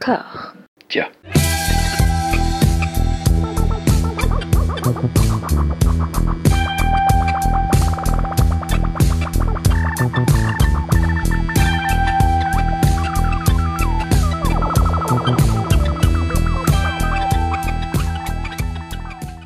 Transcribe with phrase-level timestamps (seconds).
[0.00, 1.10] Tiens.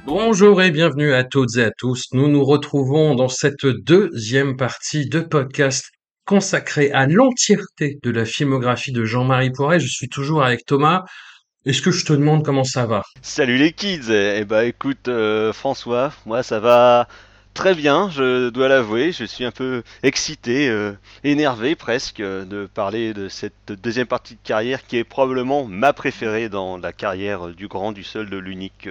[0.06, 2.06] Bonjour et bienvenue à toutes et à tous.
[2.12, 5.93] Nous nous retrouvons dans cette deuxième partie de podcast
[6.24, 9.80] consacrée à l'entièreté de la filmographie de Jean-Marie Poiret.
[9.80, 11.04] Je suis toujours avec Thomas.
[11.66, 13.02] Est-ce que je te demande comment ça va?
[13.22, 17.08] Salut les kids Eh bah écoute euh, François, moi ça va
[17.54, 19.12] très bien, je dois l'avouer.
[19.12, 20.92] Je suis un peu excité, euh,
[21.22, 25.92] énervé presque euh, de parler de cette deuxième partie de carrière qui est probablement ma
[25.94, 28.88] préférée dans la carrière du grand, du seul, de l'unique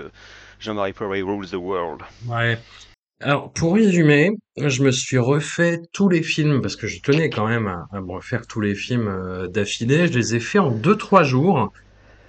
[0.60, 2.02] Jean-Marie Poiret Rules the World.
[2.28, 2.58] Ouais.
[3.24, 7.48] Alors, pour résumer, je me suis refait tous les films, parce que je tenais quand
[7.48, 10.08] même à, à me refaire tous les films euh, d'affilée.
[10.08, 11.72] Je les ai fait en 2-3 jours.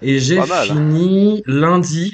[0.03, 0.75] Et j'ai Pas mal, hein.
[0.75, 2.13] fini lundi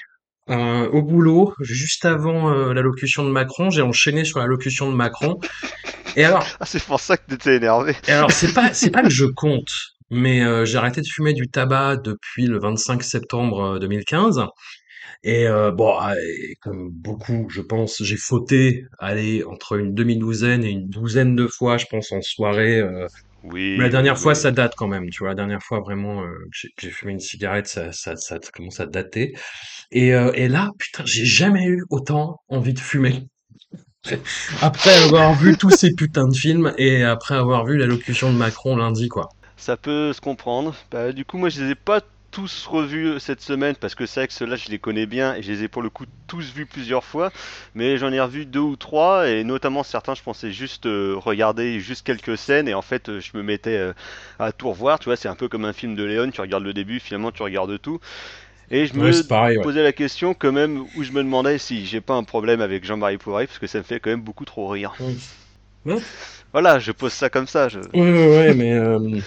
[0.49, 3.71] euh, au boulot, juste avant euh, l'allocution de Macron.
[3.71, 5.39] J'ai enchaîné sur l'allocution de Macron.
[6.17, 7.95] Et alors, Ah c'est pour ça que t'étais énervé.
[8.09, 9.71] et alors c'est pas c'est pas que je compte,
[10.11, 14.43] mais euh, j'ai arrêté de fumer du tabac depuis le 25 septembre euh, 2015.
[15.23, 20.65] Et euh, bon, ah, et comme beaucoup, je pense, j'ai fauté, allez, entre une demi-douzaine
[20.65, 22.79] et une douzaine de fois, je pense, en soirée.
[22.81, 23.07] euh,
[23.43, 23.77] Oui.
[23.77, 25.31] mais la dernière oui, fois, ça date quand même, tu vois.
[25.31, 28.39] La dernière fois, vraiment, euh, que j'ai que j'ai fumé une cigarette, ça, ça, ça
[28.55, 29.35] commence à dater.
[29.93, 33.29] Et, euh, et là, putain, j'ai jamais eu autant envie de fumer.
[34.61, 38.77] Après avoir vu tous ces putains de films et après avoir vu l'allocution de Macron
[38.77, 39.29] lundi, quoi.
[39.57, 40.75] Ça peut se comprendre.
[40.91, 42.01] Bah, du coup, moi, je les ai pas
[42.31, 45.35] tous revus euh, cette semaine parce que c'est vrai que ceux-là, je les connais bien
[45.35, 47.31] et je les ai pour le coup tous vus plusieurs fois.
[47.75, 51.81] Mais j'en ai revu deux ou trois et notamment certains, je pensais juste euh, regarder
[51.81, 53.93] juste quelques scènes et en fait, euh, je me mettais euh,
[54.39, 54.99] à tout revoir.
[54.99, 56.31] Tu vois, c'est un peu comme un film de Léon.
[56.31, 58.01] Tu regardes le début, finalement, tu regardes tout.
[58.71, 59.65] Et je me c'est pareil, ouais.
[59.65, 62.85] posais la question quand même où je me demandais si j'ai pas un problème avec
[62.85, 64.95] Jean-Marie Poiret parce que ça me fait quand même beaucoup trop rire.
[66.53, 67.69] Voilà, je pose ça comme ça.
[67.69, 67.81] Je...
[67.81, 69.21] ouais, ouais, mais euh,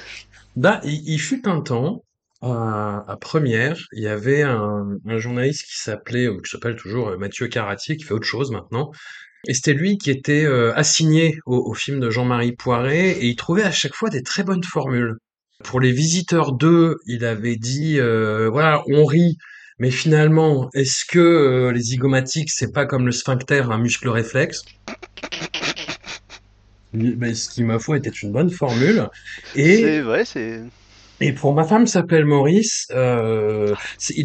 [0.56, 2.04] bah, il, il fut un temps,
[2.44, 7.48] à, Première, il y avait un, journaliste qui s'appelait, ou qui s'appelle toujours euh, Mathieu
[7.48, 8.92] Caratier, qui fait autre chose maintenant.
[9.48, 13.64] Et c'était lui qui était euh, assigné au, film de Jean-Marie Poiret, et il trouvait
[13.64, 15.18] à chaque fois des très bonnes formules.
[15.64, 19.38] Pour Les Visiteurs 2, il avait dit, euh, voilà, on rit,
[19.80, 24.64] mais finalement, est-ce que les zygomatiques, c'est pas comme le sphincter, un muscle réflexe?
[26.94, 29.10] Ben, ce qui, ma foi, était une bonne formule.
[29.56, 30.62] Et C'est vrai, c'est.
[31.28, 34.24] Et pour ma femme s'appelle Maurice, euh, c'est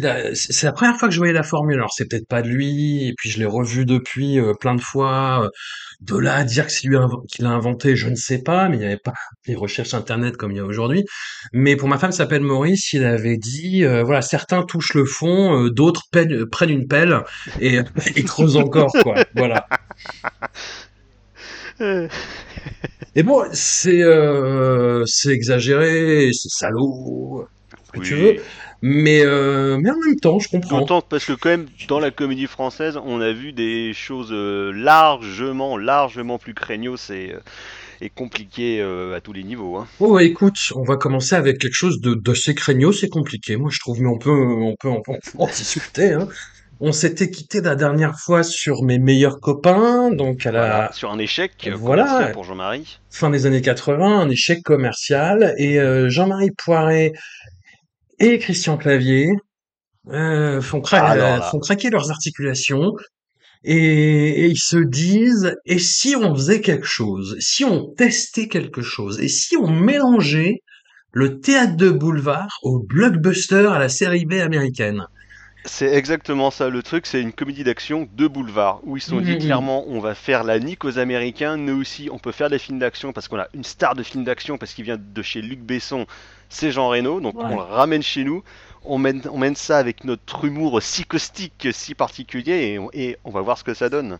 [0.63, 1.75] la première fois que je voyais la formule.
[1.75, 4.81] Alors c'est peut-être pas de lui, et puis je l'ai revu depuis euh, plein de
[4.81, 5.43] fois.
[5.45, 5.49] euh,
[6.01, 6.97] De là à dire que c'est lui
[7.31, 9.13] qui l'a inventé, je ne sais pas, mais il n'y avait pas
[9.47, 11.03] les recherches internet comme il y a aujourd'hui.
[11.53, 15.67] Mais pour ma femme s'appelle Maurice, il avait dit, euh, voilà, certains touchent le fond,
[15.67, 17.19] d'autres prennent une pelle
[17.59, 17.79] et,
[18.15, 19.23] et creusent encore, quoi.
[19.35, 19.67] Voilà.
[23.15, 27.47] Et bon, c'est euh, c'est exagéré, c'est salaud,
[27.87, 28.35] ce que tu veux.
[28.81, 30.85] Mais, euh, mais en même temps, je En comprends.
[30.85, 34.71] tant parce que quand même dans la comédie française, on a vu des choses euh,
[34.73, 37.35] largement, largement plus craignos et,
[38.01, 39.77] et compliquées à tous les niveaux.
[39.77, 39.87] Hein.
[39.99, 43.69] Oh, bah, écoute, on va commencer avec quelque chose de d'assez craignos, c'est compliqué, moi
[43.71, 46.13] je trouve, mais on peut, on peut, on peut en discuter.
[46.13, 46.27] Hein.
[46.81, 51.11] On s'était quitté la dernière fois sur mes meilleurs copains, donc à la Voilà, sur
[51.11, 52.03] un échec euh, Voilà.
[52.05, 52.99] commercial pour Jean-Marie.
[53.09, 57.11] fin des années 80, un échec commercial, et euh, Jean-Marie Poiret
[58.19, 59.29] et Christian Clavier
[60.09, 61.49] euh, font, cra- Alors là.
[61.51, 62.93] font craquer leurs articulations
[63.63, 68.81] et, et ils se disent et si on faisait quelque chose, si on testait quelque
[68.81, 70.61] chose, et si on mélangeait
[71.11, 75.05] le théâtre de boulevard au blockbuster à la série B américaine?
[75.71, 79.21] C'est exactement ça le truc, c'est une comédie d'action de boulevard où ils se sont
[79.21, 82.59] dit clairement on va faire la nique aux Américains, nous aussi on peut faire des
[82.59, 85.41] films d'action parce qu'on a une star de film d'action parce qu'il vient de chez
[85.41, 86.05] Luc Besson,
[86.49, 87.45] c'est Jean Reno, donc Ouais.
[87.45, 88.43] on le ramène chez nous,
[88.83, 93.17] on mène, on mène ça avec notre humour si caustique, si particulier et on, et
[93.23, 94.17] on va voir ce que ça donne.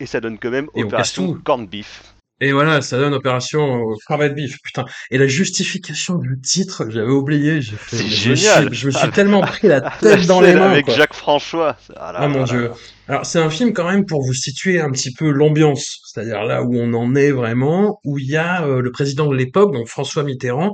[0.00, 1.34] Et ça donne quand même Et on Opération.
[1.44, 2.14] Corned Beef.
[2.42, 4.84] Et voilà, ça donne opération cravate beef, putain.
[5.10, 8.66] Et la justification du titre, j'avais oublié, j'ai fait, C'est mais je me génial.
[8.68, 10.94] suis, je me suis tellement pris la La tête dans les mains, avec quoi.
[10.94, 11.76] Jacques François.
[11.96, 12.62] Ah, là, Ah mon là, dieu.
[12.68, 12.74] là.
[13.08, 16.62] Alors c'est un film quand même pour vous situer un petit peu l'ambiance, c'est-à-dire là
[16.62, 19.88] où on en est vraiment, où il y a euh, le président de l'époque, donc
[19.88, 20.72] François Mitterrand,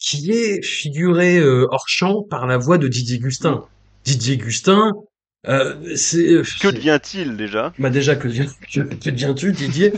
[0.00, 3.64] qui est figuré euh, hors champ par la voix de Didier Gustin.
[4.04, 4.92] Didier Gustin,
[5.46, 5.74] Euh,
[6.14, 7.72] euh, Que devient-il déjà?
[7.78, 9.92] Bah déjà que, devient- que, que deviens-tu, Didier?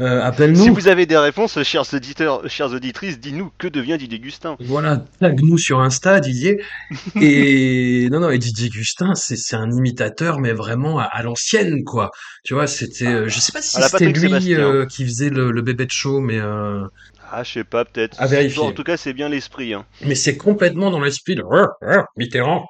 [0.00, 0.74] Euh, Si Appelle-nous.
[0.74, 5.56] vous avez des réponses, chers auditeurs, chères auditrices, dis-nous que devient Didier Gustin Voilà, tag-nous
[5.56, 6.60] sur Insta, Didier.
[7.22, 11.84] Et non, non, et Didier Gustin, c'est c'est un imitateur, mais vraiment à, à l'ancienne,
[11.84, 12.10] quoi.
[12.44, 15.62] Tu vois, c'était, Ah je sais pas si c'était lui euh, qui faisait le, le
[15.62, 16.84] bébé de show, mais euh,
[17.34, 18.20] Ah, je sais pas, peut-être.
[18.20, 18.74] à Bon, en vérifier.
[18.74, 19.72] tout cas, c'est bien l'esprit.
[19.72, 19.86] Hein.
[20.04, 22.68] Mais c'est complètement dans l'esprit de Ah, ah, Mitterrand.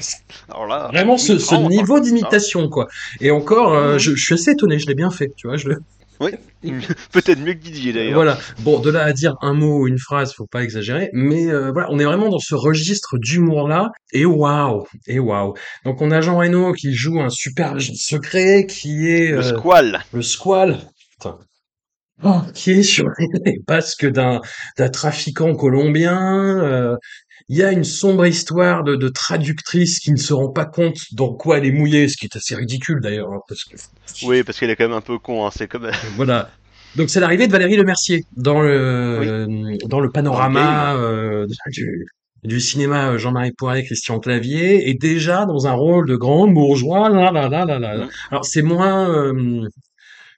[0.00, 0.16] c'est
[0.48, 1.32] Alors là, vraiment ce,
[1.68, 2.00] niveau hein.
[2.00, 2.86] d'imitation, quoi.
[3.20, 3.98] Et encore, euh, Mhm.
[3.98, 5.56] je, je suis assez étonné, je l'ai bien fait, tu vois.
[5.58, 5.76] Je le...
[6.18, 6.30] Oui,
[7.12, 8.14] peut-être mieux que Didier d'ailleurs.
[8.14, 8.38] Voilà.
[8.60, 11.10] Bon, de là à dire un mot ou une phrase, faut pas exagérer.
[11.12, 13.90] Mais euh, voilà, on est vraiment dans ce registre d'humour-là.
[14.14, 15.52] Et waouh, et waouh.
[15.84, 19.42] Donc on a Jean Reno qui joue un super agent secret, qui est Le euh,
[19.42, 20.04] squal.
[20.14, 20.78] le squal.
[21.18, 21.36] Putain.
[22.54, 23.04] Qui est sur
[23.44, 24.40] les basques d'un
[24.78, 26.18] d'un trafiquant colombien.
[26.60, 26.96] euh,
[27.48, 30.96] Il y a une sombre histoire de, de traductrice qui ne se rend pas compte
[31.12, 33.76] dans quoi elle est mouillée, ce qui est assez ridicule d'ailleurs, hein, parce que
[34.26, 35.46] Oui, parce qu'elle est quand même un peu con.
[35.46, 35.50] Hein.
[35.54, 36.50] C'est comme voilà.
[36.96, 38.60] Donc c'est l'arrivée de Valérie Lemercier dans
[39.18, 42.06] oui, le le dans le panorama euh, du,
[42.44, 47.10] du cinéma euh, Jean-Marie Poiret, Christian Clavier, et déjà dans un rôle de grande bourgeois.
[47.10, 48.06] Là, là, là, là, là, là.
[48.06, 48.10] Mm.
[48.30, 49.68] Alors c'est moins euh,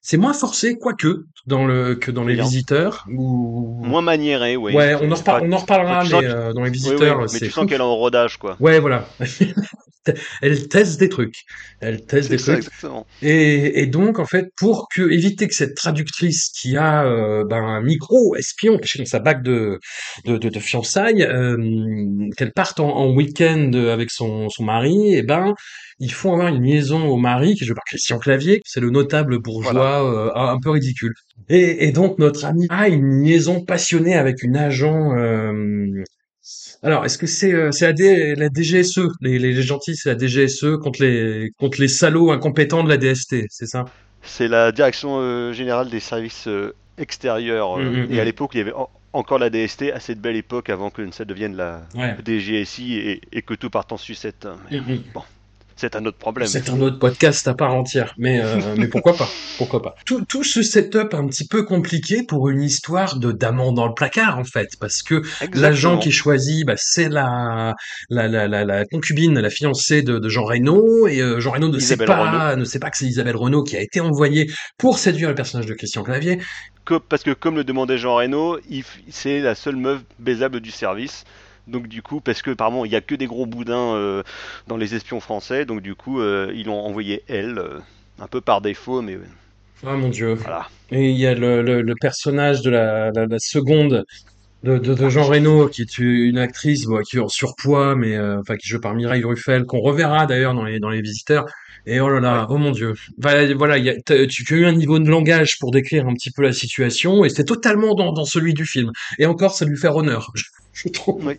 [0.01, 3.05] c'est moins forcé, quoique dans le que dans les Oui, visiteurs.
[3.11, 3.81] Où...
[3.85, 4.75] Moins maniéré, oui.
[4.75, 5.39] Ouais, on en C'est pas.
[5.41, 6.25] repar- on en reparlera, mais que...
[6.27, 8.57] euh, dans les Oui, oui, visiteurs, mais c'est tu sens qu'elle est en rodage, quoi.
[8.61, 9.07] ouais, voilà.
[10.43, 11.45] Elle teste des trucs.
[11.81, 12.65] Elle teste des ça, trucs.
[12.65, 13.07] exactement.
[13.23, 17.63] Et, et donc, en fait, pour que éviter que cette traductrice qui a euh, ben,
[17.63, 19.79] un micro espion caché dans sa bague de,
[20.25, 21.57] de, de, de fiançailles, euh,
[22.37, 25.55] qu'elle parte en, en week-end avec son, son mari, et ben,
[26.01, 28.91] ils font avoir une liaison au mari, qui est joué par Christian Clavier, c'est le
[28.91, 29.43] notable Voilà.
[29.43, 31.15] bourgeois euh, un un peu ridicule.
[31.49, 35.17] Et, et donc, notre ami a une liaison passionnée avec une agent...
[35.17, 36.03] euh,
[36.83, 40.15] alors, est-ce que c'est euh, c'est la, D- la DGSE, les, les gentils, c'est la
[40.17, 43.93] DGSE contre les contre les salauds incompétents de la DST, c'est ça?
[44.23, 47.79] C'est la direction euh, générale des services euh, extérieurs.
[47.79, 48.25] Euh, hum, et à hum.
[48.25, 51.25] l'époque, il y avait en- encore la DST à cette belle époque avant que ça
[51.25, 52.17] devienne la Ouais.
[52.19, 54.47] DGSI et, et que tout parte en sucette.
[55.15, 55.23] Bon,
[55.79, 56.47] c'est un autre problème.
[56.49, 59.29] C'est un autre podcast à part entière, mais euh, mais pourquoi pas?
[59.57, 59.95] Pourquoi pas?
[60.05, 63.95] Tout, tout ce setup un petit peu compliqué pour une histoire de d'amant dans le
[63.95, 65.23] placard en fait, parce que
[65.55, 67.75] l'agent qui choisit, bah, c'est la
[68.11, 71.69] la, la la la concubine, la fiancée de, de Jean Reno, et euh, Jean Reno
[71.69, 74.51] ne sait Isabelle pas ne sait pas que c'est Isabelle Renault qui a été envoyée
[74.77, 76.39] pour séduire le personnage de Christian Clavier.
[76.85, 78.59] Que- parce que comme le demandait Jean Reno,
[79.11, 81.25] c'est la seule meuf baisable du service.
[81.69, 84.23] Donc du coup, parce que apparemment il y a que des gros boudins euh,
[84.67, 87.81] dans les espions français, donc du coup euh, ils l'ont envoyé elle, euh,
[88.19, 89.19] un peu par défaut, mais
[89.85, 90.39] Ah mon Dieu.
[90.43, 90.69] voilà.
[90.91, 94.05] Et il y a le, le, le personnage de la, la, la seconde
[94.65, 98.19] de, de, de Jean Reno, qui est une actrice bon, qui est en surpoids, mais
[98.21, 101.47] enfin qui joue par Mireille Ruffel, qu'on reverra d'ailleurs dans les, dans les visiteurs.
[101.87, 102.95] Et oh là là, oh mon Dieu.
[103.19, 106.31] Voilà, voilà y a, tu, as eu un niveau de langage pour décrire un petit
[106.31, 108.91] peu la situation, et c'était totalement dans, dans celui du film.
[109.19, 111.25] Et encore, ça lui fait honneur, je, je trouve.
[111.27, 111.35] Oui.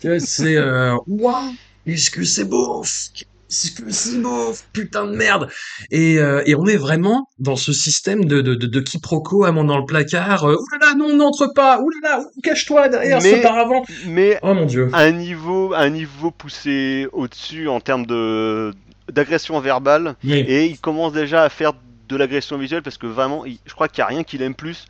[0.20, 1.54] C'est euh, Waouh,
[1.86, 5.48] est-ce que c'est beau Est-ce que c'est beau Putain de merde
[5.90, 9.64] et, euh, et on est vraiment dans ce système de, de, de, de quiproquo amant
[9.64, 10.44] dans le placard.
[10.44, 13.82] Euh, Ouh là là, non, n'entre pas Ouh là là, cache-toi derrière ce Mais, paravent
[14.06, 14.88] mais Oh mon dieu.
[14.92, 18.72] à un niveau, à un niveau poussé au-dessus en termes de
[19.12, 20.32] d'agression verbale, Oui.
[20.32, 21.72] et il commence déjà à faire
[22.08, 24.54] de l'agression visuelle parce que vraiment, il- je crois qu'il n'y a rien qu'il aime
[24.54, 24.86] plus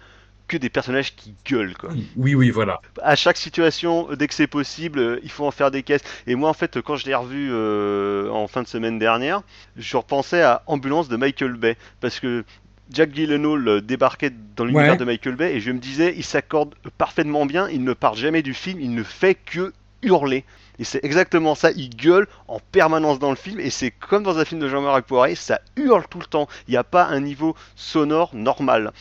[0.49, 1.91] que des personnages qui gueulent quoi.
[2.17, 2.81] Oui, oui, voilà.
[3.03, 6.03] à chaque situation, dès que c'est possible, euh, il faut en faire des caisses.
[6.27, 9.43] Et moi, en fait, quand je l'ai revu euh, en fin de semaine dernière,
[9.77, 11.77] je repensais à Ambulance de Michael Bay.
[12.01, 12.45] Parce que
[12.91, 14.97] Jack Gyllenhaal euh, débarquait dans l'univers Ouais.
[14.99, 18.43] de Michael Bay et je me disais, il s'accorde parfaitement bien, il ne part jamais
[18.43, 20.45] du film, il ne fait que hurler.
[20.79, 24.39] Et c'est exactement ça, il gueule en permanence dans le film et c'est comme dans
[24.39, 26.49] un film de Jean-Marc Poiret, ça hurle tout le temps.
[26.69, 28.93] Il n'y a pas un niveau sonore normal.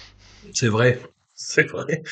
[0.53, 0.99] C'est vrai.
[1.43, 2.03] C'est vrai.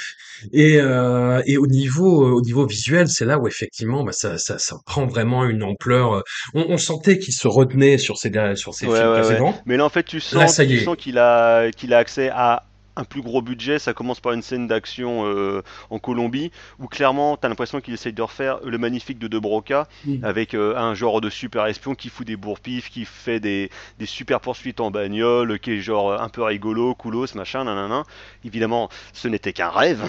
[0.54, 4.60] Et, euh, et au niveau, au niveau visuel, c'est là où effectivement, bah, ça, ça,
[4.60, 6.14] ça prend vraiment une ampleur.
[6.16, 6.22] euh,
[6.56, 9.44] On, on sentait qu'il se retenait sur ses, sur ses Ouais, films ouais, ouais.
[9.44, 9.62] précédents.
[9.66, 12.64] Mais là, en fait, tu sens, tu sens qu'il a, qu'il a accès à
[13.00, 13.80] un plus gros budget.
[13.80, 17.94] Ça commence par une scène d'action euh, en Colombie où clairement, tu as l'impression qu'il
[17.94, 19.88] essaye de refaire le magnifique de De Broca
[20.24, 24.06] avec euh, un genre de super espion qui fout des bourpifs, qui fait des, des
[24.06, 28.04] super poursuites en bagnole, qui est genre euh, un peu rigolo, coolos, machin, nanana.
[28.44, 30.04] Évidemment, ce n'était qu'un rêve.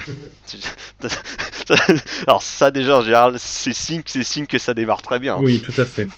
[2.26, 5.36] Alors ça déjà en général c'est signe, c'est signe que ça démarre très bien.
[5.38, 6.08] Oui, tout à fait.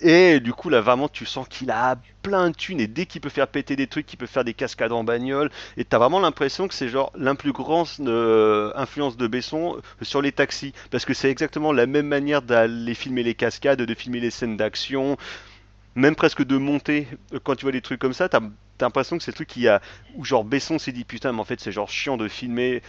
[0.00, 2.80] Et du coup, là, vraiment, tu sens qu'il a plein de thunes.
[2.80, 5.50] Et dès qu'il peut faire péter des trucs, qu'il peut faire des cascades en bagnole.
[5.76, 7.12] Et t'as vraiment l'impression que c'est genre
[7.52, 10.72] grande euh, influence de Besson euh, sur les taxis.
[10.90, 14.56] Parce que c'est exactement la même manière d'aller filmer les cascades, de filmer les scènes
[14.56, 15.16] d'action.
[15.94, 18.40] même presque de monter, euh, quand tu vois des trucs comme ça, t'as
[18.78, 19.80] t'as l'impression que c'est le truc qui a.
[20.16, 22.82] Où genre Besson s'est dit putain, mais en fait c'est genre chiant de filmer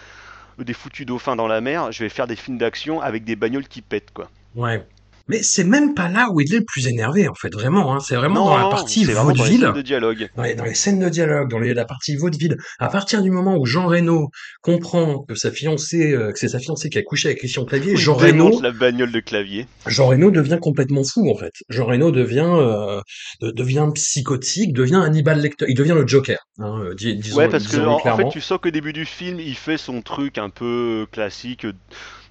[0.57, 3.67] des foutus dauphins dans la mer, je vais faire des films d'action avec des bagnoles
[3.67, 4.29] qui pètent quoi.
[4.55, 4.85] Ouais.
[5.31, 7.93] Mais c'est même pas là où il est le plus énervé, en fait, vraiment.
[7.95, 7.99] Hein.
[8.01, 10.29] C'est vraiment dans la partie vraiment dans les vaudeville, scènes de dialogue.
[10.35, 12.57] dans les, dans les scènes de dialogue, dans les- la partie vaudeville.
[12.79, 14.29] À partir du moment où Jean Reno
[14.61, 17.95] comprend que sa fiancée, euh, que c'est sa fiancée qui a couché avec Christian Clavier,
[17.95, 19.67] Jean Reno, la bagnole de clavier.
[19.87, 21.53] Jean Reno devient complètement fou, en fait.
[21.69, 22.99] Jean Reno devient, euh,
[23.41, 25.65] de- devient psychotique, devient Hannibal Lecter.
[25.69, 28.41] Il devient le Joker, hein, euh, dis- Ouais, disons, parce que en, en fait, tu
[28.41, 31.65] sens qu'au début du film, il fait son truc un peu classique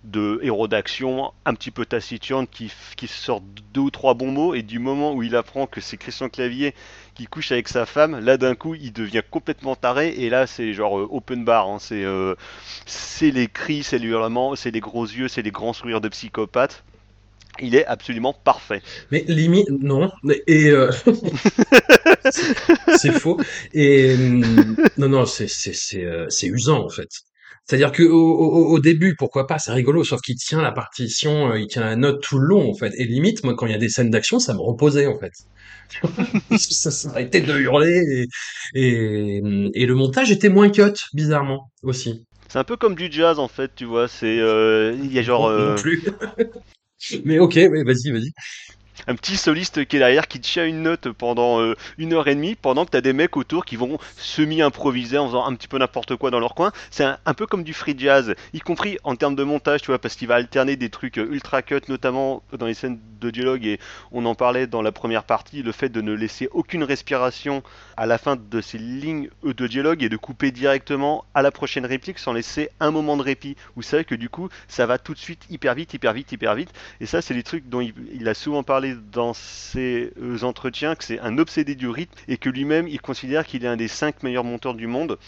[0.04, 3.42] de héros d'action, un petit peu taciturne, qui, qui sort
[3.74, 6.74] deux ou trois bons mots, et du moment où il apprend que c'est Christian Clavier
[7.14, 10.72] qui couche avec sa femme, là d'un coup, il devient complètement taré, et là c'est
[10.72, 12.34] genre euh, open bar, hein, c'est euh,
[13.20, 16.82] les cris, c'est l'hurlement, c'est les gros yeux, c'est les grands sourires de psychopathe.
[17.58, 18.80] Il est absolument parfait.
[19.10, 20.10] Mais limite, non.
[20.46, 20.90] Et euh,
[22.96, 23.38] c'est faux.
[23.74, 27.10] Et hum, non, non, euh, c'est usant en fait.
[27.66, 31.52] C'est-à-dire que au, au, au début, pourquoi pas, c'est rigolo, sauf qu'il tient la partition,
[31.52, 32.92] euh, il tient la note tout le long en fait.
[32.96, 35.32] Et limite, moi, quand il y a des scènes d'action, ça me reposait en fait.
[36.58, 38.26] ça s'arrêtait de hurler
[38.74, 39.42] et, et
[39.74, 42.24] et le montage était moins cut, bizarrement aussi.
[42.48, 44.40] C'est un peu comme du jazz en fait, tu vois, c'est...
[44.40, 45.48] euh, Il y a genre...
[45.48, 46.02] Non, non euh, plus.
[47.24, 48.32] Mais ok, ouais, vas-y, vas-y.
[49.06, 52.34] Un petit soliste qui est derrière, qui tient une note pendant euh, une heure et
[52.34, 55.78] demie, pendant que t'as des mecs autour qui vont semi-improviser en faisant un petit peu
[55.78, 56.72] n'importe quoi dans leur coin.
[56.90, 59.98] C'est un, peu comme du free jazz, y compris en termes de montage, tu vois,
[59.98, 63.66] parce qu'il va alterner des trucs euh, ultra cut, notamment dans les scènes de dialogue,
[63.66, 63.78] et
[64.12, 67.62] on en parlait dans la première partie, le fait de ne laisser aucune respiration
[67.96, 71.50] à la fin de ces lignes euh, de dialogue et de couper directement à la
[71.50, 73.56] prochaine réplique sans laisser un moment de répit.
[73.76, 76.54] Vous savez que du coup, ça va tout de suite hyper vite, hyper vite, hyper
[76.54, 76.70] vite.
[77.00, 81.04] Et ça, c'est des trucs dont il a souvent parlé dans ses euh, entretiens, que
[81.04, 84.22] c'est un obsédé du rythme et que lui-même, il considère qu'il est un des cinq
[84.22, 85.18] meilleurs monteurs du monde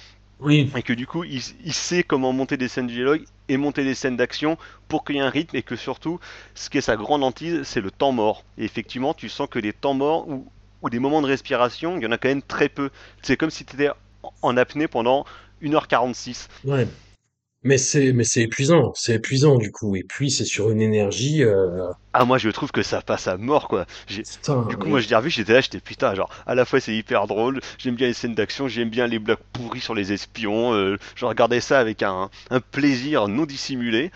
[0.40, 3.56] Oui, et que du coup, il, il sait comment monter des scènes de dialogue et
[3.56, 4.56] monter des scènes d'action
[4.88, 6.20] pour qu'il y ait un rythme et que surtout,
[6.54, 8.44] ce qui est sa grande hantise, c'est le temps mort.
[8.58, 10.46] Et effectivement, tu sens que les temps morts ou,
[10.82, 12.90] ou des moments de respiration, il y en a quand même très peu.
[13.22, 13.90] C'est comme si tu étais
[14.42, 15.24] en apnée pendant
[15.62, 16.48] 1h46.
[16.64, 16.86] ouais.
[17.64, 19.94] Mais c'est mais c'est épuisant, c'est épuisant du coup.
[19.96, 21.42] Et puis c'est sur une énergie.
[21.44, 21.90] Euh...
[22.14, 23.86] Ah, moi, je trouve que ça passe à mort, quoi.
[24.06, 26.78] Putain, Du coup, moi, je l'ai revu, j'étais là, j'étais putain, genre, à la fois
[26.78, 30.12] c'est hyper drôle, j'aime bien les scènes d'action, j'aime bien les blagues pourries sur les
[30.12, 34.10] espions, euh, je regardais ça avec un, un plaisir non dissimulé.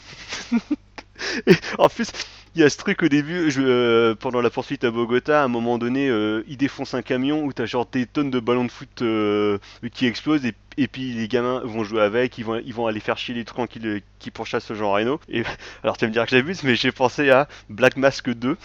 [1.46, 2.10] Et en plus,
[2.56, 5.48] il y a ce truc au début, euh, pendant la poursuite à Bogota, à un
[5.48, 8.70] moment donné, euh, il défonce un camion où t'as genre des tonnes de ballons de
[8.70, 9.58] foot euh,
[9.92, 10.40] qui explosent
[10.78, 13.80] et, puis les gamins vont jouer avec, ils vont, aller faire chier les trucs qui,
[14.18, 15.20] qui pourchassent Jean Reno.
[15.28, 15.42] Et
[15.82, 18.56] alors tu vas me dire que j'abuse, mais j'ai pensé à Black Mask 2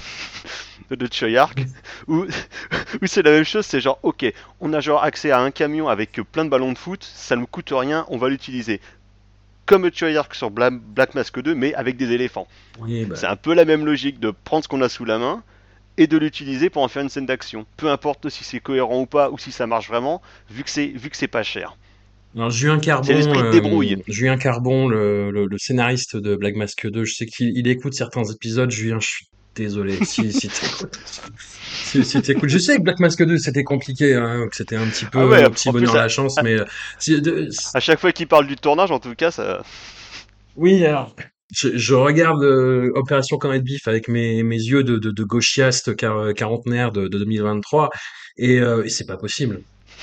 [0.91, 1.59] de Choyark
[2.07, 2.25] où,
[3.01, 4.25] où c'est la même chose, c'est genre ok,
[4.61, 7.43] on a genre accès à un camion avec plein de ballons de foot, ça ne
[7.43, 8.79] coûte rien, on va l'utiliser.
[9.65, 12.47] Comme Choyark sur Bla- Black Mask 2, mais avec des éléphants.
[12.79, 15.17] Oui, bah, C'est un peu la même logique de prendre ce qu'on a sous la
[15.17, 15.43] main
[15.97, 17.65] et de l'utiliser pour en faire une scène d'action.
[17.77, 20.87] Peu importe si c'est cohérent ou pas, ou si ça marche vraiment, vu que c'est
[20.87, 21.77] vu que c'est pas cher.
[22.49, 24.01] Julien Carbon, euh, débrouille.
[24.07, 27.93] Julien Carbon, le, le, le scénariste de Black Mask 2, je sais qu'il il écoute
[27.93, 28.71] certains épisodes.
[28.71, 29.25] Julien, je suis
[29.55, 30.99] désolé si, si t'écoutes.
[31.83, 32.49] Si, si t'écoutes.
[32.49, 35.27] Je sais que Black Mask 2 c'était compliqué, hein, que c'était un petit peu Ah
[35.27, 36.65] ouais, un petit bonheur à la chance, mais euh,
[36.99, 39.61] si- de- À chaque fois qu'il parle du tournage, en tout cas, ça.
[40.55, 41.15] oui alors.
[41.53, 45.93] Je, je regarde euh, Opération Corned Beef avec mes, mes yeux de, de, de gauchiaste
[45.97, 47.89] quar- quarantenaire de, de 2023
[48.37, 49.59] et, euh, et c'est pas possible.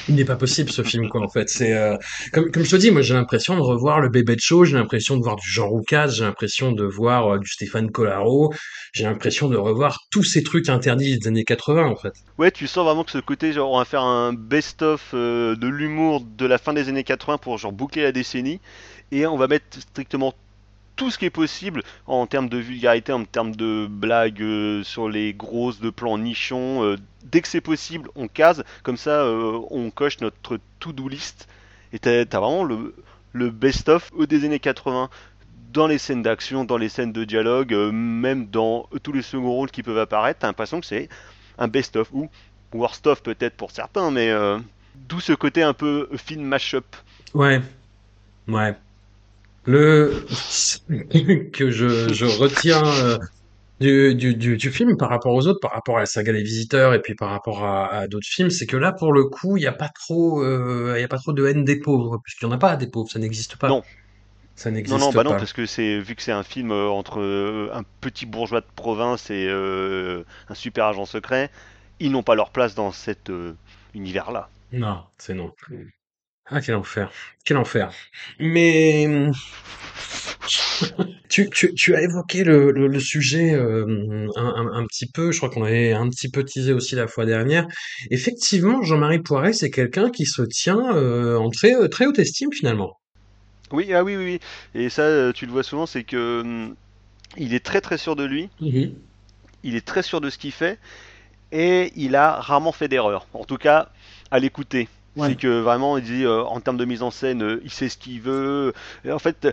[0.09, 1.49] Il n'est pas possible ce film quoi en fait.
[1.49, 1.97] C'est euh,
[2.33, 5.17] comme je te dis, moi j'ai l'impression de revoir le Bébé de Show, j'ai l'impression
[5.17, 8.53] de voir du Jean Roucas, j'ai l'impression de voir euh, du Stéphane Collaro,
[8.93, 12.15] j'ai l'impression de revoir tous ces trucs interdits des années 80 en fait.
[12.39, 15.67] Ouais, tu sens vraiment que ce côté, genre, on va faire un best-of euh, de
[15.67, 18.61] l'humour de la fin des années 80 pour genre boucler la décennie,
[19.13, 20.35] et on va mettre strictement
[20.99, 25.09] tout ce qui est possible en termes de vulgarité, en termes de blagues euh, sur
[25.09, 26.83] les grosses de plans nichons.
[26.83, 31.49] euh, dès que c'est possible, on case, comme ça euh, on coche notre to-do list.
[31.93, 35.09] Et t'as vraiment le, best-of des années 80
[35.73, 39.71] dans les scènes d'action, dans les scènes de dialogue, même dans tous les second rôles
[39.71, 40.41] qui peuvent apparaître.
[40.41, 41.09] T'as l'impression que c'est
[41.59, 42.29] un best-of ou
[42.75, 44.33] worst-of peut-être pour certains, mais
[45.09, 46.85] d'où ce côté un peu film mash-up.
[47.35, 47.63] Ouais,
[48.49, 48.75] ouais.
[49.69, 50.25] Le
[51.53, 53.19] que je, je retiens euh,
[53.81, 56.43] du, du, du, du film par rapport aux autres, par rapport à la saga Les
[56.43, 59.57] Visiteurs et puis par rapport à, à d'autres films, c'est que là pour le coup
[59.57, 62.19] il n'y a pas trop, euh, il y a pas trop de haine des pauvres,
[62.25, 63.69] puisqu'il n'y en a pas des pauvres, ça n'existe pas.
[63.69, 63.85] Non.
[64.57, 65.37] Ça Non, n'existe non, bah non, pas.
[65.37, 67.21] parce que c'est vu que c'est un film euh, entre
[67.73, 71.51] un petit bourgeois de province et un super agent secret,
[72.01, 73.31] ils n'ont pas leur place dans cet
[73.95, 74.51] univers-là.
[74.73, 75.53] Non, c'est non.
[76.51, 77.11] Ah, quel enfer.
[77.45, 77.93] Quel enfer.
[78.39, 79.33] Mais hum,
[81.29, 85.33] tu, tu, tu as évoqué le, le, le sujet euh, un, un, un petit peu,
[85.33, 87.67] je crois qu'on avait un petit peu teasé aussi la fois dernière.
[88.11, 92.99] Effectivement, Jean-Marie Poiret, c'est quelqu'un qui se tient euh, en très, très haute estime finalement.
[93.71, 94.25] Oui, ah oui, oui,
[94.75, 94.81] oui.
[94.81, 96.75] Et ça, euh, tu le vois souvent, c'est que hum,
[97.37, 98.95] il est très très sûr de lui, Mhm.
[99.63, 100.79] il est très sûr de ce qu'il fait,
[101.53, 103.27] et il a rarement fait d'erreur.
[103.35, 103.91] En tout cas,
[104.31, 104.89] à l'écouter.
[105.17, 107.89] C'est que vraiment, il dit euh, en termes de mise en scène, euh, il sait
[107.89, 108.73] ce qu'il veut.
[109.05, 109.49] Et en fait,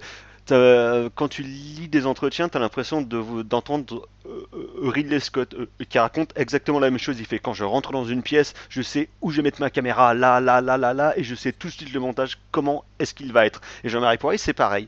[0.47, 5.55] quand tu lis des entretiens, tu as l'impression de, d'entendre euh, euh, Ridley Scott
[5.89, 7.19] qui raconte exactement la même chose.
[7.19, 9.69] Il fait quand je rentre dans une pièce, je sais où je vais mettre ma
[9.69, 12.83] caméra, là, là, là, là, là, et je sais tout de suite le montage, comment
[12.99, 13.61] est-ce qu'il va être.
[13.83, 14.87] Et Jean-Marie Poiré, c'est pareil.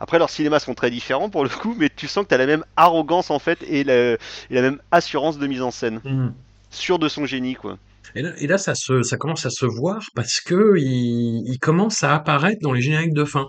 [0.00, 2.38] Après, leurs cinémas sont très différents pour le coup, mais tu sens que tu as
[2.38, 4.18] la même arrogance en fait et, la, et
[4.50, 6.00] la même assurance de mise en scène.
[6.04, 6.34] Mhm.
[6.70, 7.78] Sûr de son génie, quoi.
[8.14, 11.58] Et là, et là, ça se, ça commence à se voir parce que il, il
[11.58, 13.48] commence à apparaître dans les génériques de fin.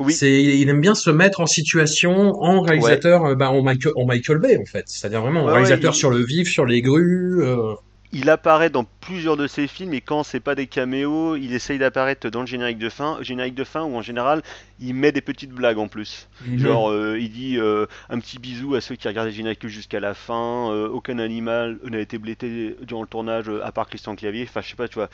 [0.00, 3.92] Oui, C'est, il aime bien se mettre en situation en réalisateur, euh, bah, en Michael,
[3.96, 4.84] en Michael Bay en fait.
[4.86, 7.42] C'est-à-dire vraiment en Ouais, ouais, réalisateur il, sur le vif, sur les grues.
[7.42, 7.74] euh.
[8.12, 11.78] Il apparaît dans plusieurs de ses films et quand c'est pas des caméos, il essaye
[11.78, 14.42] d'apparaître dans le générique de fin, générique de fin où en général
[14.80, 16.28] il met des petites blagues en plus.
[16.56, 20.00] Genre euh, il dit euh, un petit bisou à ceux qui regardent le générique jusqu'à
[20.00, 24.46] la fin, euh, aucun animal n'a été blessé durant le tournage à part Christian Clavier,
[24.48, 25.10] enfin je sais pas, tu vois,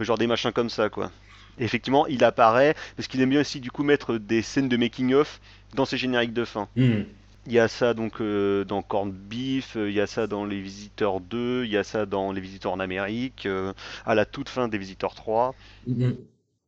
[0.00, 1.10] genre des machins comme ça quoi.
[1.58, 4.76] Et effectivement, il apparaît parce qu'il aime bien aussi du coup mettre des scènes de
[4.76, 5.40] making of
[5.74, 6.68] dans ses génériques de fin.
[6.76, 7.04] Mhm.
[7.48, 10.44] Il y a ça donc euh, dans Corned Beef, euh, il y a ça dans
[10.44, 13.72] Les Visiteurs 2, il y a ça dans Les Visiteurs en Amérique, euh,
[14.04, 15.54] à la toute fin des Visiteurs 3.
[15.86, 16.16] Mhm.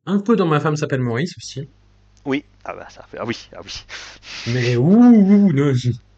[0.07, 1.69] Un peu dans Ma femme s'appelle Maurice aussi.
[2.25, 3.71] Oui, ah bah ça fait, ah oui, ah oui.
[4.47, 5.73] Mais ouh, ouh, ne,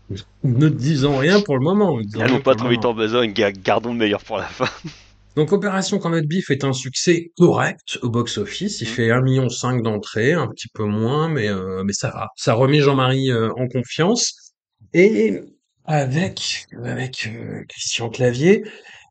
[0.44, 2.00] ne disons rien pour le moment.
[2.16, 4.68] N'allons pas trop vite en besogne, ga- gardons le meilleur pour la fin.
[5.36, 8.82] Donc Opération Corned Beef est un succès correct au box-office.
[8.82, 8.92] Il Hmm.
[8.92, 9.48] fait 1,5 million
[9.82, 12.28] d'entrées, un petit peu moins, mais, euh, mais ça va.
[12.36, 14.43] Ça remet Jean-Marie euh, en confiance.
[14.94, 15.42] Et
[15.86, 18.64] avec, avec euh, Christian Clavier,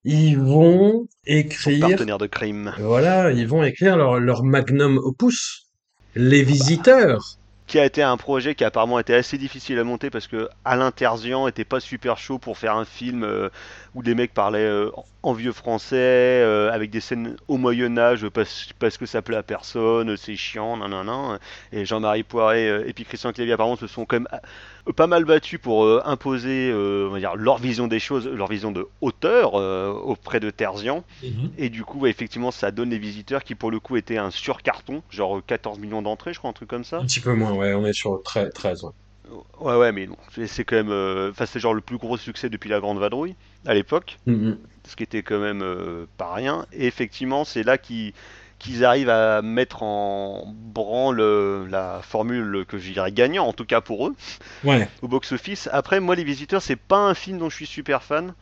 [0.05, 2.75] ils vont Son écrire, partenaire de crime.
[2.77, 5.67] voilà, ils vont écrire leur, leur magnum opus,
[6.15, 7.39] Les bah, Visiteurs.
[7.67, 10.49] qui a été un projet qui a apparemment été assez difficile à monter parce que
[10.65, 13.49] Alain Terzian était pas super chaud pour faire un film euh,
[13.95, 14.91] où les mecs parlaient euh,
[15.23, 19.37] en vieux français euh, avec des scènes au Moyen Âge parce, parce que ça plaît
[19.37, 21.39] à personne, c'est chiant, nan nan nan.
[21.73, 24.29] Et Jean-Marie Poiret euh, et puis Christian Clavier apparemment se sont quand même
[24.89, 28.49] euh, pas mal battus pour euh, imposer on va dire leur vision des choses, leur
[28.49, 31.05] vision de hauteur auprès de Terzian.
[31.23, 31.51] Mhm.
[31.59, 34.31] Et du coup, ouais, effectivement, ça donne les visiteurs qui, pour le coup, étaient un
[34.31, 37.01] surcarton, genre 14 millions d'entrées, je crois, un truc comme Un ça.
[37.01, 38.91] petit peu moins, ouais, on est sur 13, 13 ouais.
[39.61, 41.31] Ouais, ouais, mais bon, c'est quand même.
[41.31, 43.35] Enfin, c'est genre le plus gros succès depuis la Grande Vadrouille,
[43.67, 44.59] à l'époque, Mhm.
[44.87, 46.67] Ce qui était quand même euh, pas rien.
[46.73, 48.13] Et effectivement, c'est là qu'ils
[48.85, 53.81] arrivent à mettre en branle euh, la formule que je dirais gagnant, en tout cas
[53.81, 54.15] pour eux,
[54.65, 54.89] Ouais.
[55.03, 55.69] au box-office.
[55.73, 58.35] Après, moi, Les Visiteurs, c'est pas un film dont je suis super fan,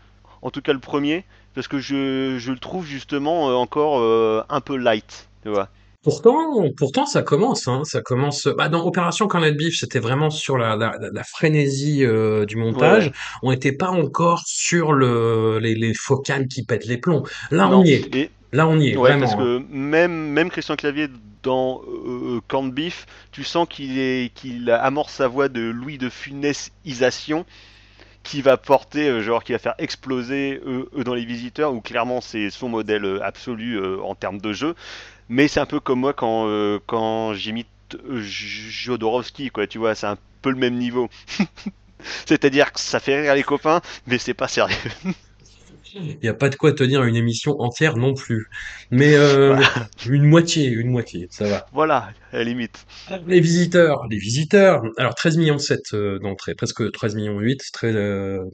[0.42, 1.24] en tout cas le premier,
[1.55, 5.68] parce que je, je le trouve justement euh, encore euh, un peu light, tu vois.
[6.02, 8.48] Pourtant, pourtant, ça commence, hein, ça commence.
[8.56, 13.06] Bah, dans Opération Corned Beef, c'était vraiment sur la, la, frénésie euh, du montage.
[13.06, 13.12] ouais.
[13.42, 17.22] On n'était pas encore sur le les, les focales qui pètent les plombs.
[17.50, 18.14] Là, on y est.
[18.16, 19.36] et Là, on y est Ouais, parce hein.
[19.36, 21.08] que même, même Christian Clavier
[21.42, 25.98] dans euh, euh, Corned Beef, tu sens qu'il est qu'il amorce sa voix de Louis
[25.98, 27.44] de Funès-isation
[28.22, 31.80] qui va porter, euh, genre qui va faire exploser eux, eux dans les visiteurs, où
[31.80, 34.74] clairement c'est son modèle absolu euh, en termes de jeu.
[35.30, 39.94] Mais c'est un peu comme moi quand, euh, quand j'imite euh, Jodorowsky, quoi, tu vois,
[39.94, 41.08] c'est un peu le même niveau.
[42.26, 44.76] C'est-à-dire que ça fait rire les copains, mais c'est pas sérieux.
[45.94, 48.48] Il n'y a pas de quoi tenir une émission entière non plus.
[48.90, 51.66] Mais euh, Voilà, une moitié, une moitié, ça va.
[51.72, 52.86] voilà, à la limite.
[53.26, 54.82] Les visiteurs, les visiteurs.
[54.98, 58.44] Alors 13 millions 7 euh, d'entrées, presque 13 millions 8, très euh,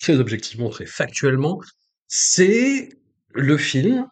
[0.00, 1.60] très objectivement, très factuellement.
[2.06, 2.88] C'est
[3.34, 4.06] le film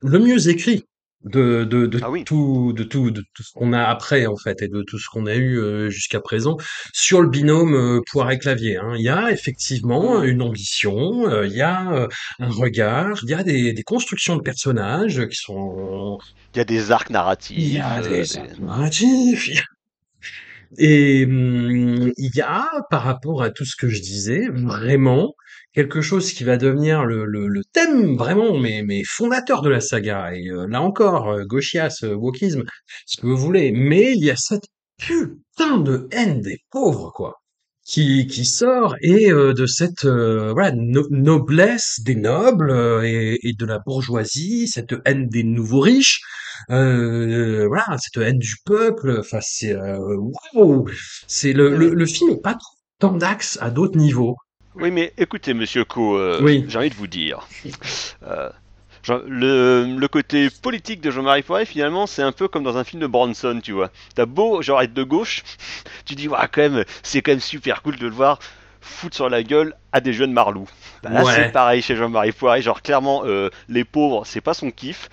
[0.00, 0.84] le mieux écrit
[1.24, 2.24] de, de, de Ah oui.
[2.24, 5.08] tout, de tout, de tout ce qu'on a après, en fait, et de tout ce
[5.10, 6.56] qu'on a eu euh, jusqu'à présent
[6.92, 8.76] sur le binôme euh, Poiret-Clavier.
[8.78, 8.94] Hein.
[8.96, 10.24] Il y a effectivement Hmm.
[10.24, 12.08] une ambition, euh, il y a euh,
[12.40, 16.18] un regard, il y a des, des constructions de personnages qui sont...
[16.54, 17.10] Il y a des arcs
[17.56, 18.60] Il y narratifs, a des des...
[18.60, 19.50] narratifs,
[20.78, 25.34] et hum, il y a, par rapport à tout ce que je disais, vraiment
[25.74, 30.34] quelque chose qui va devenir le, le, thème vraiment mais, mais fondateur de la saga.
[30.34, 32.64] Et euh, là encore, euh, gauchias, euh, wokisme,
[33.06, 33.72] ce que vous voulez.
[33.72, 34.66] Mais il y a cette
[34.98, 37.42] putain de haine des pauvres, quoi.
[37.84, 42.72] qui, qui sort et euh, de cette noblesse des nobles
[43.04, 46.20] et, et de la bourgeoisie, cette haine des nouveaux riches,
[46.68, 49.18] voilà cette haine du peuple.
[49.20, 49.74] Enfin c'est
[50.54, 50.86] waouh,
[51.26, 54.36] c'est le, le film est pas trop tant d'axe à d'autres niveaux.
[54.76, 57.46] Oui, mais écoutez, monsieur Co, euh, Oui, j'ai envie de vous dire.
[58.26, 58.50] euh,
[59.26, 63.00] le, le côté politique de Jean-Marie Poiret, finalement, c'est un peu comme dans un film
[63.02, 63.90] de Bronson, tu vois.
[64.14, 65.42] T'as beau, genre, être de gauche,
[66.04, 68.38] tu dis, ouais, quand même, c'est quand même super cool de le voir
[68.80, 70.68] foutre sur la gueule à des jeunes marlous.
[71.02, 72.60] Bah là, c'est pareil chez Jean-Marie Poiret.
[72.62, 75.08] Genre, clairement, euh, les pauvres, c'est pas son kiff.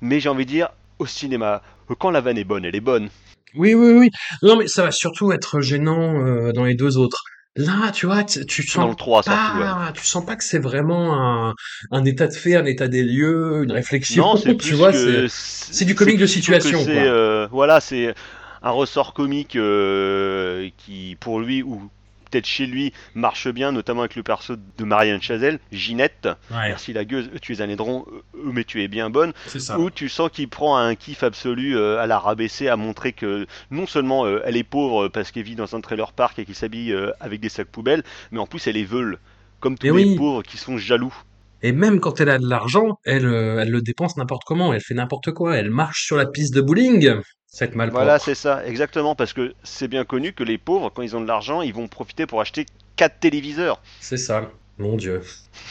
[0.00, 0.68] Mais j'ai envie de dire,
[1.00, 1.62] au cinéma,
[1.98, 3.08] quand la vanne est bonne, elle est bonne.
[3.54, 4.10] Oui, oui, oui.
[4.42, 7.24] Non, mais ça va surtout être gênant euh, dans les deux autres.
[7.58, 9.64] Là, tu vois, tu, tu Dans sens le 3 surtout, ouais.
[9.64, 11.54] pas, tu sens pas que c'est vraiment un,
[11.90, 14.24] un état de fait, un état des lieux, une réflexion.
[14.24, 16.92] Non, c'est Tu vois, c'est, du comique de situation, quoi.
[16.92, 18.14] euh, voilà, c'est
[18.62, 21.90] un ressort comique euh, qui pour lui ou
[22.30, 26.28] peut-être chez lui marche bien, notamment avec le perso de Marianne Chazelle, Ginette.
[26.50, 29.32] Ouais, Merci la gueuse, tu es un aidron, euh, mais tu es bien bonne.
[29.78, 33.46] Où tu sens qu'il prend un kiff absolu euh, à la rabaisser, à montrer que
[33.70, 36.54] non seulement euh, elle est pauvre parce qu'elle vit dans un trailer park et qu'il
[36.54, 39.18] s'habille euh, avec des sacs poubelles, mais en plus elle est veule,
[39.60, 40.16] comme Et tous les oui.
[40.16, 41.14] pauvres qui sont jaloux.
[41.62, 44.80] Et même quand elle a de l'argent, elle, euh, elle le dépense n'importe comment, elle
[44.80, 47.12] fait n'importe quoi, elle marche sur la piste de bowling,
[47.48, 48.20] cette Voilà, malpropre.
[48.20, 51.26] c'est ça, exactement, parce que c'est bien connu que les pauvres, quand ils ont de
[51.26, 53.80] l'argent, ils vont profiter pour acheter 4 téléviseurs.
[54.00, 54.50] C'est ça.
[54.80, 55.22] Mon Dieu.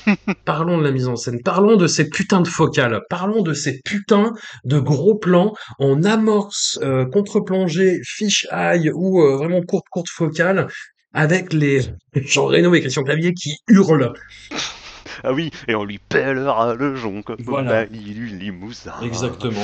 [0.45, 3.79] Parlons de la mise en scène, parlons de ces putains de focales, parlons de ces
[3.85, 4.33] putains
[4.65, 10.67] de gros plans en amorce, euh, contre-plongée, fish-eye ou euh, vraiment courte, courte focale
[11.13, 11.81] avec les
[12.15, 14.11] Jean Reno et Christian Clavier qui hurlent.
[15.23, 18.93] Ah oui, et on lui pèlera le jonc comme Voilà, du limousin.
[19.01, 19.63] exactement.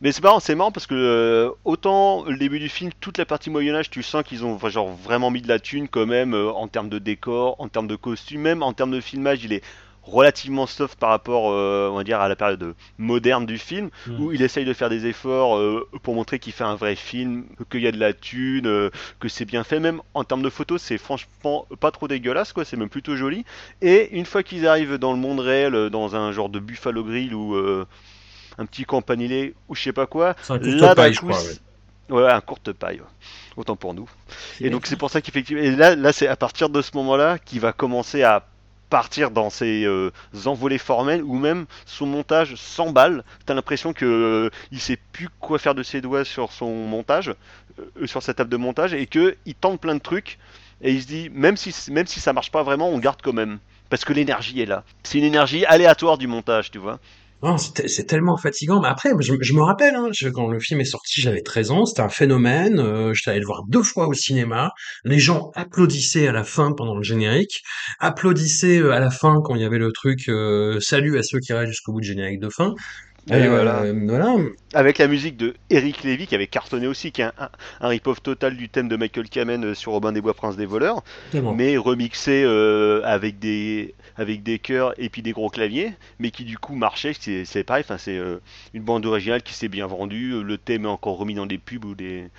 [0.00, 3.26] Mais c'est marrant, c'est marrant parce que euh, autant le début du film, toute la
[3.26, 6.34] partie Moyen Âge, tu sens qu'ils ont genre vraiment mis de la thune quand même
[6.34, 9.52] euh, en termes de décor, en termes de costumes, même en termes de filmage, il
[9.52, 9.62] est
[10.04, 14.20] relativement soft par rapport, euh, on va dire, à la période moderne du film, Mm.
[14.20, 15.60] où il essaye de faire des efforts
[16.02, 19.44] pour montrer qu'il fait un vrai film, qu'il y a de la thune, que c'est
[19.44, 19.80] bien fait.
[19.80, 22.64] Même en termes de photos, c'est franchement pas trop dégueulasse, quoi.
[22.64, 23.44] C'est même plutôt joli.
[23.82, 27.34] Et une fois qu'ils arrivent dans le monde réel, dans un genre de Buffalo Grill
[27.34, 27.54] ou
[28.58, 31.42] un petit campanile ou je sais pas quoi, un là courte d'un coup, crois,
[32.10, 32.30] ouais.
[32.30, 33.06] un courte paille, ouais.
[33.56, 34.08] autant pour nous.
[34.60, 37.38] Et donc c'est pour ça qu'effectivement, et là, là c'est à partir de ce moment-là
[37.38, 38.44] qu'il va commencer à
[38.90, 40.10] partir dans ses euh,
[40.46, 43.22] envolées formelles ou même son montage s'emballe.
[43.46, 47.34] T'as l'impression que euh, il sait plus quoi faire de ses doigts sur son montage,
[47.78, 50.38] euh, sur sa table de montage, et que il tente plein de trucs
[50.80, 53.32] et il se dit même si même si ça marche pas vraiment, on garde quand
[53.32, 53.58] même
[53.90, 54.84] parce que l'énergie est là.
[55.02, 56.98] C'est une énergie aléatoire du montage, tu vois.
[57.40, 58.80] Non, c'est te- c'est tellement fatigant.
[58.80, 61.70] Mais après, je, je me rappelle, hein, je- quand le film est sorti, j'avais 13
[61.70, 62.80] ans, c'était un phénomène.
[62.80, 64.72] Euh, J'étais allé le voir deux fois au cinéma.
[65.04, 67.62] Les gens applaudissaient à la fin pendant le générique,
[68.00, 71.38] applaudissaient euh, à la fin quand il y avait le truc euh, salut à ceux
[71.38, 72.74] qui restent jusqu'au bout du générique de fin.
[73.30, 73.82] Et voilà.
[73.82, 74.34] Euh, voilà.
[74.74, 77.48] Avec la musique de Eric Lévy qui avait cartonné aussi, qui est un, un,
[77.80, 80.66] un rip-off total du thème de Michael Kamen euh, sur Robin des Bois Prince des
[80.66, 81.02] voleurs,
[81.54, 86.44] mais remixé euh, avec des avec des chœurs et puis des gros claviers, mais qui
[86.44, 87.12] du coup marchait.
[87.18, 88.40] C'est c'est pareil, enfin c'est euh,
[88.74, 90.42] une bande originale qui s'est bien vendue.
[90.42, 92.30] Le thème est encore remis dans des pubs ou des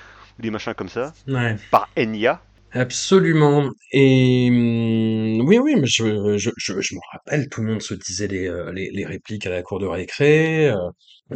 [0.43, 1.55] machins comme ça Ouais.
[1.71, 2.41] par Enya.
[2.71, 3.71] Absolument.
[3.91, 7.95] Et hum, oui, oui, mais je, je, je, je me rappelle, tout le monde se
[7.95, 10.69] disait les, euh, les, les répliques à la cour de récré.
[10.69, 10.75] euh,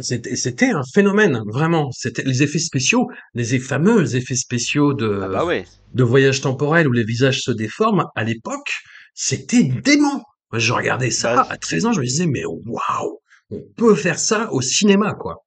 [0.00, 1.90] C'était, c'était un phénomène, vraiment.
[1.92, 5.66] C'était les effets spéciaux, les eff- fameux effets spéciaux Ah de, bah ouais.
[5.92, 8.04] de voyage temporel où les visages se déforment.
[8.14, 8.70] À l'époque,
[9.14, 10.22] c'était dément.
[10.52, 13.18] Moi, je regardais ça Bah, à 13 ans, je me disais, mais waouh,
[13.50, 15.43] on peut faire ça au cinéma, quoi.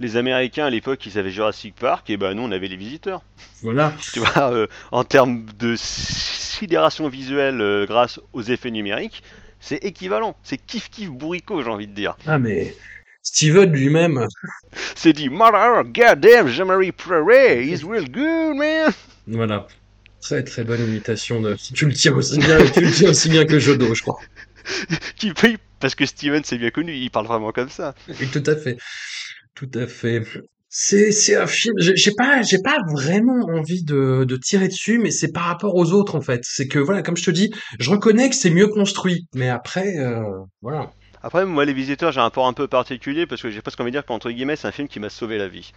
[0.00, 3.22] Les Américains à l'époque ils avaient Jurassic Park et bah nous on avait les visiteurs.
[3.62, 3.92] Voilà.
[4.12, 9.22] Tu vois, euh, en termes de sidération visuelle euh, grâce aux effets numériques,
[9.60, 10.36] c'est équivalent.
[10.42, 12.16] C'est kiff kiff bourricot, j'ai envie de dire.
[12.26, 12.74] Ah, mais
[13.22, 14.26] Steven lui-même,
[14.94, 18.92] C'est dit, Mother, goddamn, Jean-Marie Prairie, he's real good, man.
[19.26, 19.66] voilà.
[20.20, 21.56] Très très bonne imitation de.
[21.74, 24.18] Tu le tiens aussi bien, tu le tiens aussi bien que Jodo, je crois.
[25.16, 27.94] Qui paye parce que Steven c'est bien connu, il parle vraiment comme ça.
[28.08, 28.76] Oui, tout à fait,
[29.56, 30.22] tout à fait.
[30.68, 31.74] C'est c'est un film.
[31.78, 35.74] J'ai j'ai pas j'ai pas vraiment envie de de tirer dessus, mais c'est par rapport
[35.74, 36.42] aux autres en fait.
[36.44, 39.98] C'est que voilà, comme je te dis, je reconnais que c'est mieux construit, mais après
[39.98, 40.22] euh,
[40.62, 40.92] voilà.
[41.22, 43.90] Après, moi, Les Visiteurs, j'ai un rapport un peu particulier parce que j'ai presque envie
[43.90, 45.72] de dire qu'entre guillemets, c'est un film qui m'a sauvé la vie.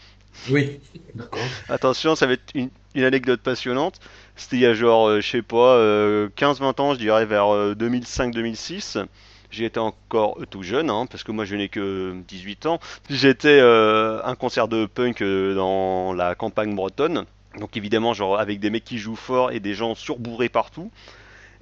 [0.52, 0.80] Oui.
[1.16, 1.40] D'accord.
[1.70, 4.00] Attention, ça va être une, une anecdote passionnante.
[4.36, 7.52] C'était il y a genre, euh, je sais pas, euh, 15-20 ans, je dirais vers
[7.52, 9.04] euh, 2005-2006.
[9.52, 12.80] J'étais encore tout jeune, hein, parce que moi je n'ai que 18 ans.
[13.10, 17.26] J'étais euh, un concert de punk euh, dans la campagne bretonne.
[17.58, 20.92] Donc évidemment, genre avec des mecs qui jouent fort et des gens surbourrés partout.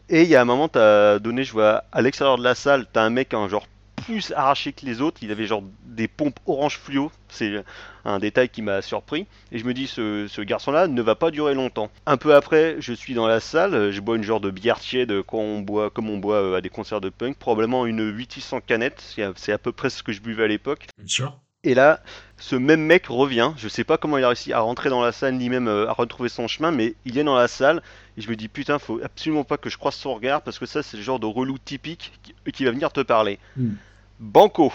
[0.10, 2.88] Et il y a un moment, t'as donné, je vois à l'extérieur de la salle,
[2.91, 3.67] t'as un mec genre
[4.08, 5.20] plus arraché que les autres.
[5.22, 7.12] Il avait genre des pompes orange fluo.
[7.30, 7.63] C'est
[8.06, 9.28] un détail qui m'a surpris.
[9.52, 11.89] Et je me dis, ce, ce garçon-là ne va pas durer longtemps.
[12.06, 13.91] Un peu après, je suis dans la salle.
[13.91, 16.62] Je bois une genre de bière tiède quand on boit, comme on boit euh, à
[16.62, 17.38] des concerts de punk.
[17.38, 19.02] Probablement une 800 canettes.
[19.36, 20.88] C'est à- peu près ce que je buvais à l'époque.
[20.98, 21.38] Bien sûr.
[21.63, 22.02] Et là,
[22.38, 23.52] ce même mec revient.
[23.58, 25.89] Je sais pas comment il a réussi à rentrer dans la salle, ni même euh,
[25.89, 27.82] à retrouver son chemin, mais il est dans la salle.
[28.15, 30.65] Et je me dis, putain, faut absolument pas que je croise son regard, parce que
[30.65, 33.38] ça, c'est le genre de relou typique qui, qui va venir te parler.
[33.58, 33.72] Mm.
[34.19, 34.71] Banco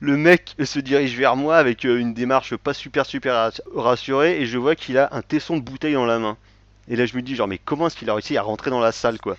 [0.00, 4.40] Le mec se dirige vers moi avec euh, une démarche pas super super rass- rassurée,
[4.40, 6.36] et je vois qu'il a un tesson de bouteille dans la main.
[6.88, 8.80] Et là, je me dis, genre, mais comment est-ce qu'il a réussi à rentrer dans
[8.80, 9.36] la salle, quoi?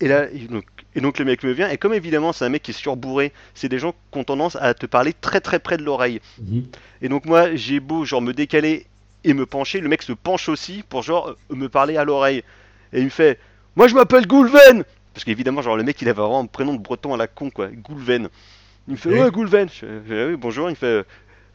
[0.00, 2.62] Et là, donc, et donc le mec me vient, et comme évidemment c'est un mec
[2.62, 5.76] qui est surbourré, c'est des gens qui ont tendance à te parler très très près
[5.76, 6.20] de l'oreille.
[6.40, 6.66] Mhm.
[7.02, 8.86] Et donc moi, j'ai beau genre me décaler
[9.24, 12.44] et me pencher, le mec se penche aussi pour genre me parler à l'oreille.
[12.92, 13.40] Et il me fait
[13.74, 16.78] "Moi je m'appelle Goulven." Parce qu'évidemment genre le mec il avait vraiment un prénom de
[16.80, 18.28] breton à la con quoi, Goulven.
[18.86, 19.20] Il me fait Oui.
[19.20, 21.02] "Ouais, Goulven." Je fais "Ah oui, bonjour." Il me fait euh,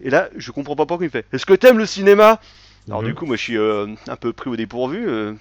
[0.01, 2.39] et là, je comprends pas pourquoi il me fait "Est-ce que t'aimes le cinéma?
[2.87, 3.07] Alors Mhm.
[3.07, 5.33] du coup, moi je suis euh, un peu pris au dépourvu euh,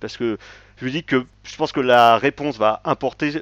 [0.00, 0.38] parce que
[0.80, 3.32] je me dis que je pense que la réponse va importer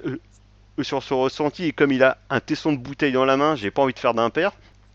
[0.80, 3.70] sur ce ressenti et comme il a un tesson de bouteille dans la main, j'ai
[3.70, 4.52] pas envie de faire d'impair.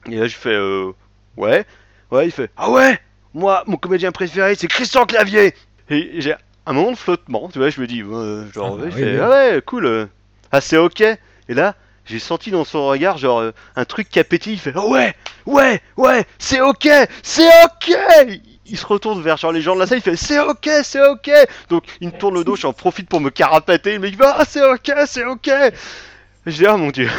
[0.09, 0.91] Et là je fais euh,
[1.37, 1.65] ouais,
[2.11, 2.99] ouais, il fait ah ouais,
[3.33, 5.53] moi mon comédien préféré c'est Christian Clavier.
[5.89, 6.35] Et j'ai
[6.67, 9.19] un moment de flottement, tu vois, je me dis euh, genre Ah, ouais, il oui.
[9.21, 10.05] ah ouais, cool, euh,
[10.51, 11.01] ah c'est ok.
[11.01, 11.75] Et là
[12.05, 14.85] j'ai senti dans son regard genre euh, un truc qui a pétillé, il fait ah
[14.85, 15.13] ouais,
[15.45, 16.87] ouais, ouais, c'est ok,
[17.23, 17.97] c'est ok.
[18.69, 21.05] Il se retourne vers genre les gens de la salle, il fait c'est ok, c'est
[21.05, 21.29] ok.
[21.69, 23.97] Donc il me tourne le dos, j'en profite pour me carapater.
[23.99, 25.49] Mec il va ah c'est ok, c'est ok.
[26.47, 27.09] Je dis ah mon dieu,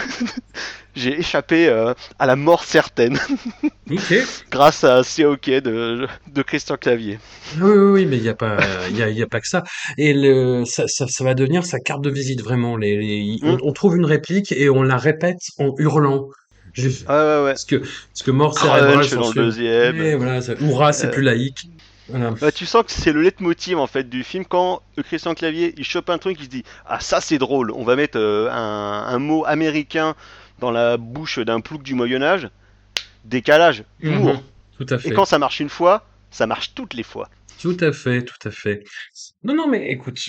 [0.96, 3.18] j'ai échappé euh, à la mort certaine
[3.90, 4.14] Ok.
[4.50, 7.18] grâce à c'est ok de, de Christian Clavier.
[7.60, 8.56] Oui, oui, oui, mais il y a pas,
[8.90, 9.64] y a, y a pas que ça.
[9.98, 12.76] Et le, ça, ça, ça va devenir sa carte de visite vraiment.
[12.78, 13.58] Les, les- on, Mm.
[13.64, 16.28] on trouve une réplique et on la répète en hurlant.
[16.72, 17.50] Je- Ah ouais ouais.
[17.52, 20.00] Parce que, parce que mort cérébral, Crunch dans le deuxième.
[20.00, 20.54] Et voilà, ça-
[20.92, 21.66] c'est Euh, plus laïque.
[22.40, 25.74] Bah, tu sens que c'est le leitmotiv en fait du film quand euh, Christian Clavier
[25.76, 28.48] il chope un truc il se dit ah ça c'est drôle on va mettre euh,
[28.50, 30.14] un, un mot américain
[30.58, 32.48] dans la bouche d'un plouc du Moyen Âge
[33.24, 34.40] décalage humour Mhm.
[34.78, 35.12] Tout à et fait.
[35.12, 37.28] quand ça marche une fois ça marche toutes les fois
[37.60, 38.84] Tout à fait, tout à fait.
[39.42, 40.20] Non, non, mais écoute,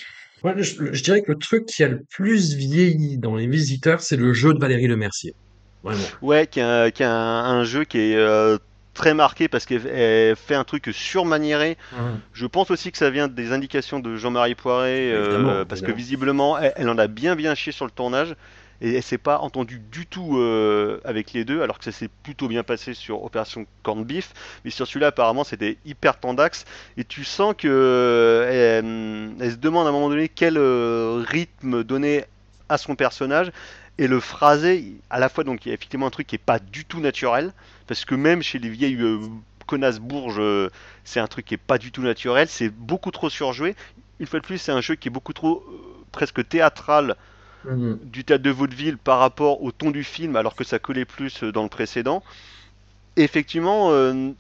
[0.44, 4.02] moi, je, je dirais que le truc qui a le plus vieilli dans les visiteurs,
[4.02, 5.36] c'est le jeu de Valérie Lemercier.
[5.84, 6.04] Vraiment.
[6.22, 8.58] ouais qui a, un- qui a un, un jeu qui est euh,
[9.00, 11.78] très marqué parce qu'elle elle fait un truc surmaniéré.
[12.34, 16.58] Je pense aussi que ça vient des indications de Jean-Marie Poiré, euh, parce que visiblement,
[16.58, 18.36] elle, elle en a bien bien chié sur le tournage,
[18.82, 22.10] et elle s'est pas entendue du tout euh, avec les deux, alors que ça s'est
[22.24, 24.34] plutôt bien passé sur Opération Corned Beef,
[24.64, 26.66] mais sur celui-là apparemment c'était hyper tendax,
[26.98, 31.24] et tu sens que euh, elle, elle se demande à un moment donné quel euh,
[31.26, 32.26] rythme donner
[32.70, 33.52] à son personnage,
[34.00, 36.38] et le phrasé, à la fois donc il y a effectivement un truc qui est
[36.40, 37.52] pas du tout naturel,
[37.86, 39.20] parce que même chez les vieilles euh,
[39.68, 40.70] connasses bourges, euh,
[41.04, 43.76] c'est un truc qui est pas du tout naturel, c'est beaucoup trop surjoué.
[44.22, 47.16] Une fois de plus, c'est un jeu qui est beaucoup trop euh, presque théâtral
[47.66, 48.00] Mhm.
[48.04, 51.44] du théâtre de vaudeville par rapport au ton du film, alors que ça collait plus
[51.44, 52.24] euh, dans le précédent.
[53.18, 53.92] Et effectivement,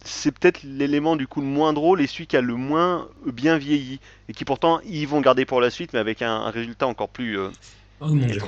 [0.06, 3.58] c'est peut-être l'élément du coup le moins drôle et celui qui a le moins bien
[3.58, 6.88] vieilli, et qui pourtant ils vont garder pour la suite, mais avec un, un résultat
[6.88, 7.38] encore plus
[8.02, 8.40] Oh mon Dieu.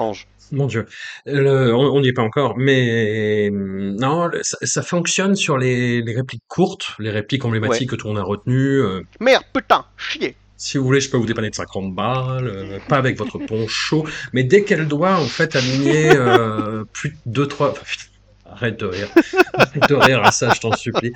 [0.54, 0.86] Mon Dieu.
[1.26, 6.02] Le- on on n'y est pas encore, mais non, le- ça, ça fonctionne sur les,
[6.02, 8.82] les répliques courtes, les répliques emblématiques que tout le monde a retenues.
[8.82, 12.78] euh, Merde, putain, chier si vous voulez, je peux vous dépanner de 50 balles, euh,
[12.88, 17.16] pas avec votre pont chaud, mais dès qu'elle doit en fait aligner euh, plus de
[17.26, 18.04] 2 trois enfin, putain,
[18.46, 19.08] arrête de rire.
[19.56, 21.14] Arrête de rire à ça, je t'en supplie.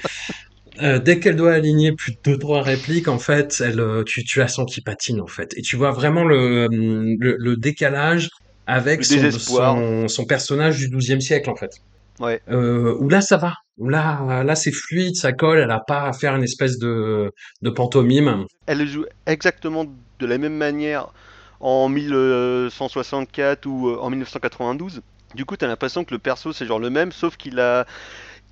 [0.81, 4.23] Euh, dès qu'elle doit aligner plus de deux trois répliques, en fait, elle, euh, tu,
[4.23, 7.57] tu la sens qui patine en fait, et tu vois vraiment le, hum, le, le
[7.57, 8.29] décalage
[8.67, 9.75] avec son, désespoir.
[9.75, 11.71] son, son personnage du XIIe siècle en fait.
[12.19, 12.41] Ouais.
[12.49, 16.03] Euh, où là ça va, où là là c'est fluide, ça colle, elle a pas
[16.07, 18.45] à faire une espèce de de pantomime.
[18.65, 19.85] Elle joue exactement
[20.19, 21.09] de la même manière
[21.59, 25.01] en 1164 ou en 1992.
[25.35, 27.85] Du coup, t'as l'impression que le perso c'est genre le même, sauf qu'il a,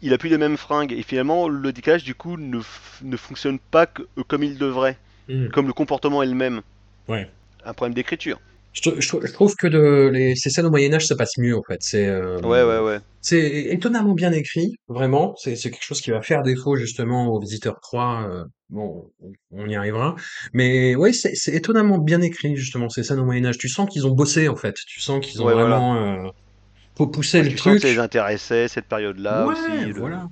[0.02, 0.92] il a plus les mêmes fringues.
[0.92, 2.60] Et finalement, le décalage du coup ne,
[3.04, 4.98] ne fonctionne pas que- euh, comme il devrait,
[5.30, 5.48] Hmm.
[5.50, 6.62] comme le comportement est le même.
[7.08, 7.30] Ouais.
[7.66, 8.40] Un problème d'écriture.
[8.74, 11.16] Je, trou- je trou- je trouve que de, les, ces scènes au Moyen Âge, ça
[11.16, 11.78] passe mieux en fait.
[11.82, 12.98] C'est euh, Ouais, ouais, ouais.
[13.22, 15.36] c'est étonnamment bien écrit, vraiment.
[15.38, 18.28] C'est quelque chose qui va faire défaut justement aux visiteurs 3.
[18.28, 19.12] euh, bon,
[19.52, 20.16] on- y arrivera.
[20.54, 23.60] Mais ouais, c'est étonnamment bien écrit justement ces scènes au Moyen Âge.
[23.60, 24.74] Tu sens qu'ils ont bossé en fait.
[24.88, 25.70] Tu sens qu'ils ont Ouais, voilà.
[25.78, 26.30] vraiment euh,
[26.96, 27.82] faut pousser le truc.
[27.82, 29.92] ça les intéressait cette période-là ouais, aussi.
[29.94, 30.28] le- voilà.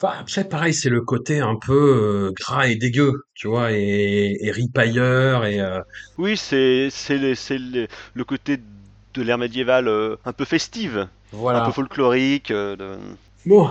[0.00, 4.36] Enfin, après, pareil, c'est le côté un peu euh, gras et dégueu, tu vois, et,
[4.40, 5.80] et ripailleur, et euh,
[6.18, 8.58] Oui, c'est c'est le, c'est le- le côté
[9.14, 11.08] de l'ère médiévale euh, un peu festive,
[11.52, 11.72] un peu voilà.
[11.72, 12.52] folklorique.
[12.52, 12.98] de-
[13.46, 13.70] Bon,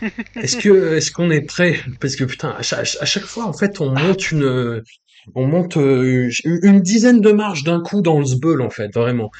[0.40, 1.80] est-ce que est-ce qu'on est prêt?
[2.00, 4.82] Parce que putain, à chaque, à chaque fois, en fait, on monte une,
[5.34, 9.30] on monte une dizaine de marches d'un coup dans le sbeul, en fait, vraiment.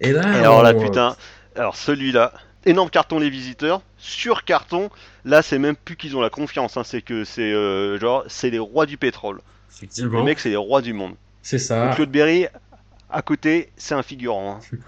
[0.00, 1.16] Et Et là, alors là, putain,
[1.56, 2.32] alors celui-là,
[2.64, 4.90] énorme carton les visiteurs, sur carton,
[5.24, 8.50] là c'est même plus qu'ils ont la confiance, hein, c'est que c'est euh, genre, c'est
[8.50, 9.36] les rois du pétrole.
[9.38, 11.14] Les effectivement, mecs, c'est les rois du monde.
[11.42, 11.92] c'est Donc ça.
[11.94, 12.46] Claude Berry,
[13.10, 14.56] à côté, c'est un figurant.
[14.72, 14.76] hein.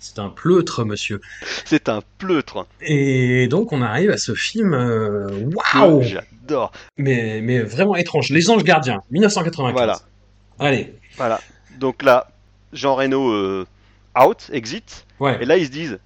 [0.00, 1.22] C'est un pleutre, monsieur.
[1.64, 6.02] C'est un pleutre Et donc, on arrive à ce film, euh, waouh!
[6.02, 6.72] j'adore.
[6.98, 8.28] Mais, mais vraiment étrange.
[8.28, 10.04] Les Anges Gardiens, Voilà, 1995.
[10.58, 10.94] Allez.
[11.16, 11.40] voilà.
[11.78, 12.28] Donc là,
[12.74, 13.66] Jean Reno euh,
[14.22, 15.38] out, exit, Ouais.
[15.42, 15.98] et là ils se disent,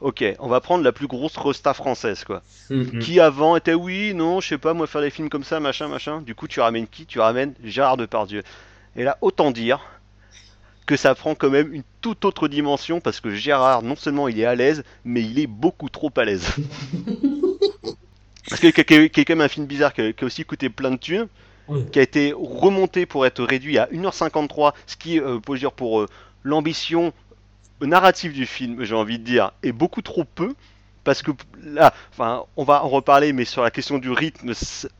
[0.00, 2.42] ok, on va prendre la plus grosse resta française, quoi.
[2.70, 2.98] Mm, mm.
[3.00, 5.88] Qui avant était oui, non, je sais pas, moi faire des films comme ça, machin,
[5.88, 6.22] machin.
[6.22, 7.06] Du coup, tu ramènes qui?
[7.06, 8.42] Tu ramènes Gérard Depardieu.
[8.96, 9.80] Et là, autant dire
[10.86, 14.40] que ça prend quand même une toute autre dimension parce que Gérard, non seulement il
[14.40, 16.46] est à l'aise, mais il est beaucoup trop à l'aise.
[18.48, 20.96] Parce que qui est quand même un film bizarre qui a, aussi coûté plein de
[20.96, 21.26] thunes,
[21.92, 26.06] qui a été remonté pour être réduit à 1h53, ce qui, euh, dire, pour euh,
[26.44, 27.12] l'ambition
[27.86, 30.54] narrative du film, j'ai envie de dire, est beaucoup trop peu.
[31.04, 31.30] Parce que
[31.62, 34.52] là, enfin, on va en reparler, mais sur la question du rythme,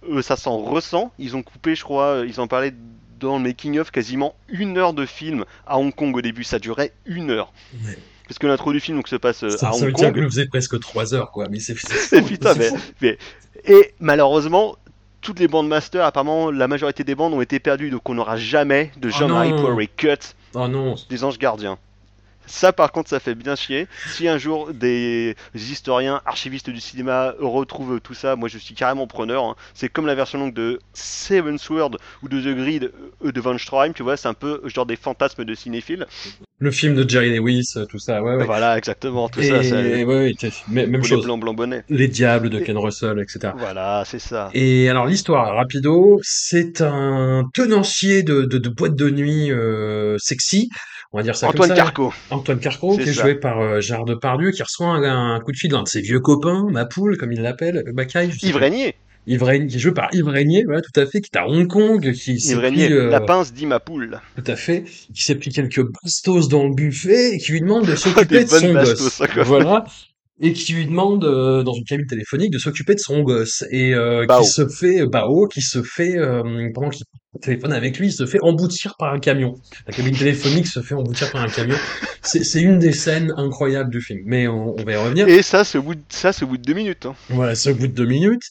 [0.09, 1.13] eux, ça s'en ressent.
[1.19, 2.73] Ils ont coupé, je crois, euh, ils en parlaient
[3.21, 6.45] dans le making-of, quasiment une heure de film à Hong Kong au début.
[6.45, 7.53] Ça durait une heure.
[7.85, 7.99] Ouais.
[8.27, 10.13] Parce que l'intro du film donc, se passe euh, Ça, à ça veut Hong dire
[10.13, 11.47] que le faisait presque trois heures, quoi.
[11.51, 11.75] Mais c'est
[12.27, 12.71] putain, mais,
[13.03, 13.19] mais-
[13.67, 14.77] Et malheureusement,
[15.21, 17.91] toutes les bandes masters, apparemment, la majorité des bandes ont été perdues.
[17.91, 19.61] Donc on n'aura jamais de Oh Jean-Marie non.
[19.63, 20.09] Poiré cut
[20.55, 20.95] Oh non.
[21.11, 21.77] des anges gardiens.
[22.49, 23.87] Ça, par contre, ça fait bien chier.
[24.09, 29.07] Si un jour des historiens, archivistes du cinéma retrouvent tout ça, moi je suis carrément
[29.07, 29.45] preneur.
[29.45, 29.55] hein.
[29.75, 32.91] C'est comme la version longue de Seven Sword ou de The Grid
[33.25, 36.07] euh, de Van Stroheim, tu vois, c'est un peu genre des fantasmes de cinéphiles.
[36.61, 38.45] Le film de Jerry Lewis, euh, tout ça, ouais, ouais.
[38.45, 41.25] Voilà, exactement, tout Et ça, ça ouais, ouais, t'es- mê- même les chose.
[41.25, 41.85] blancs blancs bonnets.
[41.89, 43.53] Les Diables de Et- Ken Russell, etc.
[43.57, 44.51] Voilà, c'est ça.
[44.55, 50.69] Et alors l'histoire, rapido, c'est un tenancier de, de, de boîte de nuit euh, sexy,
[51.13, 51.83] on va dire ça Antoine comme ça.
[51.83, 53.23] Carco, Antoine Carco, qui est ça.
[53.23, 56.01] joué par euh, Gérard Depardieu, qui reçoit un, un coup de fil d'un de ses
[56.01, 58.57] vieux copains, ma poule, comme il l'appelle, je sais Yves.
[58.57, 58.95] Régnier,
[59.27, 61.47] Yves Régnier, qui est joué par Yves Régnier, voilà, tout à fait, qui est à
[61.49, 64.21] Hong Kong, qui s'est Yves pris, Régnier, euh, la pince dit ma poule.
[64.37, 67.87] tout à fait, qui s'est pris quelques bastos dans le buffet et qui lui demande
[67.87, 69.47] de s'occuper de son bastos, gosse.
[69.47, 69.85] Voilà.
[70.41, 73.65] Et qui lui demande, euh, dans une cabine téléphonique, de s'occuper de son gosse.
[73.73, 77.05] Et euh, qui se fait, Bao, qui se fait, euh, pendant qu'il
[77.43, 79.55] téléphone avec lui, il se fait emboutir par un camion.
[79.87, 81.77] La cabine téléphonique se fait emboutir par un camion.
[82.23, 84.21] C'est c'est une des scènes incroyables du film.
[84.25, 85.29] Mais on, on va y revenir.
[85.29, 87.07] Et ça, c'est au bout de, ça, au bout de deux minutes.
[87.07, 87.15] hein.
[87.31, 88.43] Voilà, c'est au bout de deux minutes.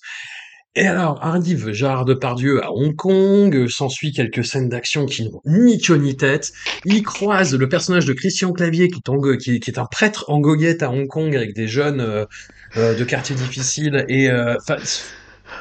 [0.80, 5.80] Et alors, arrive Gérard Depardieu à Hong Kong, s'ensuit quelques scènes d'action qui n'ont ni
[5.80, 6.52] queue ni tête.
[6.86, 9.80] Il croise le personnage de Christian Clavier, qui est, en go- qui est, qui est
[9.80, 12.26] un prêtre en goguette à Hong Kong avec des jeunes euh,
[12.78, 14.06] euh, de quartiers difficiles.
[14.08, 14.56] Et, euh,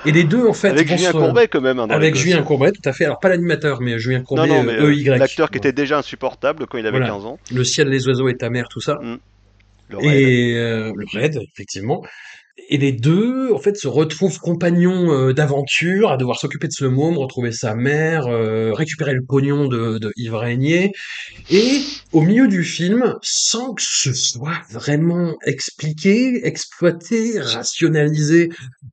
[0.04, 2.42] et les deux, en fait, Avec Julien se- Courbet, quand même, hein, avec Julien.
[2.42, 3.06] Courbet, tout à fait.
[3.06, 5.18] Alors, pas l'animateur, mais Julien Non, Courbet, non, mais euh, euh, EY.
[5.18, 7.14] l'acteur qui était déjà insupportable quand il avait Voilà.
[7.14, 7.38] 15 ans.
[7.54, 8.98] Le ciel, les oiseaux et ta mère, tout ça.
[9.88, 10.04] Le raid.
[10.10, 12.02] Et euh, le raid, effectivement.
[12.68, 16.86] Et les deux, en fait, se retrouvent compagnons euh, d'aventure, à devoir s'occuper de ce
[16.86, 20.92] môme, retrouver sa mère, euh, récupérer le pognon de, de Yves Régnier.
[21.50, 21.80] Et
[22.12, 28.48] au milieu du film, sans que ce soit vraiment expliqué, exploité, rationalisé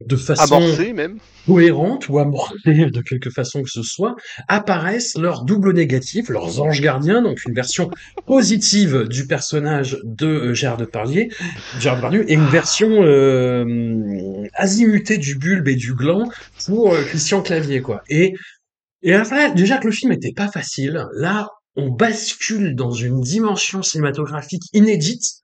[0.05, 1.17] de façon Amorcé, même.
[1.45, 4.15] Cohérente ou amorcée de quelque façon que ce soit,
[4.47, 7.89] apparaissent leurs doubles négatifs, leurs anges gardiens, donc une version
[8.25, 11.27] positive du personnage de euh, Gérard Depardieu,
[11.79, 16.29] Gérard Depardieu, et une version euh, azimutée du bulbe et du gland
[16.65, 18.03] pour euh, Christian Clavier, quoi.
[18.09, 18.33] Et,
[19.01, 23.81] et après, déjà que le film était pas facile, là, on bascule dans une dimension
[23.81, 25.42] cinématographique inédite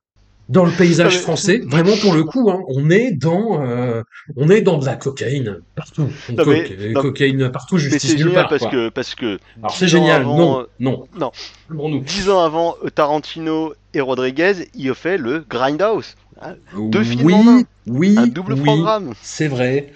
[0.49, 1.61] dans le paysage français.
[1.65, 4.01] Vraiment, pour le coup, hein, on est dans, euh,
[4.35, 6.09] on est dans de la cocaïne partout.
[6.27, 8.49] Une Non, mais- coque- non, cocaïne partout, justice c'est nulle génial part.
[8.49, 8.71] parce quoi.
[8.71, 9.39] que, parce que.
[9.59, 10.21] Alors 10 c'est génial.
[10.23, 11.31] avant, non, non,
[11.69, 11.99] non.
[12.01, 16.15] 10 ans avant euh, Tarantino et Rodriguez, il a fait le Grindhouse.
[16.41, 17.61] hein, Deux films oui, en un.
[17.87, 19.13] oui, Un double oui, programme.
[19.21, 19.93] C'est vrai.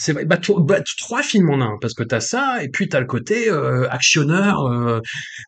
[0.00, 0.14] C'est.
[0.14, 3.50] Bah, bah, trois films en un, parce que t'as ça, et puis t'as le côté
[3.50, 5.00] euh, actionneur, euh,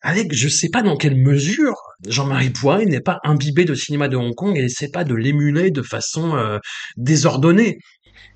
[0.03, 1.75] avec je sais pas dans quelle mesure
[2.07, 5.71] Jean-Marie Poiré n'est pas imbibé de cinéma de Hong Kong et essaie pas de l'émuler
[5.71, 6.59] de façon euh,
[6.99, 7.79] désordonnée.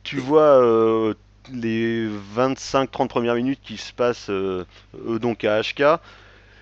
[0.05, 1.13] Tu vois euh,
[1.53, 4.31] les 25-30 premières minutes qui se passent
[5.21, 6.01] donc à HK.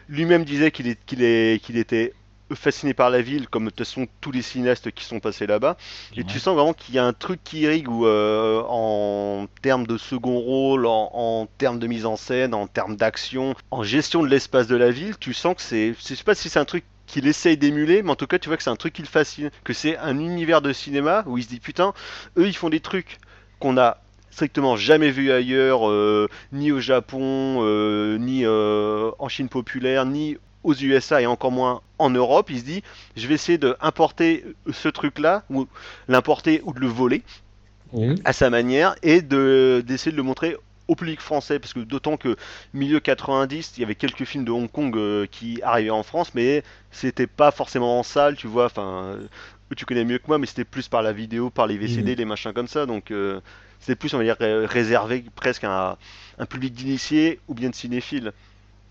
[0.08, 0.88] Lui-même disait qu'il
[1.22, 2.12] était
[2.54, 5.76] fasciné par la ville, comme de toute façon tous les cinéastes qui sont passés là-bas.
[6.14, 6.24] Et Ouais.
[6.24, 9.96] tu sens vraiment qu'il y a un truc qui irrigue où, euh, en termes de
[9.96, 14.28] second rôle, en, en termes de mise en scène, en termes d'action, en gestion de
[14.28, 16.84] l'espace de la ville, tu sens que c'est, je sais pas si c'est un truc
[17.06, 19.08] qu'il essaye d'émuler, mais en tout cas tu vois que c'est un truc qui le
[19.08, 21.92] fascine, que c'est un univers de cinéma où il se dit putain,
[22.38, 23.18] eux ils font des trucs
[23.58, 23.98] qu'on a
[24.30, 30.74] strictement jamais vu ailleurs, euh, ni au Japon, euh, ni en Chine populaire, ni aux
[30.74, 32.50] USA et encore moins en Europe.
[32.50, 32.82] Il se dit,
[33.16, 35.66] je vais essayer d'importer ce truc-là, ou
[36.08, 37.22] l'importer ou de le voler
[38.24, 40.56] à sa manière, et de d'essayer de le montrer
[40.88, 42.36] au public français, parce que d'autant que
[42.74, 46.32] milieu 90, il y avait quelques films de Hong Kong euh, qui arrivaient en France,
[46.34, 49.26] mais c'était pas forcément en salle, tu vois, enfin, euh,
[49.76, 52.18] tu connais mieux que moi, mais c'était plus par la vidéo, par les VCD, Mhm.
[52.18, 53.40] les machins comme ça, donc euh,
[53.80, 55.96] c'était plus, on va dire, ré- réservé presque à un,
[56.38, 58.32] un public d'initiés ou bien de cinéphiles.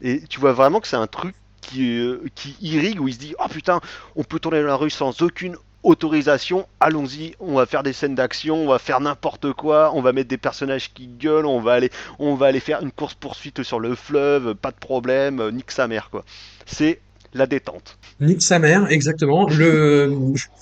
[0.02, 2.22] Et tu vois vraiment que c'est un truc qui, euh,
[2.62, 3.82] irrigue, où il se dit, oh putain,
[4.16, 8.16] on peut tourner dans la rue sans aucune autorisation, allons-y, on va faire des scènes
[8.16, 11.74] d'action, on va faire n'importe quoi, on va mettre des personnages qui gueulent, on va
[11.74, 11.90] aller,
[12.20, 15.72] on va aller faire une course poursuite sur le fleuve, pas de problème, euh, nique
[15.72, 16.24] sa mère quoi.
[16.66, 17.00] C'est
[17.34, 17.98] la détente.
[18.22, 19.48] Nique sa mère, exactement.
[19.50, 20.14] Le...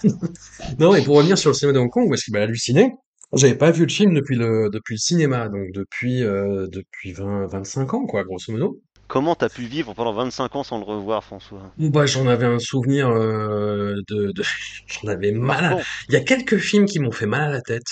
[0.79, 2.93] Non, et pour revenir sur le cinéma de Hong Kong, parce qu'il m'a halluciné,
[3.33, 7.47] j'avais pas vu le film depuis le, depuis le cinéma, donc depuis, euh, depuis 20,
[7.47, 8.81] 25 ans, quoi, grosso modo.
[9.11, 11.69] Comment t'as pu vivre pendant 25 ans sans le revoir, François?
[11.77, 14.41] Bah, j'en avais un souvenir euh, de, de...
[14.87, 15.77] J'en avais mal à...
[16.07, 17.87] Il y a quelques films qui m'ont fait mal à la tête.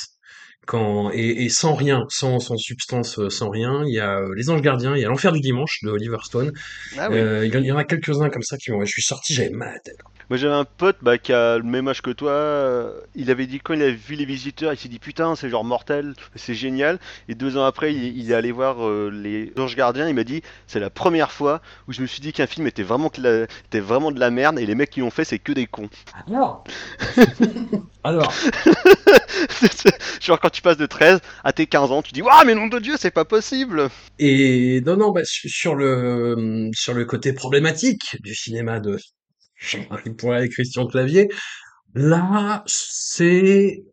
[0.69, 1.09] Quand...
[1.13, 3.83] Et, et sans rien, sans, sans substance, euh, sans rien.
[3.87, 6.19] Il y a euh, Les Anges Gardiens, il y a L'Enfer du Dimanche de Oliver
[6.21, 6.51] Stone.
[6.95, 7.17] Ah oui.
[7.17, 8.85] Euh, il y en a quelques-uns comme ça qui m'ont...
[8.85, 9.97] Je suis sorti, j'avais mal à la tête.
[10.29, 13.47] Moi j'avais un pote bah, qui a le même âge que toi, euh, il avait
[13.47, 16.53] dit quand il a vu les visiteurs, il s'est dit putain c'est genre mortel, c'est
[16.53, 16.99] génial.
[17.29, 20.23] Et deux ans après il, il est allé voir euh, les Anges Gardiens, il m'a
[20.23, 23.45] dit c'est la première fois où je me suis dit qu'un film était vraiment, la-
[23.45, 25.89] était vraiment de la merde et les mecs qui l'ont fait c'est que des cons.
[26.27, 26.63] Alors
[28.03, 28.31] Alors
[30.21, 32.67] genre quand tu passes de 13 à tes 15 ans, tu dis waouh mais nom
[32.67, 37.33] de Dieu c'est pas possible Et non, non, bah, su- sur le, sur le côté
[37.33, 38.97] problématique du cinéma de
[39.57, 41.29] Jean-Marie Poiret et Christian Clavier,
[41.95, 43.83] là, c'est,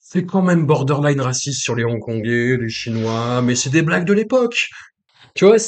[0.00, 4.14] c'est quand même borderline raciste sur les Hongkongais, les Chinois, mais c'est des blagues de
[4.14, 4.68] l'époque.
[5.34, 5.58] Tu vois,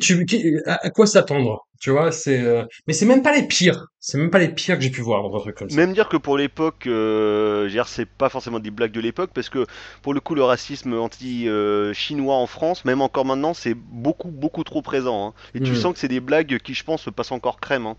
[0.00, 1.66] tu à quoi s'attendre?
[1.80, 3.86] Tu vois, c'est, euh, mais c'est même pas les pires.
[3.98, 5.76] C'est même pas les pires que j'ai pu voir dans un truc comme ça.
[5.76, 9.66] Même dire que pour l'époque, euh, c'est pas forcément des blagues de l'époque, parce que
[10.02, 14.82] pour le coup, le racisme anti-chinois en France, même encore maintenant, c'est beaucoup, beaucoup trop
[14.82, 15.28] présent.
[15.28, 15.34] hein.
[15.54, 15.76] Et tu Hmm.
[15.76, 17.86] sens que c'est des blagues qui, je pense, passent encore crème.
[17.86, 17.96] hein.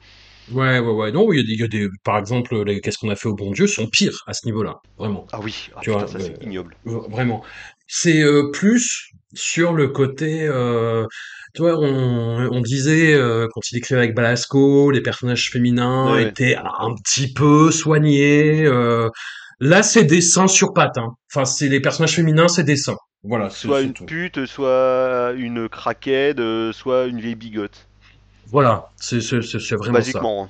[0.48, 1.12] Ouais, ouais, ouais.
[1.12, 3.16] Non, il y a des, il y a des, par exemple, les Qu'est-ce qu'on a
[3.16, 4.76] fait au bon Dieu sont pires à ce niveau-là.
[4.98, 5.26] Vraiment.
[5.32, 6.78] Ah oui, ah, Tu putain, vois, ça c'est euh, ignoble.
[6.84, 7.44] Vraiment.
[7.88, 11.06] C'est euh, plus sur le côté, euh,
[11.54, 16.24] tu vois, on, on disait euh, quand il écrivait avec Balasco, les personnages féminins Ouais,
[16.24, 16.30] ouais.
[16.30, 18.66] étaient un petit peu soignés.
[18.66, 19.10] euh,
[19.60, 20.98] là, c'est des seins sur pattes.
[20.98, 21.14] Hein.
[21.34, 22.98] Enfin, c'est les personnages féminins, c'est des seins.
[23.24, 24.06] Voilà, Soit une tout.
[24.06, 27.86] pute, soit une craquette, euh, soit une vieille bigote.
[28.48, 30.00] Voilà, c'est c'est- c'est- c'est vraiment ça.
[30.00, 30.44] Basiquement.
[30.46, 30.50] hein.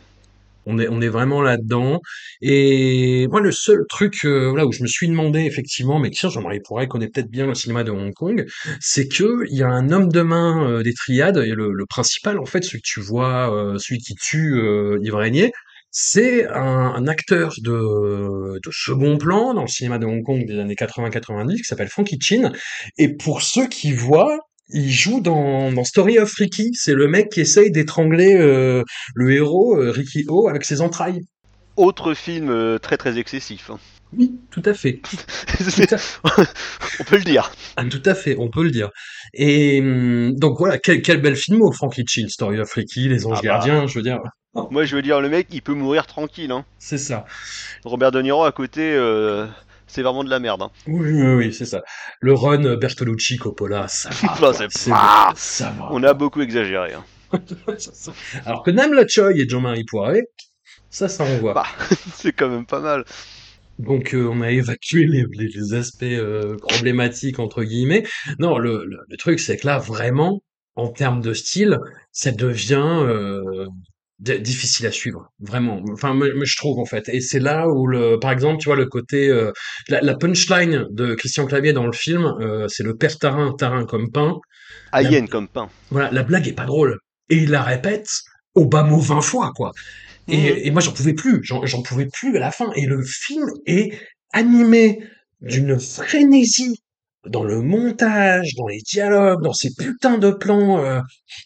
[0.65, 2.01] On est, on est vraiment là-dedans.
[2.41, 6.29] Et moi, le seul truc euh, voilà, où je me suis demandé effectivement, mais tiens,
[6.29, 8.45] Jean-Marie Poiret connaît peut-être bien le cinéma de Hong Kong,
[8.79, 11.85] c'est que il y a un homme de main euh, des triades, et le, le
[11.85, 15.51] principal, en fait, celui que tu vois, euh, celui qui tue euh, Yves Régnier,
[15.91, 20.57] c'est un, un acteur de, de second plan dans le cinéma de Hong Kong des
[20.57, 22.51] années 80-90 qui s'appelle Frankie Chin.
[22.97, 24.39] Et pour ceux qui voient,
[24.73, 26.69] il joue dans, dans Story of Ricky.
[26.73, 28.83] C'est le mec qui essaye d'étrangler euh,
[29.15, 31.21] le héros, euh, Ricky O, avec ses entrailles.
[31.77, 33.69] Autre film euh, très très excessif.
[33.69, 33.79] hein.
[34.17, 34.99] Oui, tout à fait.
[35.57, 35.97] Tout C'est- à,
[36.99, 37.49] On peut le dire.
[37.77, 38.89] ah, tout à fait, on peut le dire.
[39.33, 43.25] Et hum, donc voilà, quel, quel bel film, oh, Frankie Chin, Story of Ricky, Les
[43.25, 43.47] Anges Ah bah.
[43.47, 44.19] Gardiens, je veux dire,
[44.69, 46.51] Moi je veux dire, le mec il peut mourir tranquille.
[46.51, 46.65] Hein.
[46.77, 47.25] c'est ça.
[47.85, 48.81] Robert De Niro à côté,
[49.91, 50.61] c'est vraiment de la merde.
[50.63, 50.71] Hein.
[50.87, 51.81] Oui, oui, oui, c'est ça.
[52.21, 54.53] Le run Bertolucci Coppola, ça va.
[54.53, 55.87] C'est ça va.
[55.91, 56.93] On a beaucoup exagéré.
[56.93, 57.03] hein.
[58.45, 60.23] Alors que Nam La Choi et Jean-Marie Poiret,
[60.89, 61.53] ça, ça envoie.
[61.53, 61.65] Bah.
[62.15, 63.05] c'est quand même pas mal.
[63.79, 68.03] Donc euh, on a évacué les, les, les aspects euh, problématiques entre guillemets.
[68.39, 70.43] Non, le, le, le truc c'est que là vraiment,
[70.75, 71.79] en termes de style,
[72.11, 73.65] ça devient euh,
[74.21, 75.81] difficile à suivre, vraiment.
[75.91, 77.09] Enfin, je trouve en fait.
[77.09, 79.51] Et c'est là où le, par exemple, tu vois le côté, euh,
[79.89, 83.85] la, la punchline de Christian Clavier dans le film, euh, c'est le père tarin, tarin
[83.85, 84.39] comme pain.
[84.93, 85.69] La, Hayen comme pain.
[85.89, 86.99] voilà, la blague est pas drôle.
[87.29, 88.09] Et il la répète
[88.53, 89.71] au bas mot 20 fois, quoi.
[90.27, 91.39] Et, et moi, j'en pouvais plus.
[91.43, 92.71] J'en j'en pouvais plus à la fin.
[92.75, 93.97] Et le film est
[94.33, 94.99] animé
[95.41, 96.80] d'une frénésie
[97.27, 100.99] dans le montage, dans les dialogues, dans ces putains de plans euh,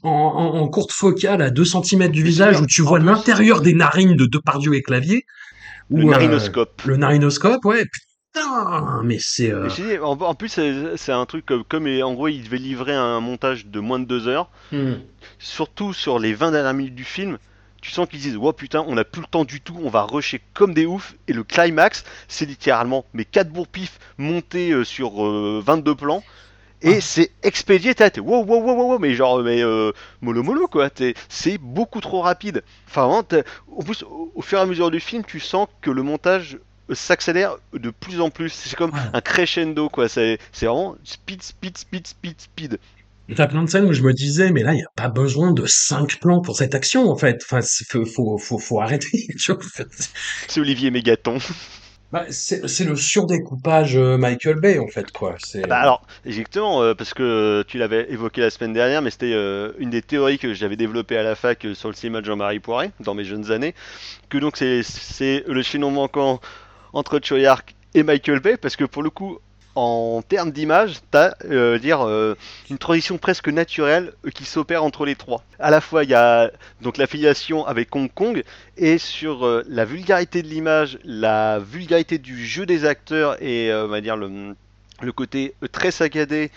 [0.04, 3.74] en, en, en courte focale à 2 cm du visage où tu vois l'intérieur des
[3.74, 5.26] narines de Depardieu et Clavier,
[5.90, 6.82] le euh, narinoscope.
[6.86, 9.52] le narinoscope, ouais, putain, mais c'est...
[9.52, 9.68] Euh,
[10.02, 10.60] en, en plus,
[10.96, 14.06] c'est un truc comme, comme en gros, il devait livrer un montage de moins de
[14.06, 14.50] deux heures.
[14.72, 14.94] hmm.
[15.40, 17.38] Surtout sur les 20 dernières minutes du film,
[17.86, 20.04] tu sens qu'ils disent, oh putain, on n'a plus le temps du tout, on va
[20.04, 21.16] rusher comme des oufs.
[21.28, 26.24] Et le climax, c'est littéralement mes 4 bourre-pif montés euh, sur euh, 22 plans.
[26.82, 30.68] Et Ah, c'est expédié, t'es wow, wow, wow, wow, mais genre, mais euh, mollo mollo
[30.68, 32.64] quoi, t'es- c'est beaucoup trop rapide.
[32.88, 33.24] Enfin, vraiment,
[33.68, 36.60] au, plus, au, au fur et à mesure du film, tu sens que le montage
[36.92, 38.50] euh, s'accélère de plus en plus.
[38.50, 39.12] C'est comme ouais.
[39.14, 42.80] un crescendo quoi, c'est c'est vraiment speed, speed, speed, speed, speed.
[43.34, 45.52] T'as plein de scènes où je me disais, mais là, il n'y a pas besoin
[45.52, 47.42] de cinq plans pour cette action, en fait.
[47.44, 49.28] Enfin, faut, faut, faut, faut arrêter.
[50.48, 51.40] C'est Olivier Mégaton.
[52.12, 55.36] Bah, c'est le surdécoupage euh, Michael Bay, en fait, quoi.
[55.40, 55.68] C'est...
[55.68, 59.74] Bah alors, exactement, euh, parce que tu l'avais évoqué la semaine dernière, mais c'était euh,
[59.80, 62.60] une des théories que j'avais développées à la fac euh, sur le cinéma de Jean-Marie
[62.60, 63.74] Poiret, dans mes jeunes années,
[64.30, 66.40] que donc c'est c'est le chaînon manquant
[66.94, 69.40] entre Choyark et Michael Bay, parce que pour le coup,
[69.76, 72.36] en termes d'image, t'as euh, dire euh,
[72.70, 75.44] une transition presque naturelle euh, qui s'opère entre les trois.
[75.60, 76.50] À la fois, il y a
[76.82, 78.44] donc l'affiliation avec Hong Kong
[78.78, 84.02] et sur la vulgarité de l'image, la vulgarité du jeu des acteurs et on va
[84.02, 84.56] dire le,
[85.02, 86.52] le côté très saccadé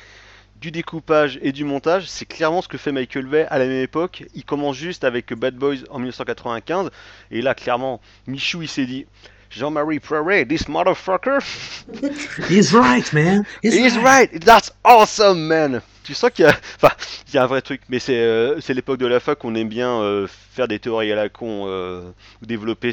[0.61, 3.83] du découpage et du montage, c'est clairement ce que fait Michael Bay à la même
[3.83, 4.25] époque.
[4.35, 6.91] Il commence juste avec Bad Boys en 1995
[7.31, 9.07] et là clairement Michou il s'est dit
[9.51, 11.41] Jean-Marie Poiret, this motherfucker,
[12.49, 13.47] He's right, man.
[13.63, 14.31] He's, he's right.
[14.33, 15.81] right, that's awesome man.
[16.05, 16.95] Tu sens qu'il y a, enfin,
[17.29, 19.55] il y a un vrai truc, mais c'est euh, c'est l'époque de la fac on
[19.55, 22.11] aime bien euh, faire des théories à la con euh,
[22.43, 22.93] développer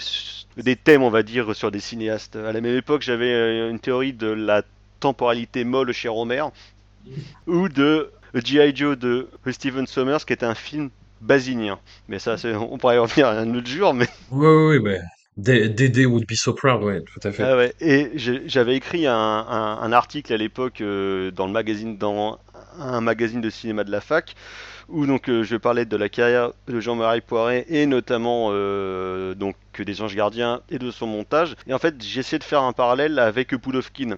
[0.57, 2.35] des thèmes, on va dire, sur des cinéastes.
[2.35, 4.63] À la même époque, j'avais euh, une théorie de la
[4.99, 6.43] temporalité molle chez Romer
[7.47, 8.75] ou de G.I.
[8.75, 10.89] Joe de Steven Sommers, qui était un film
[11.21, 11.79] basinien.
[12.09, 14.99] Mais ça, c'est- on pourrait y revenir un autre jour, mais ouais, ouais, ouais.
[14.99, 17.43] D- Dédé would be so proud, ouais, tout à fait.
[17.43, 22.39] Ah et j'avais écrit un, article à l'époque euh, dans le magazine, dans
[22.79, 24.35] un magazine de cinéma de la fac,
[24.87, 29.55] où donc euh, je parlais de la carrière de Jean-Marie Poiret et notamment euh, donc
[29.77, 31.55] des Anges Gardiens et de son montage.
[31.67, 34.15] Et en fait, j'essayais de faire un parallèle avec Poulovkin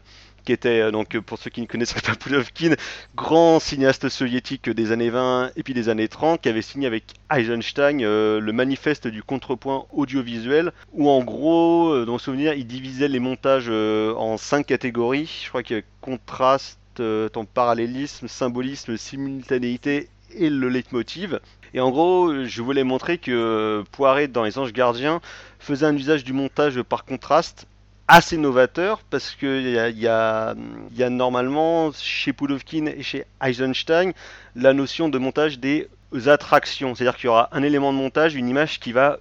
[0.47, 2.75] qui était euh, donc pour ceux qui ne connaisseraient pas Poulovkin,
[3.17, 7.03] grand cinéaste soviétique des années 20 et puis des années 30, qui avait signé avec
[7.29, 12.65] Eisenstein euh, le manifeste du contrepoint audiovisuel, où en gros, euh, dans le souvenir, il
[12.65, 15.41] divisait les montages en cinq catégories.
[15.43, 21.41] Je crois qu'il y a contraste, ton parallélisme, symbolisme, simultanéité et le leitmotiv.
[21.73, 25.19] Et en gros, je voulais montrer que Poiret, dans Les Anges Gardiens,
[25.59, 27.67] faisait un usage du montage par contraste
[28.07, 30.55] assez novateur parce que il y a, y a-
[30.95, 34.13] y a normalement chez Poulovkin et chez Eisenstein
[34.55, 35.87] la notion de montage des
[36.27, 39.19] attractions, c'est-à-dire qu'il y aura un élément de montage, une image qui va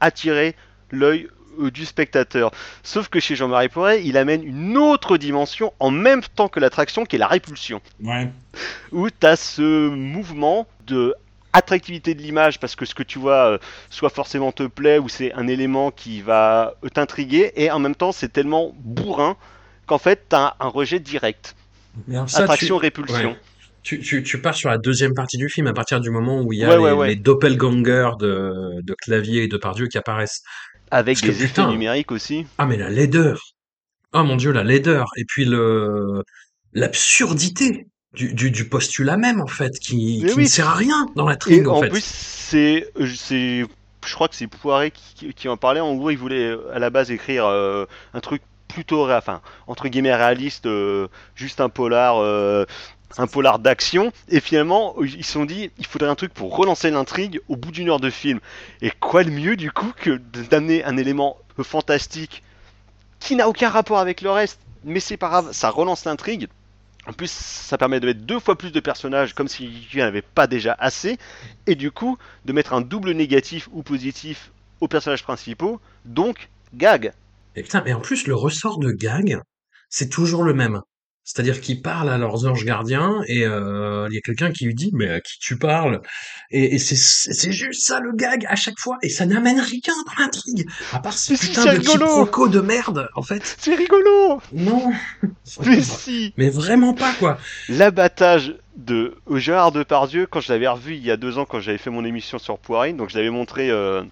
[0.00, 0.54] attirer
[0.92, 1.28] l'œil
[1.60, 2.52] euh, du spectateur.
[2.84, 7.04] Sauf que chez Jean-Marie Poiret, il amène une autre dimension en même temps que l'attraction
[7.04, 8.30] qui est la répulsion Ouais.
[8.92, 11.14] où tu as ce mouvement de
[11.52, 13.58] attractivité de l'image parce que ce que tu vois euh,
[13.90, 17.94] soit forcément te plaît ou c'est un élément qui va euh, t'intriguer et en même
[17.94, 19.36] temps c'est tellement bourrin
[19.86, 21.54] qu'en fait tu as un rejet direct.
[22.34, 23.36] Attraction-répulsion.
[23.82, 26.52] Tu, tu, tu pars sur la deuxième partie du film à partir du moment où
[26.52, 27.08] il y a Ouais, les, ouais, ouais.
[27.08, 30.42] les doppelgangers de, de Clavier et de Pardieu qui apparaissent.
[30.90, 32.46] Avec Parce que des effets putain, numériques aussi.
[32.58, 33.40] ah mais la laideur.
[34.12, 35.06] Oh mon Dieu, la laideur.
[35.16, 36.22] Et puis le
[36.72, 37.86] l'absurdité
[38.18, 41.68] du, du, du postulat même en fait, qui, ne sert à rien dans la trigue
[41.68, 41.88] en en fait.
[41.88, 43.64] plus c'est euh, c'est
[44.06, 45.80] je crois que c'est Poiret qui, qui en parlait.
[45.80, 49.88] En gros, il voulait euh, à la base écrire euh, un truc plutôt, enfin, entre
[49.88, 52.64] guillemets réaliste, euh, juste un polar, euh,
[53.16, 54.12] un polar d'action.
[54.28, 57.70] Et finalement, ils se sont dit, il faudrait un truc pour relancer l'intrigue au bout
[57.70, 58.40] d'une heure de film.
[58.82, 62.42] Et quoi de mieux du coup que d'amener un élément fantastique
[63.20, 66.48] qui n'a aucun rapport avec le reste, mais c'est pas grave, ça relance l'intrigue.
[67.08, 70.06] En plus, ça permet de mettre deux fois plus de personnages, comme s'il n'y en
[70.06, 71.16] avait pas déjà assez,
[71.66, 74.52] et du coup, de mettre un double négatif ou positif
[74.82, 77.12] aux personnages principaux, donc gag.
[77.56, 79.40] Et putain, mais en plus le ressort de gag,
[79.88, 80.82] c'est toujours le même.
[81.28, 84.74] C'est-à-dire qu'ils parlent à leurs anges gardiens et euh, il y a quelqu'un qui lui
[84.74, 86.00] dit mais à qui tu parles?
[86.50, 89.92] Et, et c'est c'est juste ça le gag à chaque fois et ça n'amène rien
[90.06, 92.06] dans l'intrigue à part ces Mais si, de rigolo.
[92.06, 93.56] quiproquos de merde en fait.
[93.58, 94.40] C'est rigolo.
[94.54, 94.90] Non,
[95.66, 96.32] Mais si.
[96.38, 97.36] Mais vraiment pas quoi.
[97.68, 101.78] L'abattage de Gérard Depardieu, quand je l'avais revu il y a deux ans, quand j'avais
[101.78, 104.02] fait mon émission sur Poirine, donc je l'avais montré, euh,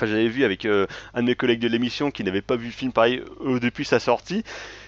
[0.00, 2.66] enfin j'avais vu avec euh, un de mes collègues de l'émission qui n'avait pas vu
[2.66, 4.42] le film pareil euh, depuis sa sortie.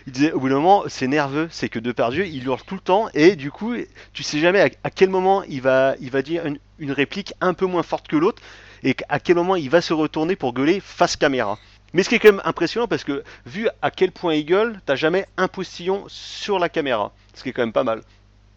[0.07, 2.81] Il disait au bout d'un moment c'est nerveux, c'est que Depardieu il hurle tout le
[2.81, 3.75] temps et du coup
[4.15, 7.35] tu sais jamais à, à quel moment il va, il va dire une, une réplique
[7.43, 8.41] un peu moins forte que l'autre
[8.85, 11.59] et à quel moment il va se retourner pour gueuler face caméra.
[11.93, 14.81] Mais ce qui est quand même impressionnant parce que vu à quel point il gueule,
[14.87, 18.01] t'as jamais un postillon sur la caméra, ce qui est quand même pas mal.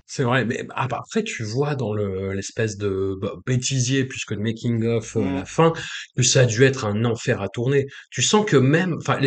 [0.08, 4.24] C'est vrai, mais ah bah, après tu vois dans le l'espèce de bah, bêtisier plus
[4.26, 5.36] que de making of euh, à Mm.
[5.38, 5.74] la fin
[6.16, 7.88] que ça a dû être un enfer à tourner.
[8.12, 9.22] Tu sens que même, enfin, en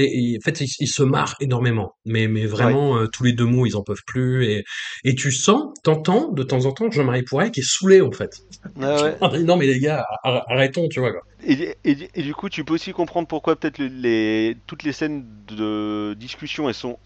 [0.44, 2.46] fait, ils, ils se marrent énormément, mais mais Ouais.
[2.46, 4.64] vraiment euh, tous les deux mots ils en peuvent plus et
[5.04, 8.30] et tu sens, t'entends de temps en temps Jean-Marie Poiret qui est saoulé en fait.
[8.76, 9.16] Ouais.
[9.44, 11.22] Non mais les gars, ar- arrêtons, tu vois quoi.
[11.44, 14.92] Et, et- et du coup, tu peux aussi comprendre pourquoi peut-être le- les, toutes les
[14.92, 16.98] scènes de discussion elles sont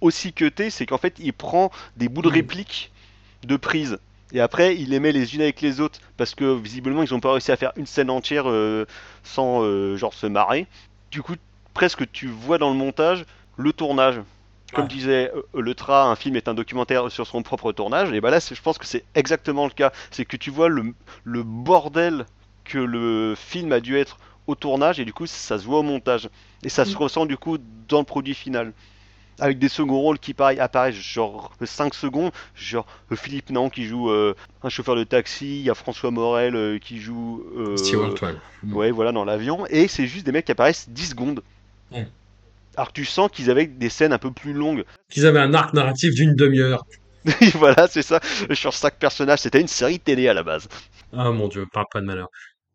[0.00, 2.32] aussi cutées, c'est qu'en fait il prend des bouts de Mm.
[3.44, 3.98] De prise
[4.32, 7.20] et après il les met les unes avec les autres parce que visiblement ils ont
[7.20, 8.84] pas réussi à faire une scène entière euh,
[9.22, 10.66] sans euh, genre se marrer.
[11.10, 11.34] Du coup,
[11.74, 13.24] presque tu vois dans le montage
[13.56, 14.20] le tournage.
[14.74, 14.90] Comme Ouais.
[14.90, 18.12] disait euh, Le Tra, un film est un documentaire sur son propre tournage.
[18.12, 19.92] Et bah là, c'est- je pense que c'est exactement le cas.
[20.10, 20.92] C'est que tu vois le,
[21.24, 22.26] le bordel
[22.64, 25.82] que le film a dû être au tournage et du coup ça se voit au
[25.82, 26.28] montage.
[26.64, 27.56] Et ça se ressent du coup
[27.88, 28.74] dans le produit final.
[29.40, 33.84] Avec des seconds rôles qui pareil, apparaissent genre 5 secondes, genre euh, Philippe Nan qui
[33.84, 37.76] joue euh, un chauffeur de taxi, il y a François Morel euh, qui joue euh,
[37.76, 38.34] ouais.
[38.62, 38.74] Mm.
[38.74, 41.42] ouais voilà dans l'avion et c'est juste des mecs qui apparaissent 10 secondes.
[42.76, 44.84] Alors tu sens qu'ils avaient des scènes un peu plus longues.
[45.10, 46.84] Qu'ils avaient un arc narratif d'une demi-heure.
[47.54, 48.20] voilà, c'est ça.
[48.52, 50.68] Sur chaque personnage, c'était une série télé à la base.
[51.12, 52.28] Ah mon Dieu, parle pas de malheur.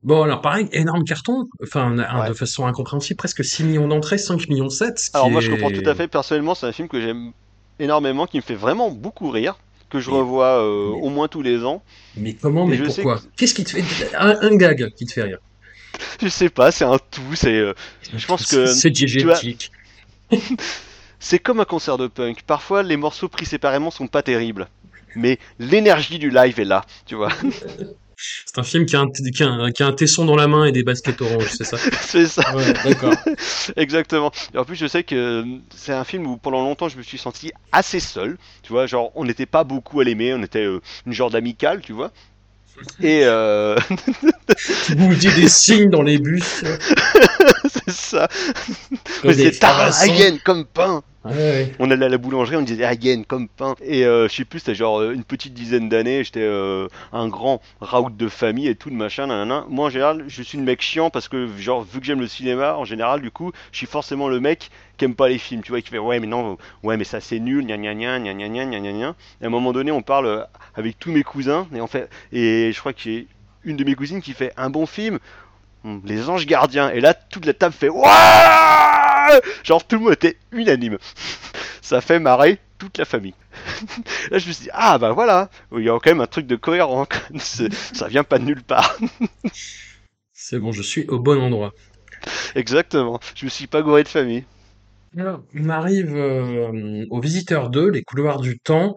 [0.03, 2.27] Bon, alors pareil, énorme carton, enfin, Ouais.
[2.29, 5.71] de façon incompréhensible, presque 6 millions d'entrées, 5 millions 7, ce Alors moi je comprends
[5.71, 7.31] tout à fait, personnellement c'est un film que j'aime
[7.79, 9.55] énormément, qui me fait vraiment beaucoup rire,
[9.89, 11.81] que je Mais- revois euh, mais- au moins tous les ans.
[12.17, 14.13] Mais comment, mais pourquoi que- Qu'est-ce qui te fait...
[14.15, 15.37] Un, un gag qui te fait rire?
[16.21, 17.55] Je sais pas, c'est un tout, c'est...
[17.55, 17.73] euh,
[18.15, 19.71] Je pense que C'est diégétique.
[21.19, 22.41] c'est comme un concert de punk.
[22.43, 24.67] Parfois les morceaux pris séparément sont pas terribles.
[25.15, 27.29] Mais l'énergie du live est là, tu vois.
[28.17, 30.47] C'est un film qui a, un, qui, a un, qui a un tesson dans la
[30.47, 31.77] main et des baskets oranges, c'est ça?
[32.01, 33.13] C'est ça, Ouais, d'accord.
[33.75, 34.31] exactement.
[34.53, 35.45] Et en plus je sais que euh,
[35.75, 38.37] c'est un film où pendant longtemps je me suis senti assez seul.
[38.61, 41.81] Tu vois, genre on n'était pas beaucoup à l'aimer, on était euh, une genre d'amical,
[41.81, 42.11] tu vois.
[43.01, 43.75] Et euh...
[44.85, 46.63] Tu bouges des signes dans les bus.
[47.67, 48.27] c'est ça.
[49.21, 49.63] comme Mais des c'est.
[49.63, 51.03] Hagen comme pain.
[51.79, 53.75] On allait à la boulangerie, on disait Hagen comme pain.
[53.81, 57.27] Et euh, je sais plus, c'était genre euh, une petite dizaine d'années, j'étais euh, un
[57.27, 59.65] grand raout de famille et tout de machin, nanana.
[59.69, 62.27] Moi en général, je suis le mec chiant parce que genre vu que j'aime le
[62.27, 65.61] cinéma, en général, du coup, je suis forcément le mec qui aime pas les films,
[65.61, 68.19] tu vois, qui fait ouais mais non, ouais mais ça c'est nul, gna gna gna
[68.19, 69.15] gna gna gna gna gna.
[69.41, 70.43] Et à un moment donné, on parle euh,
[70.75, 73.25] avec tous mes cousins et en fait, et je crois que
[73.65, 75.19] une de mes cousines qui fait un bon film.
[75.83, 76.89] Hmm, Les anges gardiens.
[76.91, 80.97] Et là, toute la table fait Ouah Genre, tout le monde était unanime.
[81.81, 83.33] Ça fait marrer toute la famille.
[84.31, 86.47] là, je me suis dit, ah bah voilà, il y a quand même un truc
[86.47, 87.05] de cohérent.
[87.37, 88.97] Ça vient pas de nulle part.
[90.33, 91.73] C'est bon, je suis au bon endroit.
[92.55, 93.19] Exactement.
[93.35, 94.45] Je me suis pas gouré de famille.
[95.17, 98.95] Alors, on arrive euh, au Visiteur 2, Les couloirs du temps.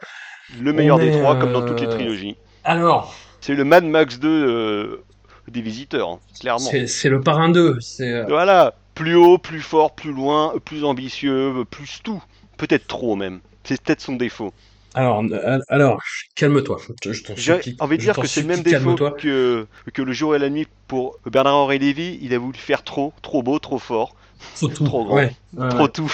[0.61, 2.37] Le meilleur On des est, trois, comme dans toutes les euh, trilogies.
[2.65, 5.05] Alors, C'est le Mad Max 2 euh,
[5.49, 6.77] des visiteurs, hein, clairement.
[6.87, 7.79] c'est le parrain 2.
[7.81, 12.23] C'est euh, Voilà, plus haut, plus fort, plus loin, plus ambitieux, plus tout.
[12.57, 13.41] Peut-être trop même.
[13.65, 14.53] C'est peut-être son défaut.
[14.95, 16.01] alors, euh, alors,
[16.35, 16.79] calme-toi.
[17.05, 17.77] Je, je t'en J'ai supplie.
[17.79, 20.67] envie de dire que c'est le même défaut que, que le jour et la nuit
[20.89, 22.19] pour Bernard-Henri Lévy.
[22.23, 24.17] Il a voulu faire trop, trop beau, trop fort,
[24.59, 24.69] tout.
[24.85, 25.17] trop grand.
[25.17, 25.89] Ouais, ouais, trop ouais.
[25.89, 26.13] tout.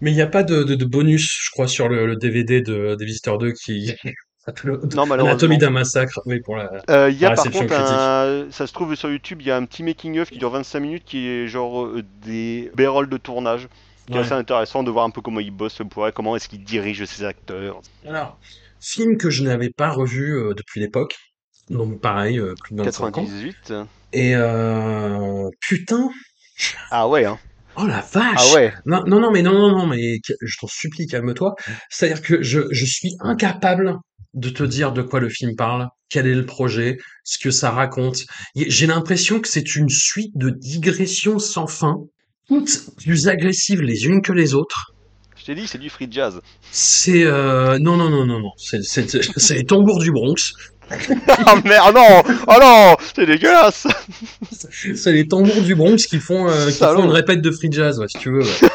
[0.00, 2.60] Mais il n'y a pas de, de, de bonus, je crois, sur le, le DVD
[2.60, 3.94] de, des Visiteurs 2 qui.
[4.64, 5.24] Non, malheureusement.
[5.30, 6.20] Anatomie d'un massacre.
[6.26, 6.70] Oui, pour la.
[6.90, 8.46] Euh, Il y a par c'est contre un...
[8.50, 11.04] Ça se trouve sur YouTube, il y a un petit making-of qui dure 25 minutes
[11.06, 13.68] qui est genre euh, des bérolles de tournage.
[14.06, 14.22] Qui est Ouais.
[14.22, 17.24] assez intéressant de voir un peu comment il bosse pour comment est-ce qu'il dirige ses
[17.24, 17.80] acteurs.
[18.06, 18.38] Alors,
[18.78, 21.16] film que je n'avais pas revu euh, depuis l'époque.
[21.70, 23.24] Donc, pareil, euh, plus de 25 ans.
[23.24, 23.72] 98.
[24.12, 26.10] Et euh, putain,
[26.90, 27.38] Ah ouais, hein.
[27.76, 28.36] oh la vache!
[28.36, 28.74] Ah ouais.
[28.84, 31.54] Non, non, non, mais non, non, non, mais je t'en supplie, calme-toi.
[31.88, 33.96] C'est-à-dire que je, je suis incapable
[34.34, 37.70] de te dire de quoi le film parle, quel est le projet, ce que ça
[37.70, 38.24] raconte.
[38.54, 41.96] J'ai l'impression que c'est une suite de digressions sans fin,
[42.48, 44.94] toutes plus agressives les unes que les autres.
[45.36, 46.40] Je t'ai dit, c'est du free jazz.
[46.70, 48.52] C'est euh, non, non, non, non, non.
[48.56, 49.06] C'est c'est
[49.36, 50.54] c'est les tambours du Bronx.
[51.46, 53.86] Ah merde, non Oh non C'est dégueulasse
[54.50, 57.98] C'est les tambours du Bronx qui font, euh, qui font une répète de free jazz,
[57.98, 58.42] ouais, si tu veux.
[58.42, 58.68] ouais.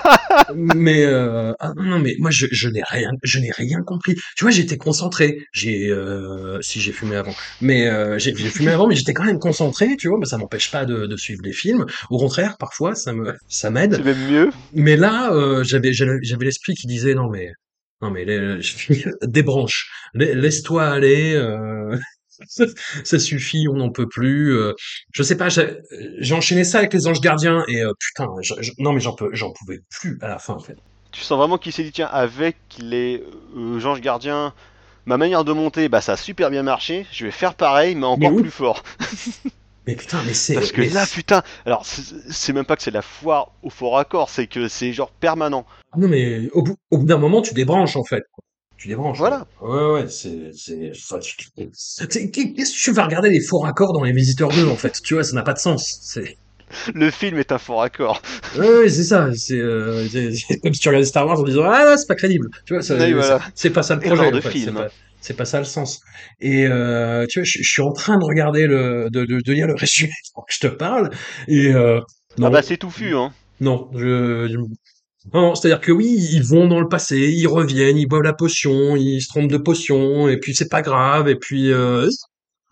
[0.56, 4.16] mais euh, ah, non, mais moi je, je n'ai rien, je n'ai rien compris.
[4.36, 5.46] Tu vois, j'étais concentré.
[5.52, 9.40] J'ai, euh, si j'ai fumé avant, mais euh, j'ai fumé avant, mais j'étais quand même
[9.40, 9.96] concentré.
[9.98, 11.86] Tu vois, mais ça m'empêche pas de, de suivre les films.
[12.10, 13.96] Au contraire, parfois ça me, ça m'aide.
[13.96, 14.50] C'est même mieux.
[14.74, 17.52] Mais là, euh, j'avais j'avais l'esprit qui disait non mais
[18.02, 18.26] non mais
[19.24, 21.34] débranche, La- laisse-toi aller.
[21.36, 21.98] euh,
[23.04, 24.54] Ça, suffit, on n'en peut plus.
[24.58, 24.74] euh,
[25.14, 28.72] je sais pas, j'ai enchaîné ça avec les anges gardiens et euh, putain, je- je-
[28.78, 30.78] non mais j'en peux, j'en pouvais plus à la fin en fait.
[31.12, 33.24] Tu sens vraiment qu'il s'est dit, tiens, avec les
[33.58, 34.54] euh, anges gardiens,
[35.06, 38.06] ma manière de monter, bah ça a super bien marché, je vais faire pareil, mais
[38.08, 38.42] encore oui.
[38.42, 38.84] plus fort.
[39.90, 42.92] Mais putain, mais c'est Parce que mais là, putain, alors c'est même pas que c'est
[42.92, 45.66] la foire au fort accord, c'est que c'est genre permanent.
[45.98, 48.24] non mais au bout, d'un moment, tu débranches en fait.
[48.78, 49.18] Tu débranches.
[49.18, 49.48] Voilà.
[49.62, 50.52] Ouais ouais, c'est
[52.32, 55.02] qu'est-ce que tu vas regarder les faux raccords dans les visiteurs 2 en fait?
[55.04, 55.98] Tu vois, ça n'a pas de sens.
[56.04, 56.38] C'est
[56.94, 58.22] Le film est un fort accord.
[58.56, 59.30] Ouais, ouais, c'est ça.
[59.34, 62.48] C'est euh, c'est- comme si tu regardais Star Wars en disant ah c'est pas crédible.
[62.66, 63.40] Tu vois, Oui, voilà.
[63.56, 64.32] c'est- pas ça le projet.
[64.32, 64.50] de en fait.
[64.52, 64.66] film.
[64.78, 66.00] C'est pas, c'est pas ça le sens.
[66.40, 69.54] Et euh, tu vois, je, je suis en train de regarder le de, de, de
[69.54, 71.10] lire le résumé que je te parle.
[71.48, 72.00] Et euh,
[72.38, 73.34] non, Ah bah c'est touffu, hein.
[73.60, 74.58] non, je, je-
[75.34, 78.34] non, non, c'est-à-dire que oui, ils vont dans le passé, ils reviennent, ils boivent la
[78.34, 82.10] potion, ils se trompent de potion, et puis c'est pas grave, et puis euh,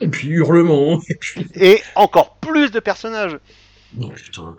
[0.01, 3.37] et puis hurlement, et puis Et encore plus de personnages.
[3.93, 4.55] Non, putain.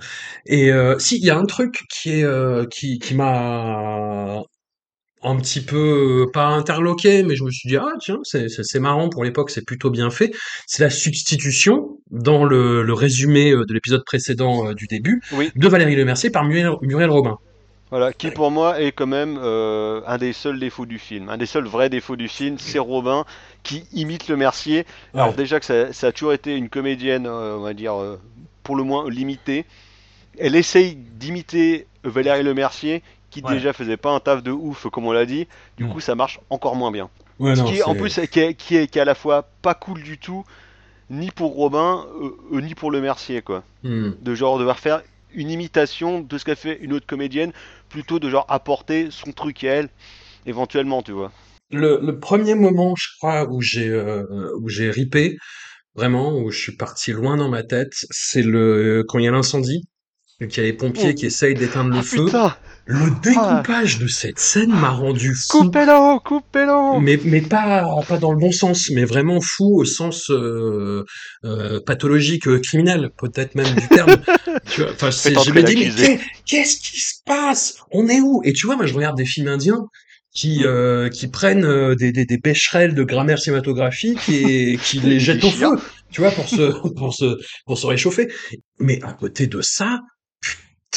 [0.47, 4.43] Et euh, si, il y a un truc qui est euh, qui qui m'a
[5.23, 9.09] un petit peu euh, pas interloqué, mais je me suis dit ah tiens c'est marrant
[9.09, 10.31] pour l'époque, c'est plutôt bien fait.
[10.67, 15.51] C'est la substitution dans le, le résumé euh, de l'épisode précédent euh, du début Oui.
[15.55, 17.37] de Valérie Lemercier par Muriel, Muriel Robin.
[17.91, 21.31] Voilà, qui pour moi est quand même euh, un des seuls défauts du film.
[21.31, 23.25] Un des seuls vrais défauts du film, c'est Robin
[23.63, 24.85] qui imite le Mercier.
[25.15, 25.37] Alors Ouais.
[25.37, 27.95] déjà que ça, ça a toujours été une comédienne, on va dire,
[28.63, 29.65] pour le moins limitée.
[30.39, 33.55] Elle essaye d'imiter Valérie Le Mercier, qui Ouais.
[33.55, 35.47] déjà faisait pas un taf de ouf, comme on l'a dit.
[35.77, 35.93] Du Non.
[35.93, 37.11] coup, ça marche encore moins bien.
[37.39, 39.15] Ouais, Ce non, qui est en plus qui est, qui, est, qui est à la
[39.15, 40.45] fois pas cool du tout,
[41.11, 43.65] ni pour Robin, euh, euh, ni pour Le Mercier, quoi.
[43.83, 44.13] Hmm.
[44.21, 45.03] De genre devoir faire
[45.35, 47.53] une imitation de ce qu'a fait une autre comédienne,
[47.89, 49.89] plutôt de genre apporter son truc à elle,
[50.47, 51.33] éventuellement, tu vois.
[51.71, 54.25] Le, le premier moment, je crois, où j'ai euh,
[54.61, 55.37] où j'ai ripé,
[55.95, 59.33] vraiment, où je suis parti loin dans ma tête, c'est le quand il y a
[59.33, 59.85] l'incendie,
[60.47, 61.15] qu'il y a les pompiers Oh.
[61.15, 62.25] qui essayent d'éteindre le Ah feu.
[62.27, 65.65] putain Le découpage de cette scène m'a rendu fou.
[65.65, 70.31] Coupez-le Coupez-le Mais, mais pas, pas dans le bon sens, mais vraiment fou au sens
[70.31, 71.05] euh,
[71.45, 74.17] euh, pathologique, euh, criminel, peut-être même du terme.
[74.71, 77.79] tu vois, enfin, c'est, je me dis, mais qu'est-ce qui se passe?
[77.91, 78.41] On est où?
[78.45, 79.85] Et tu vois, moi, je regarde des films indiens
[80.33, 85.19] qui, euh, qui prennent euh, des, des, des bécherelles de grammaire cinématographique et qui les
[85.19, 85.71] jettent au feu,
[86.13, 87.37] tu vois, pour se, pour se,
[87.67, 88.29] pour se réchauffer.
[88.79, 89.99] Mais à côté de ça,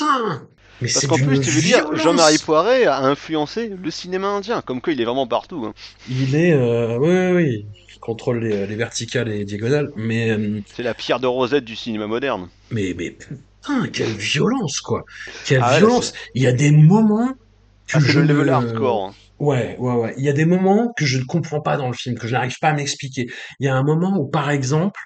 [0.02, 0.47] putain
[0.82, 1.95] mais Parce qu'en plus, tu veux dire.
[1.95, 5.64] Jean-Marie Poiret a influencé le cinéma indien, comme quoi il est vraiment partout.
[5.66, 5.74] hein.
[6.10, 10.32] Il est, euh, oui, oui, oui, il contrôle les, les verticales et les diagonales, mais,
[10.32, 12.49] euh, C'est la pierre de Rosette du cinéma moderne.
[12.72, 15.04] mais, mais putain, quelle violence, quoi.
[15.45, 16.14] Quelle Ah violence.
[16.34, 17.30] Il y a des moments
[17.88, 19.06] que Ah, je le level ne- hardcore.
[19.10, 19.14] hein.
[19.38, 20.14] Ouais, ouais, ouais.
[20.18, 22.34] Il y a des moments que je ne comprends pas dans le film, que je
[22.34, 23.28] n'arrive pas à m'expliquer.
[23.60, 24.99] Il y a un moment où, par exemple,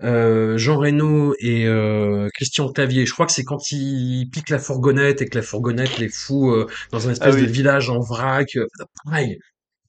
[0.00, 5.22] Jean Reno et euh, Christian Clavier, je crois que c'est quand ils piquent la fourgonnette
[5.22, 7.42] et que la fourgonnette les fout euh, dans un espèce Ah oui.
[7.42, 8.48] de village en vrac.
[8.56, 8.66] euh,
[9.04, 9.38] pareil,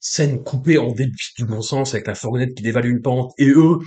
[0.00, 3.50] scène coupée en début du bon sens avec la fourgonnette qui dévale une pente et
[3.50, 3.78] eux,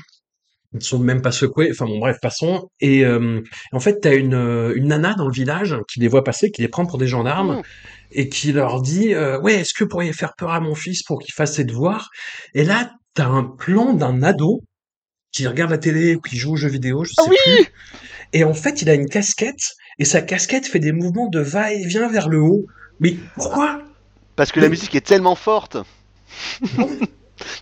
[0.74, 1.69] ils ne sont même pas secoués.
[1.71, 2.67] Enfin bon, bref, passons.
[2.80, 3.41] Et euh,
[3.74, 6.61] en fait, t'as une, euh, une nana dans le village qui les voit passer, qui
[6.63, 7.63] les prend pour des gendarmes Mmh.
[8.13, 11.03] et qui leur dit euh, ouais est-ce que vous pourriez faire peur à mon fils
[11.03, 12.09] pour qu'il fasse ses devoirs?
[12.53, 14.61] Et là t'as un plan d'un ado
[15.34, 17.65] qui regarde la télé ou qui joue aux jeux vidéo je sais Ah oui plus.
[18.31, 22.07] Et en fait il a une casquette et sa casquette fait des mouvements de va-et-vient
[22.07, 22.65] vers le haut.
[22.99, 23.81] Mais pourquoi?
[24.36, 25.77] Parce que la musique est tellement forte.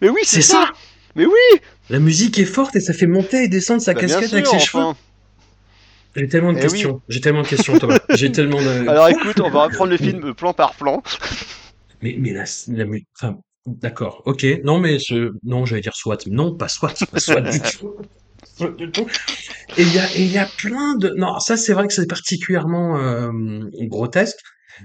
[0.01, 0.65] Mais oui, c'est c'est ça.
[0.67, 0.71] ça.
[1.15, 1.59] Mais oui.
[1.89, 4.59] La musique est forte et ça fait monter et descendre sa Bah, casquette avec ses
[4.59, 4.83] cheveux.
[6.15, 6.69] j'ai tellement de Eh oui.
[6.69, 7.01] questions.
[7.09, 7.97] J'ai tellement de questions Thomas.
[8.15, 11.03] J'ai tellement de Alors écoute, on va reprendre le film plan par plan.
[12.01, 16.55] Mais, mais la, la enfin, d'accord, ok, non, mais je, non, j'allais dire SWAT, non,
[16.55, 19.07] pas SWAT, pas SWAT du tout.
[19.77, 21.93] Et il y a, et il y a plein de, non, ça c'est vrai que
[21.93, 23.31] c'est particulièrement euh,
[23.87, 24.37] grotesque,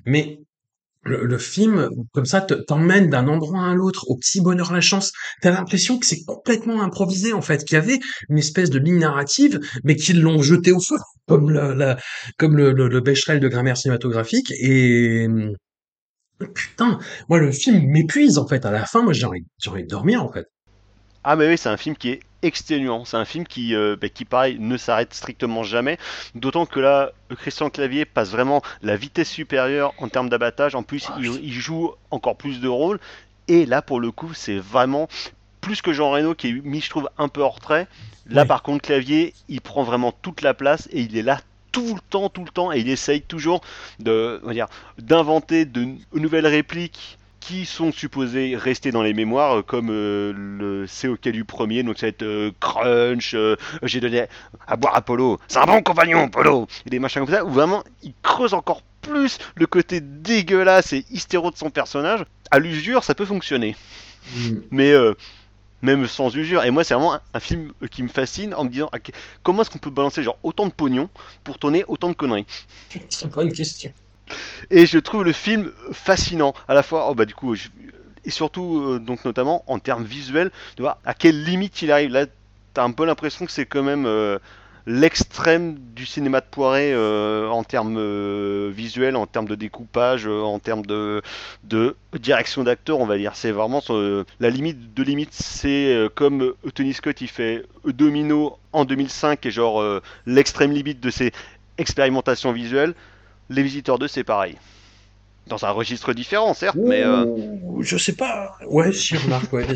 [0.06, 0.40] mais
[1.02, 4.80] le, le film, comme ça, te- t'emmène d'un endroit à l'autre, au petit bonheur la
[4.80, 5.12] chance.
[5.40, 7.98] T'as l'impression que c'est complètement improvisé, en fait, qu'il y avait
[8.28, 10.96] une espèce de ligne narrative, mais qu'ils l'ont jeté au feu,
[11.26, 11.96] comme le, la,
[12.38, 14.52] comme le, le, le Becherel de grammaire cinématographique.
[14.60, 15.28] Et
[16.38, 18.64] putain, moi le film m'épuise en fait.
[18.66, 20.46] À la fin, moi j'ai envie, envie de dormir en fait.
[21.24, 23.04] Ah mais oui, c'est un film qui est exténuant.
[23.04, 25.98] C'est un film qui, euh, bah, qui pareil, ne s'arrête strictement jamais.
[26.34, 30.74] D'autant que là, Christian Clavier passe vraiment la vitesse supérieure en termes d'abattage.
[30.76, 33.00] En plus, Ah, il, il joue encore plus de rôles.
[33.48, 35.08] Et là, pour le coup, c'est vraiment
[35.60, 37.88] plus que Jean Reno qui est mis, je trouve, un peu hors trait.
[38.26, 38.48] Là, Oui.
[38.48, 41.40] par contre, Clavier, il prend vraiment toute la place et il est là
[41.76, 43.60] tout le temps, tout le temps, et il essaye toujours
[43.98, 44.66] de, on va dire,
[44.96, 50.86] d'inventer de nouvelles répliques qui sont supposées rester dans les mémoires, euh, comme euh, le
[50.88, 54.24] C'est ok du premier, donc ça va être euh, Crunch, euh, j'ai donné
[54.66, 57.50] à boire à Polo, c'est un bon compagnon, Polo, et des machins comme ça, où
[57.50, 62.24] vraiment il creuse encore plus le côté dégueulasse et hystéro de son personnage.
[62.50, 63.76] À l'usure, ça peut fonctionner
[64.34, 64.58] Mm.
[64.72, 64.92] mais
[65.82, 66.64] même sans usure.
[66.64, 69.10] Et moi, c'est vraiment un, un film qui me fascine en me disant ok,
[69.42, 71.08] comment est-ce qu'on peut balancer genre autant de pognon
[71.44, 72.46] pour tourner autant de conneries?
[73.10, 73.92] C'est pas une question.
[74.70, 77.08] Et je trouve le film fascinant à la fois.
[77.10, 77.68] Oh bah du coup, je-
[78.24, 82.10] et surtout euh, donc notamment en termes visuels, de voir à quelle limite il arrive?
[82.10, 82.26] Là,
[82.74, 84.38] t'as un peu l'impression que c'est quand même euh,
[84.86, 90.42] l'extrême du cinéma de Poiré euh, en termes euh, visuels, en termes de découpage, euh,
[90.42, 91.22] en termes de,
[92.14, 93.32] direction d'acteur, on va dire.
[93.34, 93.82] C'est vraiment
[94.40, 95.32] la limite de limite.
[95.32, 101.32] C'est comme Tony Scott, il fait Domino en 2005, et genre l'extrême limite de ses
[101.78, 102.94] expérimentations visuelles.
[103.50, 104.56] Les Visiteurs 2, c'est pareil.
[105.46, 107.04] Dans un registre différent, certes, mais...
[107.80, 108.56] Je sais pas.
[108.66, 109.66] Ouais, si, remarque, ouais.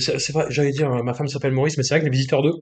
[0.48, 2.52] J'allais dire, ma femme s'appelle Maurice, mais c'est vrai que les visiteurs 2,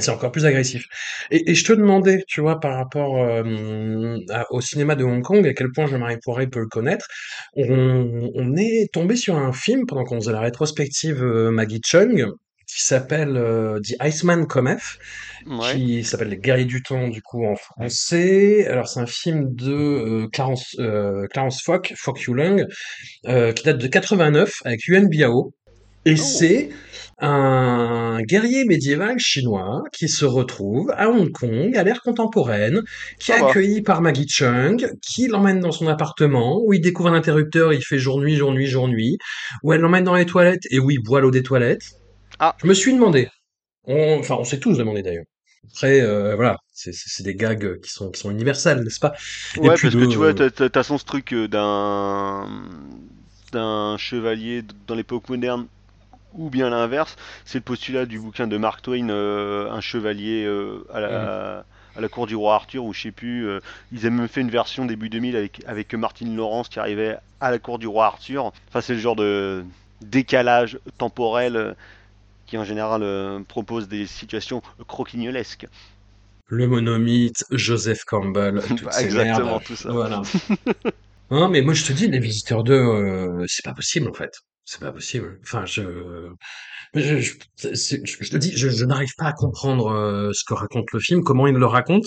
[0.00, 0.84] c'est encore plus agressif.
[1.30, 5.22] Et, et je te demandais, tu vois, par rapport euh, à- au cinéma de Hong
[5.22, 7.06] Kong, à quel point Jean-Marie Poiré peut le connaître.
[7.54, 12.26] On, on est tombé sur un film pendant qu'on faisait la rétrospective euh, Maggie Chung,
[12.66, 14.98] qui s'appelle euh, The Iceman Cometh,
[15.46, 15.74] ouais.
[15.74, 18.66] qui s'appelle Les Guerriers du Temps, du coup, en français.
[18.66, 22.64] Alors, c'est un film de euh, Clarence, euh, Clarence Fock, Fock Yulang,
[23.26, 25.52] euh, qui date de 89 avec Yuan Biao.
[26.04, 26.16] Et Oh.
[26.16, 26.70] c'est
[27.18, 32.82] un guerrier médiéval chinois qui se retrouve à Hong Kong à l'ère contemporaine,
[33.20, 37.14] qui est accueilli par Maggie Chung, qui l'emmène dans son appartement, où il découvre un
[37.14, 39.16] interrupteur, il fait jour-nuit, jour-nuit, jour-nuit,
[39.62, 41.92] où elle l'emmène dans les toilettes, et où il boit l'eau des toilettes.
[42.40, 42.56] Ah.
[42.62, 43.28] Je me suis demandé,
[43.84, 45.24] on, enfin on s'est tous demandé d'ailleurs.
[45.70, 49.14] Après, euh, voilà, c'est des gags qui sont, qui sont universels, n'est-ce pas?
[49.56, 52.48] Et Ouais, puis parce que tu vois, t'as- son ce truc euh, d'un
[53.52, 55.66] d'un chevalier dans l'époque moderne,
[56.34, 57.16] ou bien l'inverse.
[57.44, 61.64] C'est le postulat du bouquin de Mark Twain, euh, un chevalier euh, à la
[61.96, 63.46] à la cour du roi Arthur, ou je sais plus.
[63.46, 63.60] euh,
[63.92, 67.50] ils avaient même fait une version début 2000 avec avec Martine Laurence qui arrivait à
[67.52, 68.52] la cour du roi Arthur.
[68.68, 69.64] Enfin, c'est le genre de
[70.00, 71.72] décalage temporel euh,
[72.46, 75.66] qui en général euh, propose des situations croquignolesques.
[76.46, 79.62] Le monomythe, Joseph Campbell, toutes ces Exactement, merdes.
[79.62, 79.92] tout ça.
[79.92, 80.22] Voilà.
[81.30, 84.32] Hein, mais moi je te dis, les visiteurs 2, euh, c'est pas possible en fait.
[84.64, 85.38] C'est pas possible.
[85.42, 85.82] Enfin, je,
[86.94, 87.34] je, je,
[87.74, 90.92] c'est- je- je te dis, je, je n'arrive pas à comprendre euh, ce que raconte
[90.92, 92.06] le film, comment il le raconte.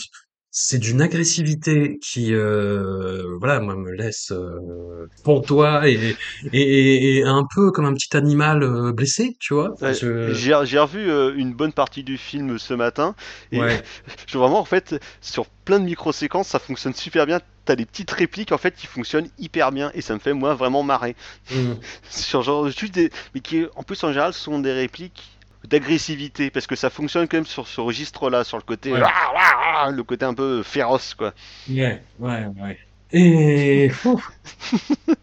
[0.50, 6.16] C'est d'une agressivité qui, euh, voilà, moi me laisse euh, pantois et,
[6.52, 9.72] et, et un peu comme un petit animal euh, blessé, tu vois.
[9.74, 13.14] Enfin, Ouais, je- J'ai revu euh, une bonne partie du film ce matin
[13.52, 13.82] et Ouais.
[14.28, 17.40] je vraiment en fait sur plein de micro-séquences ça fonctionne super bien.
[17.66, 20.56] T'as des petites répliques en fait qui fonctionnent hyper bien et ça me fait moi
[20.56, 21.16] vraiment marrer.
[21.50, 21.82] Mm.
[22.10, 25.37] Sur genre juste des mais qui en plus en général sont des répliques
[25.70, 29.02] d'agressivité parce que ça fonctionne quand même sur ce registre-là, sur le côté Ouais.
[29.04, 31.34] ah, ah, ah, le côté un peu féroce quoi.
[31.70, 32.78] Ouais, ouais, ouais.
[33.12, 33.92] Et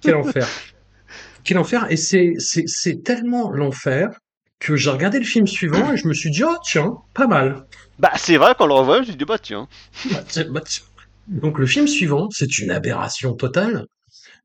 [0.00, 0.48] quel enfer.
[1.44, 1.86] Quel enfer.
[1.90, 4.10] Et c'est, c'est, c'est tellement l'enfer
[4.58, 7.66] que j'ai regardé le film suivant et je me suis dit, oh tiens, pas mal.
[7.98, 9.36] Bah c'est vrai quand on le revoit, je me dis bah.
[9.36, 9.68] Bah, tiens,
[10.50, 10.84] bah, tiens.
[11.28, 13.86] Donc le film suivant, c'est une aberration totale.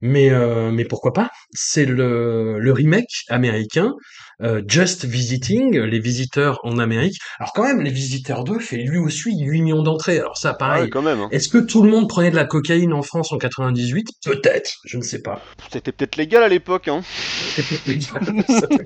[0.01, 1.29] Mais, euh, mais pourquoi pas?
[1.53, 3.93] C'est le, le remake américain,
[4.41, 7.17] euh, Just Visiting, les visiteurs en Amérique.
[7.39, 10.19] Alors quand même, les visiteurs 2 fait lui aussi 8 millions d'entrées.
[10.19, 10.83] Alors ça, Ah pareil.
[10.83, 11.19] ouais, quand même.
[11.19, 11.27] hein.
[11.31, 14.07] Est-ce que tout le monde prenait de la cocaïne en France en 98?
[14.23, 15.41] Peut-être, je ne sais pas.
[15.71, 17.01] C'était peut-être légal à l'époque hein.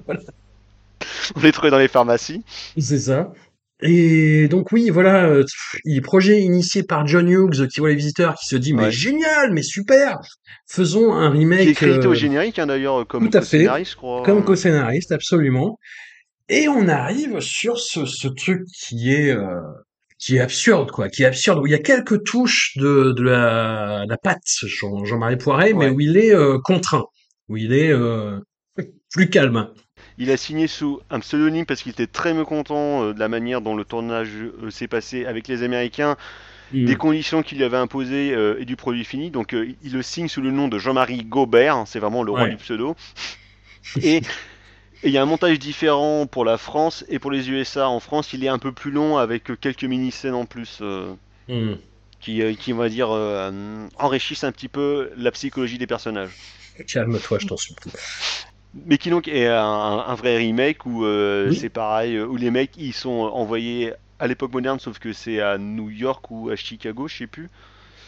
[0.05, 0.19] Voilà,
[1.35, 2.43] On les trouvait dans les pharmacies.
[2.77, 3.31] C'est ça.
[3.85, 7.95] Et donc oui, voilà, euh, pff, il- projet initié par John Hughes qui voit les
[7.95, 8.91] visiteurs, qui se dit mais Ouais.
[8.91, 10.19] génial, mais super,
[10.67, 13.57] faisons un Qui est remake crédité au euh, générique hein, d'ailleurs comme tout à fait.
[13.57, 14.23] co-scénariste, je crois.
[14.23, 15.77] comme co-scénariste, absolument.
[16.49, 19.59] Et on arrive sur ce, ce truc qui est euh,
[20.17, 23.23] qui est absurde, quoi, qui est absurde, où il y a quelques touches de, de
[23.23, 27.03] la, la patte Jean- Jean-Marie Poiret, mais où il est euh, contraint,
[27.49, 28.39] où il est euh,
[29.11, 29.67] plus calme.
[30.17, 33.61] Il a signé sous un pseudonyme parce qu'il était très mécontent euh, de la manière
[33.61, 34.29] dont le tournage
[34.63, 36.17] euh, s'est passé avec les Américains,
[36.85, 39.31] des conditions qu'il lui avait imposées euh, et du produit fini.
[39.31, 42.49] Donc il le signe sous le nom de Jean-Marie Gobert, c'est vraiment le roi Ouais.
[42.49, 42.95] du pseudo.
[44.01, 44.21] Et
[45.03, 47.89] il y a un montage différent pour la France et pour les USA.
[47.89, 51.15] En France, il est un peu plus long avec quelques mini-scènes en plus euh,
[51.47, 51.75] Hmm.
[52.19, 56.31] qui, qui, on va dire, euh, enrichissent un petit peu la psychologie des personnages.
[56.87, 57.91] Calme-toi, je t'en supplie.
[58.73, 59.63] Mais qui donc est un,
[60.07, 63.93] un vrai remake où euh, Oui, c'est pareil, euh, où les mecs ils sont envoyés
[64.19, 67.49] à l'époque moderne, sauf que c'est à New York ou à Chicago, je sais plus.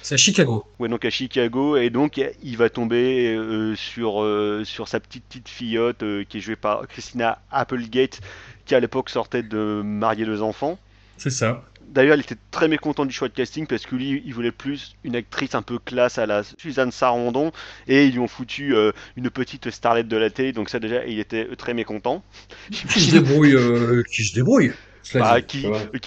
[0.01, 0.65] c'est à Chicago.
[0.79, 5.25] Ouais, donc à Chicago, et donc il va tomber euh, sur, euh, sur sa petite
[5.25, 8.21] petite fillotte qui est jouée par Christina Applegate,
[8.65, 10.79] qui à l'époque sortait de marier deux enfants.
[11.17, 11.63] C'est ça.
[11.89, 14.95] D'ailleurs, il était très mécontent du choix de casting parce que lui, il voulait plus
[15.03, 17.51] une actrice un peu classe à la Suzanne Sarandon
[17.87, 21.05] et ils lui ont foutu euh, une petite starlette de la télé, donc ça déjà,
[21.05, 22.23] il était très mécontent.
[22.71, 24.71] Qui se débrouille, euh, qui se débrouille.
[25.13, 25.61] Bah, qui,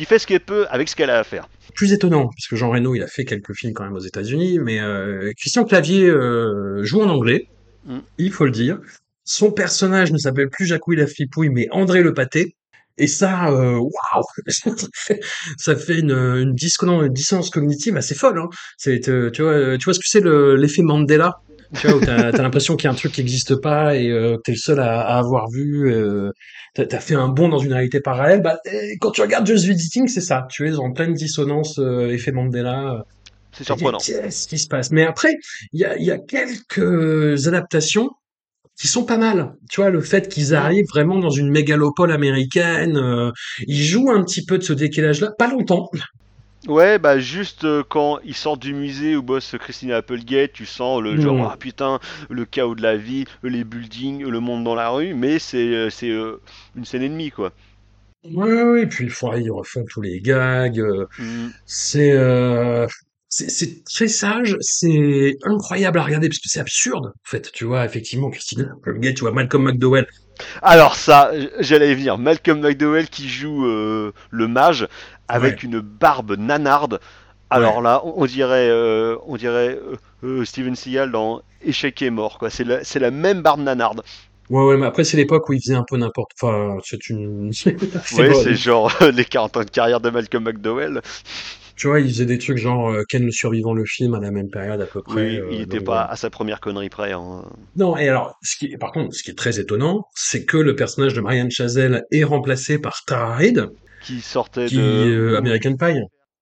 [0.05, 1.49] fait ce qu'elle peut avec ce qu'elle a à faire.
[1.76, 4.59] Plus étonnant, parce que Jean Reno, il a fait quelques films quand même aux États-Unis,
[4.59, 7.47] mais euh, Christian Clavier euh, joue en anglais,
[7.89, 7.99] Mm.
[8.18, 8.79] il faut le dire.
[9.24, 12.55] Son personnage ne s'appelle plus Jacouille la Flipouille, mais André le Pâté.
[12.99, 14.24] Et ça, euh, waouh,
[15.59, 18.38] ça fait une, une, dissonance, une dissonance cognitive assez folle.
[18.38, 18.49] Hein.
[18.76, 21.40] C'est, euh, tu vois, tu vois ce que c'est le- l'effet Mandela,
[21.74, 24.11] tu vois, où t'as, t'as l'impression qu'il y a un truc qui n'existe pas et
[24.11, 25.92] euh, que t'es le seul à, à avoir vu.
[25.92, 26.30] Euh,
[26.74, 28.42] t'as, fait un bond dans une réalité parallèle.
[28.42, 28.59] Bah,
[29.01, 30.46] quand tu regardes Just Visiting, c'est ça.
[30.51, 33.05] Tu es en pleine dissonance, euh, effet Mandela.
[33.53, 33.99] C'est surprenant.
[33.99, 34.90] Qu'est-ce qui se passe?
[34.90, 35.34] Mais après,
[35.72, 38.11] il y a, il y a quelques adaptations
[38.79, 39.55] qui sont pas mal.
[39.70, 43.33] Tu vois, le fait qu'ils arrivent vraiment dans une mégalopole américaine, euh,
[43.66, 45.91] ils jouent un petit peu de ce décalage-là, pas longtemps.
[46.66, 51.01] Ouais, bah juste euh, quand ils sortent du musée où bosse Christina Applegate, tu sens
[51.01, 51.49] le genre, Mm.
[51.53, 52.01] ah putain,
[52.31, 55.89] le chaos de la vie, les buildings, le monde dans la rue, mais c'est euh,
[55.91, 56.41] c'est euh,
[56.76, 57.53] une scène et demie, quoi.
[58.24, 60.81] Ouais, ouais, et puis il ils refont tous les gags.
[60.81, 61.49] euh, Mm.
[61.66, 62.87] c'est, euh,
[63.29, 67.07] c'est, très sage, c'est incroyable à regarder parce que c'est absurde.
[67.07, 70.07] En fait, tu vois, effectivement, Christine, le gars, tu vois, Malcolm McDowell.
[70.62, 74.87] Alors ça, j'allais y venir, Malcolm McDowell qui joue euh, le mage
[75.31, 77.01] Ouais, avec une barbe nanarde.
[77.51, 77.83] Alors ouais.
[77.83, 82.51] là, on, dirait, euh, on dirait euh, euh, Steven Seagal dans Échec et mort, quoi.
[82.51, 84.03] C'est la, c'est la même barbe nanarde.
[84.49, 87.53] Ouais, ouais, mais après, c'est l'époque où il faisait un peu n'importe, enfin, c'est une,
[88.16, 91.03] Ouais, c'est genre les 40 ans de carrière de Malcolm McDowell.
[91.79, 94.33] Tu vois, il faisait des trucs genre euh, Ken le survivant le film à la
[94.33, 95.14] même période à peu près.
[95.14, 97.12] Oui, il euh, était donc pas à sa première connerie près.
[97.12, 97.45] hein.
[97.76, 100.74] Non, et alors, ce qui, par contre, ce qui est très étonnant, c'est que le
[100.74, 103.68] personnage de Marianne Chazelle est remplacé par Tara Reid,
[104.03, 104.83] Qui sortait qui de...
[104.83, 106.01] euh, American Pie.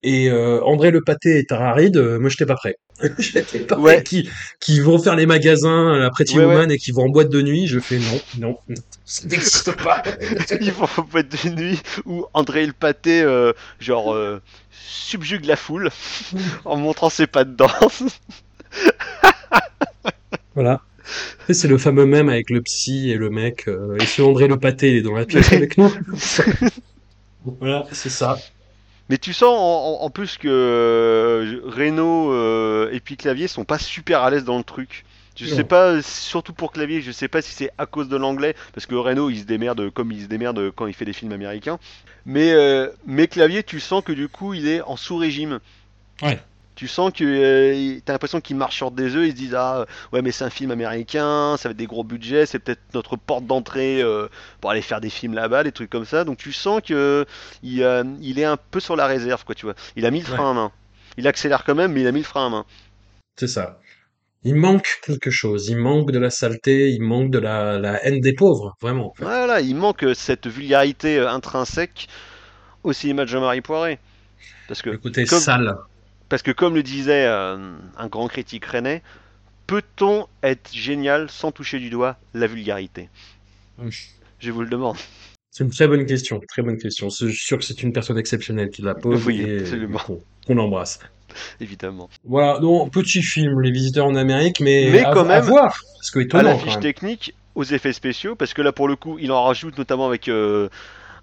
[0.08, 2.76] Et euh, André Le Pâté et Tara Reid, euh, moi j'étais pas prêt.
[3.18, 4.04] j'étais pas prêt.
[4.04, 4.30] Qui,
[4.60, 6.54] qui vont faire les magasins à la Pretty ouais, ouais.
[6.54, 8.58] Woman et qui vont en boîte de nuit, je fais non, non,
[9.04, 10.04] ça n'existe pas.
[10.60, 14.40] Ils vont en boîte de nuit où André le pâté, euh, genre, euh,
[14.70, 15.90] subjugue la foule
[16.64, 18.04] en montrant ses pas de danse.
[20.54, 20.82] Voilà.
[21.50, 23.66] C'est le fameux même avec le psy et le mec.
[23.66, 25.92] euh, et ce André Le Pâté il est dans la pièce avec nous.
[27.44, 28.38] Voilà, c'est ça.
[29.08, 29.56] Mais tu sens
[30.00, 34.58] en, plus que euh, Reno euh, et puis Clavier sont pas super à l'aise dans
[34.58, 35.04] le truc.
[35.38, 35.64] Je sais Non.
[35.64, 38.94] pas, surtout pour Clavier, je sais pas si c'est à cause de l'anglais, parce que
[38.94, 41.78] Reno il se démerde comme il se démerde quand il fait des films américains.
[42.24, 45.60] Mais, euh, mais Clavier, tu sens que du coup il est en sous-régime.
[46.22, 46.40] Ouais.
[46.76, 49.86] Tu sens que euh, t'as l'impression qu'il marche sur des œufs, ils se disent ah
[50.12, 53.16] ouais mais c'est un film américain, ça va être des gros budgets, c'est peut-être notre
[53.16, 54.28] porte d'entrée euh,
[54.60, 56.24] pour aller faire des films là-bas, des trucs comme ça.
[56.24, 57.26] Donc tu sens que
[57.62, 59.74] il, euh, il est un peu sur la réserve quoi, tu vois.
[59.96, 60.72] Il a mis le Ouais, frein à main.
[61.18, 62.66] Il accélère quand même, mais il a mis le frein à main.
[63.36, 63.80] c'est ça.
[64.44, 65.68] Il manque quelque chose.
[65.68, 66.90] Il manque de la saleté.
[66.90, 69.24] Il manque de la, la haine des pauvres, vraiment, en fait.
[69.24, 72.08] Voilà, il manque euh, cette vulgarité euh, intrinsèque
[72.84, 73.98] au cinéma de Jean-Marie Poiré.
[74.68, 75.76] Parce que Le côté comme, sale.
[76.28, 79.02] Parce que comme le disait euh, un grand critique rennais,
[79.66, 83.08] peut-on être génial sans toucher du doigt la vulgarité?
[84.38, 84.96] Je vous le demande.
[85.50, 86.40] C'est une très bonne question.
[86.48, 87.08] Très bonne question.
[87.08, 90.00] Je suis sûr que c'est une personne exceptionnelle qui la pose Oui, et absolument,
[90.46, 90.98] qu'on embrasse.
[91.60, 92.10] évidemment.
[92.24, 92.58] Voilà.
[92.58, 95.80] Donc, petit film, Les Visiteurs en Amérique, mais Mais à, quand à voir.
[95.98, 98.86] Parce que à étonnant, la quand fiche technique, aux effets spéciaux, parce que là pour
[98.86, 100.68] le coup, il en rajoute notamment avec euh,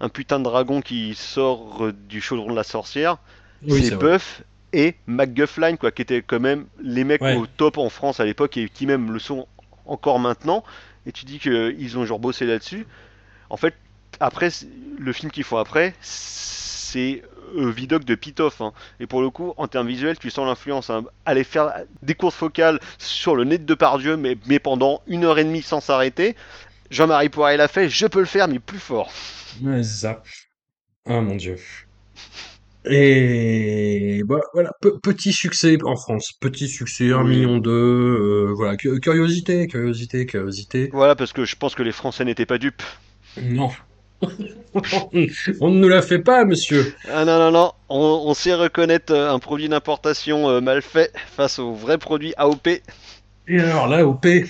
[0.00, 3.18] un putain de dragon qui sort euh, du chaudron de la sorcière.
[3.66, 3.96] Oui, C'est.
[3.96, 4.42] Buff
[4.74, 7.36] et McGuffline, quoi, qui étaient quand même les mecs Ouais.
[7.36, 9.46] au top en France à l'époque et qui même le sont
[9.86, 10.64] encore maintenant.
[11.06, 12.86] Et tu dis qu'ils ont genre bossé là-dessus.
[13.50, 13.74] En fait,
[14.20, 14.48] après,
[14.98, 17.22] le film qu'ils font après, c'est
[17.56, 18.60] euh, Vidoc de Pitoff.
[18.60, 18.72] hein.
[19.00, 20.90] Et pour le coup, en termes visuels, tu sens l'influence.
[20.90, 21.04] hein.
[21.26, 21.72] Aller faire
[22.02, 25.62] des courses focales sur le nez de Depardieu, mais, mais pendant une heure et demie
[25.62, 26.36] sans s'arrêter.
[26.90, 29.10] Jean-Marie Poiré l'a fait, je peux le faire, mais plus fort.
[29.62, 30.22] Ouais, c'est ça.
[31.06, 31.56] Ah, mon Dieu.
[32.86, 37.36] Et bah, voilà, pe- petit succès en France, petit succès, un Oui.
[37.36, 40.90] million deux, euh, voilà, cu- curiosité, curiosité, curiosité.
[40.92, 42.82] Voilà, parce que je pense que les Français n'étaient pas dupes.
[43.42, 43.70] Non.
[45.60, 46.94] On ne nous la fait pas, monsieur.
[47.12, 51.12] Ah non, non, non, on, on sait reconnaître euh, un produit d'importation euh, mal fait
[51.36, 52.66] face au vrai produit AOP.
[53.48, 54.44] Et alors là, au P,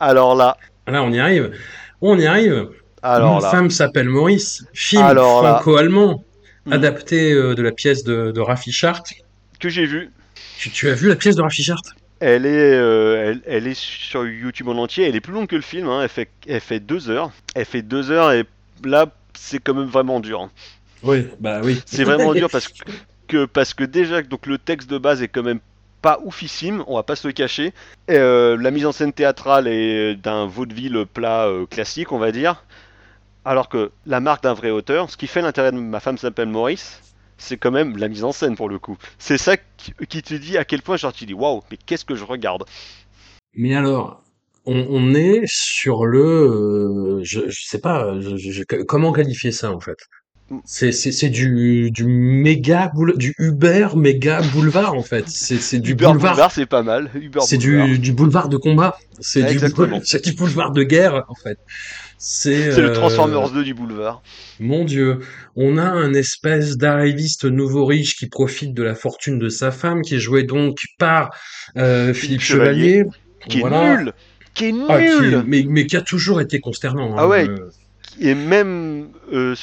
[0.00, 0.56] Alors là,
[0.86, 1.52] là, on y arrive.
[2.00, 2.68] On y arrive.
[3.02, 4.64] alors là, femme s'appelle Maurice.
[4.74, 6.24] Film franco-allemand,
[6.66, 9.02] hmm, adapté euh, de la pièce de, de Raffi Chart.
[9.60, 10.10] que j'ai vu.
[10.58, 11.82] Tu, tu as vu la pièce de Raffi Chart?
[12.20, 15.06] Elle est, euh, elle, elle est sur YouTube en entier.
[15.06, 15.88] Elle est plus longue que le film.
[15.88, 16.02] hein.
[16.02, 17.30] Elle fait, elle fait deux heures.
[17.54, 18.44] Elle fait deux heures et
[18.84, 20.40] là, c'est quand même vraiment dur.
[20.42, 20.50] hein.
[21.02, 21.82] Oui, bah oui.
[21.86, 22.84] C'est vraiment dur parce que,
[23.28, 25.60] que- parce que déjà, donc le texte de base est quand même
[26.02, 26.84] pas oufissime.
[26.86, 27.66] On va pas se le cacher.
[28.08, 32.32] Et, euh, la mise en scène théâtrale est d'un vaudeville plat euh, classique, on va
[32.32, 32.64] dire.
[33.46, 36.48] Alors que la marque d'un vrai auteur, ce qui fait l'intérêt de ma femme s'appelle
[36.48, 37.00] Maurice,
[37.38, 38.96] c'est quand même la mise en scène pour le coup.
[39.20, 42.16] C'est ça qui, te dit à quel point, genre, tu dis waouh, mais qu'est-ce que
[42.16, 42.64] je regarde?
[43.54, 44.20] Mais alors,
[44.64, 49.52] on, on est sur le, euh, je, je sais pas, je- je- je- comment qualifier
[49.52, 49.98] ça en fait?
[50.64, 55.28] C'est c'est c'est du du méga boule, du Uber méga boulevard en fait.
[55.28, 57.10] C'est c'est du Uber boulevard, Boulevard, c'est pas mal.
[57.40, 58.96] C'est du du boulevard de combat.
[59.18, 61.58] Du c'est du boulevard de guerre en fait.
[62.18, 64.22] C'est le euh, Transformers 2 du boulevard.
[64.58, 65.20] mon Dieu,
[65.54, 70.00] on a un espèce d'arriviste nouveau riche qui profite de la fortune de sa femme,
[70.02, 71.30] qui est joué donc par
[71.76, 73.10] euh, Philippe Chevalier, Chevalier.
[73.48, 74.12] qui est nul,
[74.54, 75.44] qui est Ah, qui est- nul.
[75.46, 77.14] mais, mais qui a toujours été consternant.
[77.18, 77.26] Ah Hein.
[77.28, 77.70] ouais, euh.
[78.18, 79.54] et même euh,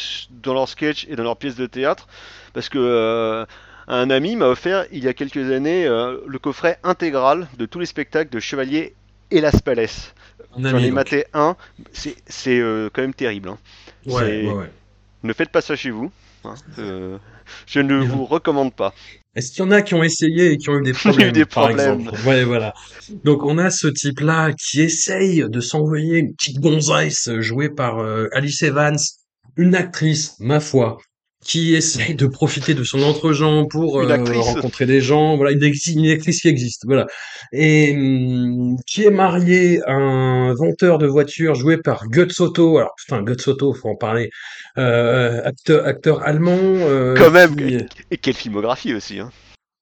[0.43, 2.07] dans leurs sketchs et dans leurs pièces de théâtre,
[2.53, 3.45] parce que
[3.87, 7.79] un ami m'a offert il y a quelques années euh, le coffret intégral de tous
[7.79, 8.93] les spectacles de Chevalier
[9.31, 9.89] et Las Palais.
[10.57, 10.93] J'en ai donc.
[10.95, 11.55] maté un,
[11.93, 13.49] c'est euh, quand même terrible.
[13.49, 13.57] hein.
[14.05, 14.71] Ouais, ouais, C'est ouais.
[15.23, 16.11] ne faites pas ça chez vous.
[16.43, 16.55] hein.
[16.79, 17.17] Euh,
[17.65, 18.93] je ne vous recommande pas.
[19.35, 21.31] Est-ce qu'il y en a qui ont essayé et qui ont eu des a eu
[21.31, 21.99] problèmes, des par problèmes.
[22.01, 22.27] exemple?
[22.27, 22.73] Ouais, voilà.
[23.23, 28.27] Donc on a ce type-là qui essaye de s'envoyer une petite gonzesse jouée par euh,
[28.33, 28.97] Alice Evans,
[29.57, 30.97] une actrice, ma foi,
[31.43, 35.35] qui essaye de profiter de son entre-gens pour euh, rencontrer des gens.
[35.37, 36.83] Voilà, une, une actrice qui existe.
[36.85, 37.07] Voilà,
[37.51, 42.77] et hum, qui est mariée à un venteur de voitures joué par Götz Otto.
[42.77, 44.29] Alors putain, Götz Otto, faut en parler.
[44.77, 47.55] Euh, acteur, acteur allemand euh, Quand même.
[47.55, 49.19] qui Et quelle filmographie aussi.
[49.19, 49.29] hein.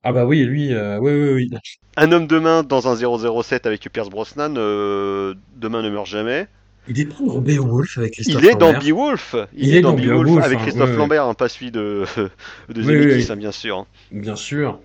[0.03, 1.57] ah bah oui, lui, euh, oui, oui, oui.
[1.97, 6.47] Un homme de main dans un 007 avec Pierce Brosnan, Demain ne meurt jamais.
[6.87, 8.81] Il est pas dans Beowulf avec Christophe Il est dans Lambert.
[8.81, 9.35] Beowulf.
[9.53, 10.95] Il, Il est, est dans dans Beowulf Beowulf, avec hein, Christophe ouais.
[10.95, 13.27] Lambert, hein, pas celui de, de Oui, oui, Zemeckis, oui.
[13.31, 13.77] hein, bien sûr.
[13.77, 13.85] hein.
[14.11, 14.79] Bien sûr,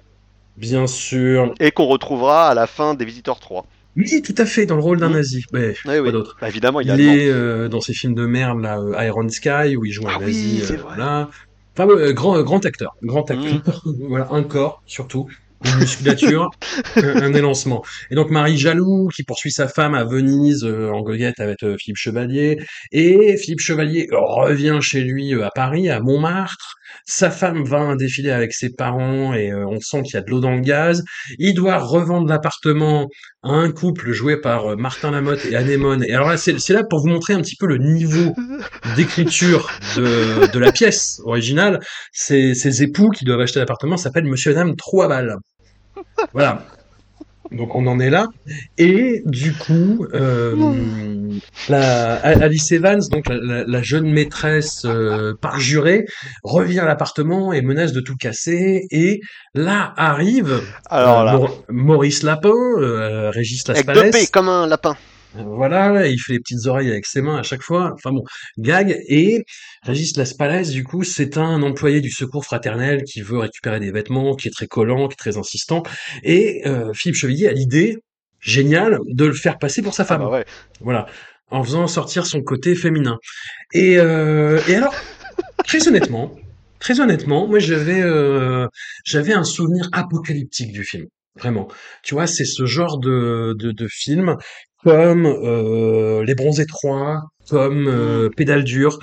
[0.56, 1.54] bien sûr.
[1.60, 3.66] Et qu'on retrouvera à la fin des Visiteurs 3.
[3.96, 5.44] Oui, tout à fait, dans le rôle d'un nazi.
[5.54, 6.12] Ouais, oui.
[6.12, 6.36] d'autre?
[6.38, 7.12] Bah, évidemment, il est Il allemand.
[7.14, 10.12] est euh, dans ces films de merde, là, euh, Iron Sky, où il joue un
[10.16, 10.76] Ah nazi, euh, vrai.
[10.76, 11.30] voilà.
[11.78, 13.82] Enfin, euh, grand, grand acteur, grand acteur.
[14.08, 15.28] Voilà, un corps, surtout.
[15.64, 16.50] Une musculature,
[16.96, 17.82] un, élancement.
[18.10, 21.76] Et donc Marie Jaloux qui poursuit sa femme à Venise euh, en goguette avec euh,
[21.78, 22.58] Philippe Chevalier
[22.92, 26.76] et Philippe Chevalier revient chez lui euh, à Paris à Montmartre.
[27.04, 30.16] Sa femme va à un défilé avec ses parents et euh, on sent qu'il y
[30.16, 31.04] a de l'eau dans le gaz.
[31.38, 33.08] Il doit revendre l'appartement
[33.48, 36.04] un couple joué par euh, Martin Lamotte et Anémone.
[36.04, 38.34] Et alors là c'est là pour vous montrer un petit peu le niveau
[38.96, 41.80] d'écriture de, la pièce originale.
[42.12, 45.08] Ces, époux qui doivent acheter l'appartement s'appellent Monsieur et Madame Trois.
[46.32, 46.66] Voilà.
[47.52, 48.26] Donc on en est là.
[48.78, 50.54] Et du coup, euh,
[51.68, 56.06] la, Alice Evans, donc la, la- la jeune maîtresse euh, parjurée,
[56.44, 58.86] revient à l'appartement et menace de tout casser.
[58.90, 59.20] Et
[59.54, 64.26] là arrive Alors euh, là, Maur- Maurice Lapin, euh, Régis avec deux Laspalès.
[64.26, 64.96] P comme un lapin.
[65.44, 67.92] Voilà, il fait les petites oreilles avec ses mains à chaque fois.
[67.94, 68.22] Enfin bon,
[68.58, 68.96] gag.
[69.08, 69.44] Et
[69.82, 74.34] Régis Laspalès, du coup, c'est un employé du secours fraternel qui veut récupérer des vêtements,
[74.34, 75.82] qui est très collant, qui est très insistant.
[76.22, 77.98] Et euh, Philippe Chevalier a l'idée
[78.40, 80.20] géniale de le faire passer pour sa Ah femme.
[80.20, 80.44] bah ouais.
[80.80, 81.06] Voilà,
[81.50, 83.18] en faisant sortir son côté féminin.
[83.72, 84.94] Et, euh, et alors,
[85.66, 86.34] très honnêtement,
[86.78, 88.66] très honnêtement, moi j'avais euh,
[89.04, 91.06] j'avais un souvenir apocalyptique du film.
[91.38, 91.68] Vraiment.
[92.02, 94.36] Tu vois, c'est ce genre de, de, de film
[94.86, 97.20] comme euh, Les Bronzés 3,
[97.50, 99.00] comme euh, Pédale dure,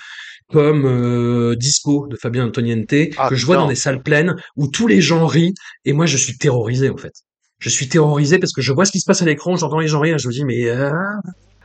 [0.50, 4.68] comme euh, Disco de Fabien Antoniente, Ah que je vois dans des salles pleines où
[4.70, 5.54] tous les gens rient
[5.84, 7.12] et moi je suis terrorisé en fait.
[7.60, 9.90] Je suis terrorisé parce que je vois ce qui se passe à l'écran, j'entends les
[9.90, 10.90] gens rire, je me dis mais euh,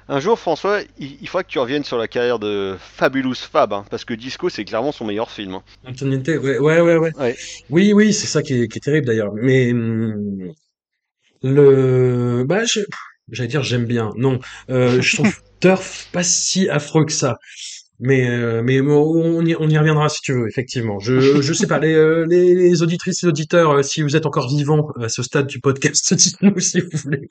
[0.08, 3.72] Un jour, François, il, il faudra que tu reviennes sur la carrière de Fabulous Fab,
[3.72, 5.54] hein, parce que Disco, c'est clairement son meilleur film.
[5.54, 5.62] hein.
[5.86, 7.12] Antoniente, ouais, ouais, ouais, ouais.
[7.20, 7.36] Ouais.
[7.70, 9.32] Oui, oui, c'est ça qui est, qui est terrible d'ailleurs.
[9.34, 10.50] Mais hum,
[11.44, 12.80] le, bah, je-
[13.30, 14.10] j'allais dire j'aime bien.
[14.16, 14.38] Non,
[14.70, 17.38] euh, je trouve Turf pas si affreux que ça.
[18.00, 20.46] Mais euh, mais on y, on y reviendra si tu veux.
[20.48, 24.14] Effectivement, je je sais pas les euh, les, les auditrices et auditeurs, euh, si vous
[24.16, 27.28] êtes encore vivants à ce stade du podcast, dites-nous si vous voulez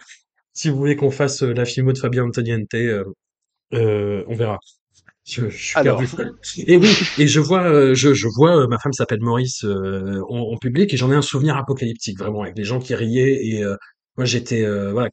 [0.54, 2.74] si vous voulez qu'on fasse euh, la filmo de Fabien Antoniente.
[2.74, 4.60] euh, on verra.
[5.26, 6.14] Je, je suis Alors, perdu.
[6.68, 10.58] Et oui, et je vois, je, je vois, ma femme s'appelle Maurice euh, en, en
[10.58, 13.76] public et j'en ai un souvenir apocalyptique vraiment avec des gens qui riaient et euh,
[14.16, 15.10] moi j'étais euh, voilà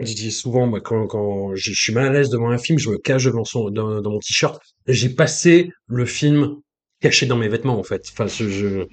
[0.00, 2.90] je dis souvent moi, quand quand je, suis mal à l'aise devant un film, je
[2.90, 4.60] me cache dans son dans, dans mon t-shirt.
[4.86, 6.56] J'ai passé le film
[7.00, 8.02] caché dans mes vêtements en fait.
[8.12, 8.84] Enfin, je, je,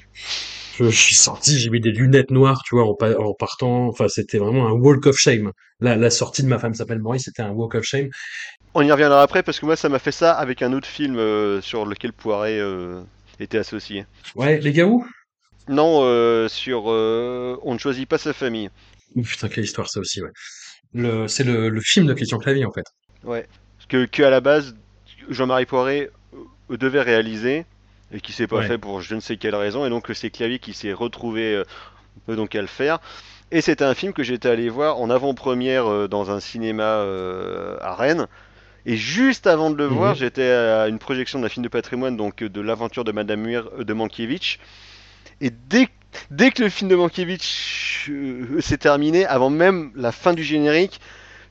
[0.78, 3.88] je, je suis sorti, j'ai mis des lunettes noires, tu vois, en, pa- en partant.
[3.88, 5.52] Enfin, c'était vraiment un walk of shame.
[5.80, 8.10] La, la sortie de ma femme s'appelle Maurice, c'était un walk of shame.
[8.74, 11.18] on y reviendra après parce que moi ça m'a fait ça avec un autre film
[11.18, 13.02] euh, sur lequel Poiret euh,
[13.40, 14.06] était associé.
[14.36, 15.06] Ouais, les gars où?
[15.68, 18.70] Non, euh, sur On ne choisit pas sa famille.
[19.24, 20.32] Putain, quelle histoire ça aussi, ouais.
[20.94, 22.86] Le, c'est le, le film de Christian Clavier, en fait.
[23.24, 23.48] Ouais.
[23.78, 24.76] Parce que, que à la base,
[25.30, 26.10] Jean-Marie Poiret
[26.72, 27.66] euh, devait réaliser
[28.12, 28.64] et qui s'est pas Ouais.
[28.64, 31.64] fait pour je ne sais quelle raison et donc c'est Clavier qui s'est retrouvé
[32.30, 33.00] euh, donc à le faire.
[33.52, 37.78] Et c'était un film que j'étais allé voir en avant-première euh, dans un cinéma euh,
[37.82, 38.28] à Rennes.
[38.86, 40.16] Et juste avant de le voir, Mhm.
[40.16, 43.70] j'étais à une projection d'un film de patrimoine, donc euh, de l'aventure de Madame Muir
[43.80, 44.60] euh, de Mankiewicz.
[45.42, 45.88] Et dès,
[46.32, 51.00] dès que le film de Mankiewicz euh, s'est terminé, avant même la fin du générique,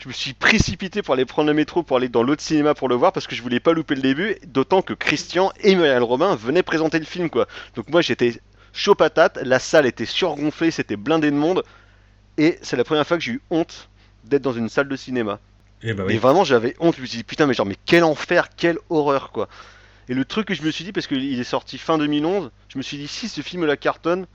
[0.02, 2.88] je me suis précipité pour aller prendre le métro pour aller dans l'autre cinéma pour
[2.88, 6.02] le voir parce que je voulais pas louper le début, d'autant que Christian et Muriel
[6.02, 7.46] Robin venaient présenter le film quoi.
[7.76, 8.40] Donc moi j'étais
[8.72, 11.62] chaud patate, la salle était surgonflée, c'était blindé de monde
[12.36, 13.88] et c'est la première fois que j'ai eu honte
[14.24, 15.38] d'être dans une salle de cinéma.
[15.84, 16.18] Eh bah Mais oui.
[16.18, 19.30] vraiment j'avais honte, je me suis dit putain mais genre mais quel enfer, quelle horreur
[19.30, 19.48] quoi.
[20.08, 22.76] Et le truc que je me suis dit parce qu'il est sorti fin 2011, je
[22.76, 24.26] me suis dit si ce film la cartonne,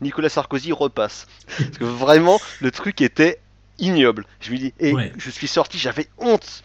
[0.00, 1.26] Nicolas Sarkozy repasse.
[1.58, 3.40] Parce que vraiment, le truc était
[3.78, 4.24] ignoble.
[4.40, 5.12] Je me dis, et Ouais.
[5.16, 6.62] je suis sorti, j'avais honte.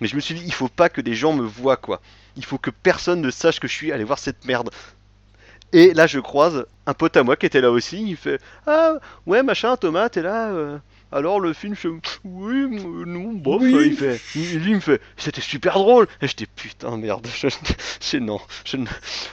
[0.00, 2.00] Mais je me suis dit, il faut pas que des gens me voient, quoi.
[2.36, 4.70] Il faut que personne ne sache que je suis allé voir cette merde.
[5.72, 8.02] Et là, je croise un pote à moi qui était là aussi.
[8.08, 8.94] Il fait, ah
[9.26, 10.48] ouais, machin, Thomas, t'es là.
[10.50, 10.78] euh,
[11.10, 11.88] alors le film, je
[12.24, 12.66] oui,
[13.06, 13.62] non, bof.
[13.62, 13.86] Oui.
[13.86, 16.06] Il fait, il me fait, c'était super drôle.
[16.20, 17.26] Et j'étais putain merde.
[17.34, 17.48] Je,
[18.00, 18.86] je- non, je ne,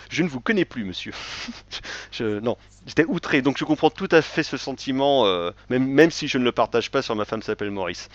[0.09, 1.11] je ne vous connais plus, monsieur.
[2.11, 3.41] Je, non, j'étais outré.
[3.41, 6.51] Donc je comprends tout à fait ce sentiment, euh, même, même si je ne le
[6.51, 8.09] partage pas sur ma femme s'appelle Maurice.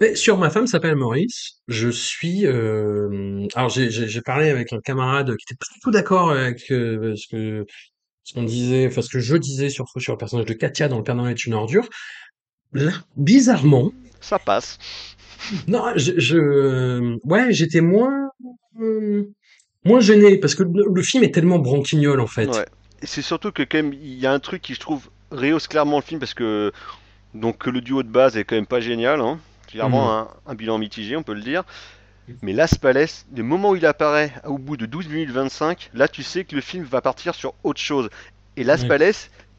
[0.00, 2.46] Mais sur ma femme s'appelle Maurice, je suis...
[2.46, 7.14] euh, Alors, j'ai parlé avec un camarade qui était pas du tout d'accord avec euh,
[7.16, 7.64] ce que
[8.24, 10.98] ce qu'on disait, enfin, ce que je disais sur, sur le personnage de Katia dans
[10.98, 11.88] Le Père Noël est une ordure.
[12.74, 14.78] Là, bizarrement, Ça passe.
[15.68, 16.12] non, je...
[16.18, 18.30] je- Ouais, j'étais moins...
[18.80, 19.24] euh,
[19.84, 22.46] moins gêné, parce que le, le film est tellement branquignol, en fait.
[22.46, 22.66] Ouais.
[23.02, 25.96] C'est surtout que quand même, il y a un truc qui je trouve rehausse clairement
[25.98, 26.72] le film parce que
[27.34, 29.20] donc que le duo de base est quand même pas génial.
[29.20, 29.38] Hein.
[29.66, 31.64] Clairement un, un bilan mitigé, on peut le dire.
[32.40, 33.06] Mais Las Palais,
[33.36, 36.54] le moment où il apparaît au bout de 12 minutes 25, là tu sais que
[36.54, 38.08] le film va partir sur autre chose.
[38.56, 38.88] Et Las Ouais.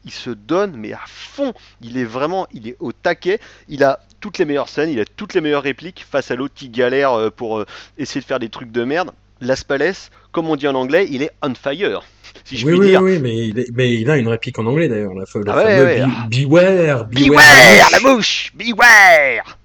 [0.06, 1.52] Il se donne mais à fond.
[1.82, 3.38] Il est vraiment, il est au taquet.
[3.68, 6.54] Il a toutes les meilleures scènes, il a toutes les meilleures répliques face à l'autre
[6.54, 7.66] qui galère euh, pour euh,
[7.98, 9.10] essayer de faire des trucs de merde.
[9.42, 9.92] Las Palais,
[10.32, 12.02] comme on dit en anglais, il est on fire,
[12.44, 13.02] si je Oui, puis oui, dire.
[13.02, 15.56] oui, mais il, est- mais il a une réplique en anglais d'ailleurs, la, la Ah
[15.64, 16.00] ouais, ouais.
[16.00, 19.58] Be- Beware, Beware, Beware la la mouche Beware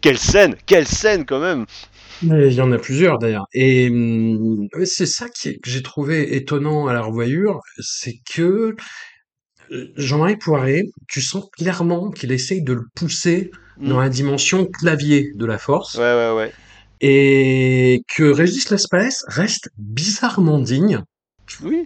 [0.00, 1.66] Quelle scène Quelle scène quand même
[2.22, 3.46] Il y en a plusieurs d'ailleurs.
[3.52, 8.74] Et hum, c'est ça que j'ai trouvé étonnant à la revoyure, c'est que
[9.96, 14.02] Jean-Marie Poiré, tu sens clairement qu'il essaye de le pousser dans Mm.
[14.02, 16.52] la dimension clavier de la force, Ouais, ouais, ouais.
[17.00, 21.02] et que Régis Laspalès reste bizarrement digne.
[21.62, 21.84] Oui.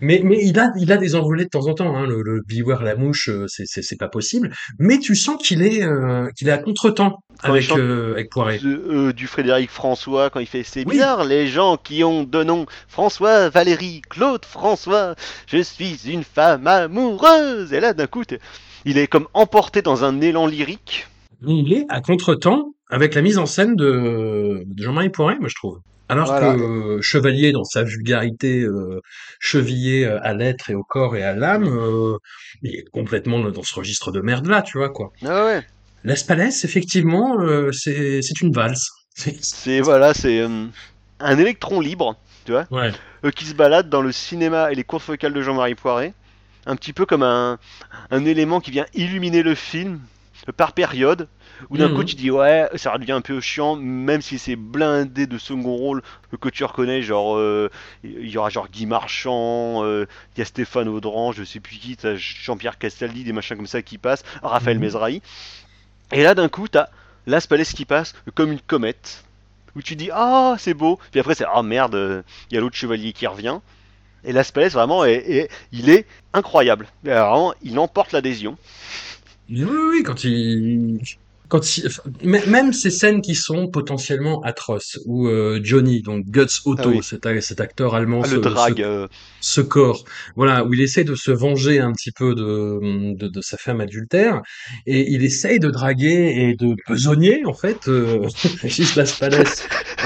[0.00, 2.40] Mais, mais il a, il a des envolées de temps en temps, hein, le, le
[2.48, 4.52] Beware la mouche, euh, c'est, c'est, c'est pas possible.
[4.78, 8.60] Mais tu sens qu'il est, euh, qu'il est à contre-temps Quand avec, euh, avec Poiré.
[8.64, 10.92] euh, du Frédéric François quand il fait c'est Oui.
[10.94, 15.14] bizarre les gens qui ont deux noms François Valérie Claude François
[15.46, 18.40] je suis une femme amoureuse et là d'un coup t'es-
[18.84, 21.06] il est comme emporté dans un élan lyrique
[21.46, 25.54] Il est à contre-temps avec la mise en scène de, de Jean-Marie Poiré, moi je
[25.54, 25.78] trouve.
[26.08, 26.54] Alors Voilà.
[26.54, 26.60] que
[26.98, 29.00] euh, Chevalier, dans sa vulgarité euh,
[29.40, 32.18] chevillée euh, à l'être et au corps et à l'âme, euh,
[32.62, 35.10] il est complètement dans ce registre de merde là, tu vois quoi.
[35.24, 35.62] ah ouais
[36.04, 38.90] Las Palais, effectivement, euh, c'est c'est une valse.
[39.14, 40.66] C'est- c'est voilà c'est euh,
[41.20, 42.92] un électron libre tu vois Ouais.
[43.24, 46.12] euh, qui se balade dans le cinéma et les courtes focales de Jean-Marie Poiré
[46.66, 47.58] un petit peu comme un,
[48.10, 50.00] un élément qui vient illuminer le film
[50.52, 51.28] par période
[51.70, 51.94] où d'un Mhm.
[51.96, 55.74] coup tu dis ouais ça redevient un peu chiant même si c'est blindé de second
[55.74, 56.02] rôle
[56.40, 57.70] que tu reconnais genre euh,
[58.02, 61.76] il y aura genre Guy Marchand euh, il y a Stéphane Audran je sais plus
[61.76, 64.78] qui t'as Jean-Pierre Castaldi des machins comme ça qui passent Raphaël.
[64.78, 65.22] Mesrahi
[66.12, 66.88] et là d'un coup t'as
[67.26, 69.24] Las Palais qui passe comme une comète
[69.76, 70.98] où tu dis ah c'est beau.
[71.10, 73.60] Puis après c'est ah merde il y a l'autre chevalier qui revient.
[74.26, 76.86] Et Las Palais vraiment est, est- il est incroyable.
[77.06, 78.56] Alors, vraiment, il emporte l'adhésion
[79.48, 80.98] Oui, oui, oui, quand il,
[81.48, 81.88] Quand il-
[82.22, 87.00] même ces scènes qui sont potentiellement atroces, où euh, Johnny, donc Guts Ah Otto, oui.
[87.02, 88.82] cet, acteur allemand, Ah, le se, se, drag.
[88.82, 89.06] euh,
[89.42, 90.04] se corps,
[90.36, 93.80] voilà, où il essaie de se venger un petit peu de, de, de sa femme
[93.82, 94.40] adultère,
[94.86, 98.26] et il essaye de draguer et de besogner, en fait, euh,
[98.62, 98.96] Régis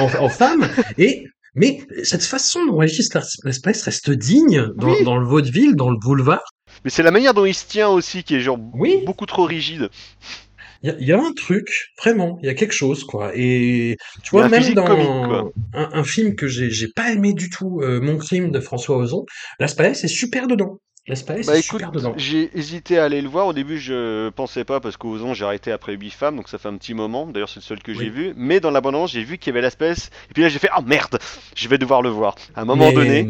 [0.00, 1.24] en, en femme, et
[1.54, 5.90] mais cette façon dont Régis Las- Laspalès reste digne Oui, dans, dans le vaudeville, dans
[5.90, 6.42] le boulevard,
[6.84, 9.44] mais c'est la manière dont il se tient aussi qui est genre oui, beaucoup trop
[9.44, 9.90] rigide.
[10.82, 13.32] Il y a, il y a un truc, vraiment, il y a quelque chose, quoi.
[13.34, 17.80] Et tu vois, même comique, dans un, un film que j'ai pas aimé du tout,
[17.82, 19.26] euh, Mon crime de François Ozon,
[19.58, 20.78] Las Palais est super dedans.
[21.06, 22.14] Las Palais Bah écoute, super dedans.
[22.16, 23.46] j'ai hésité à aller le voir.
[23.48, 26.68] Au début, je pensais pas parce qu'Ozon, j'ai arrêté après 8 femmes, donc ça fait
[26.68, 27.26] un petit moment.
[27.26, 28.34] D'ailleurs, c'est le seul que j'ai vu.
[28.36, 30.10] Mais dans l'abondance, j'ai vu qu'il y avait l'espèce.
[30.30, 31.18] Et puis là, j'ai fait Ah merde,
[31.56, 32.34] je vais devoir le voir.
[32.54, 33.28] À un moment Mais donné,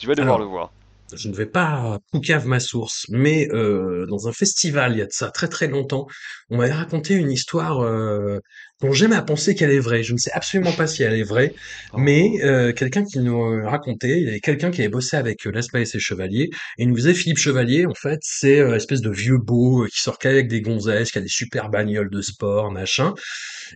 [0.00, 0.72] je vais devoir le voir.
[1.12, 5.06] Je ne vais pas poucave ma source, mais euh, dans un festival, il y a
[5.06, 6.06] de ça très très longtemps,
[6.50, 8.40] on m'avait raconté une histoire euh,
[8.82, 10.02] dont j'aime à penser qu'elle est vraie.
[10.02, 11.54] Je ne sais absolument pas si elle est vraie,
[11.96, 12.44] mais Oh.
[12.44, 15.68] euh, quelqu'un qui nous racontait, il y avait quelqu'un qui avait bossé avec euh, Las
[15.68, 16.44] Palais et Chevalier,
[16.78, 19.88] et il nous disait Philippe Chevalier, en fait, c'est euh, espèce de vieux beau euh,
[19.88, 23.14] qui sort qu'avec des gonzesses, qui a des super bagnoles de sport, machin.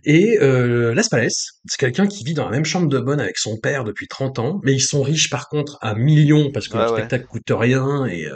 [0.05, 3.37] Et euh, Las Palais, c'est quelqu'un qui vit dans la même chambre de bonne avec
[3.37, 6.73] son père depuis 30 ans, mais ils sont riches par contre à millions parce que
[6.73, 6.99] Ouais, leur ouais.
[6.99, 8.35] spectacle coûte rien et, euh,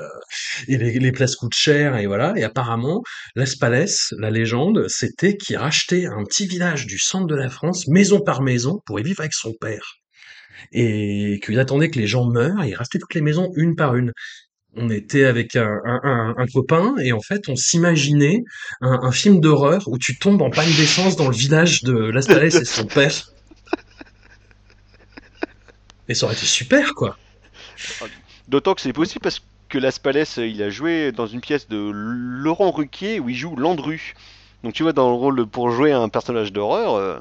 [0.68, 2.34] et les, les places coûtent cher et voilà.
[2.35, 3.02] Et apparemment,
[3.35, 3.85] Las Palais,
[4.18, 8.41] la légende, c'était qu'il rachetait un petit village du centre de la France, maison par
[8.41, 9.95] maison, pour y vivre avec son père.
[10.72, 13.95] Et qu'il attendait que les gens meurent et il rachetait toutes les maisons une par
[13.95, 14.11] une
[14.76, 18.40] on était avec un, un, copain et en fait on s'imaginait
[18.81, 22.26] un, un film d'horreur où tu tombes en panne d'essence dans le village de Las
[22.26, 23.14] Palais et son père.
[26.07, 27.18] Et ça aurait été super quoi.
[28.48, 31.91] D'autant que c'est possible parce que Las Palais, il a joué dans une pièce de
[31.91, 34.14] Laurent Ruquier où il joue Landru.
[34.64, 37.19] Donc tu vois, dans le rôle de- pour jouer un personnage d'horreur, euh,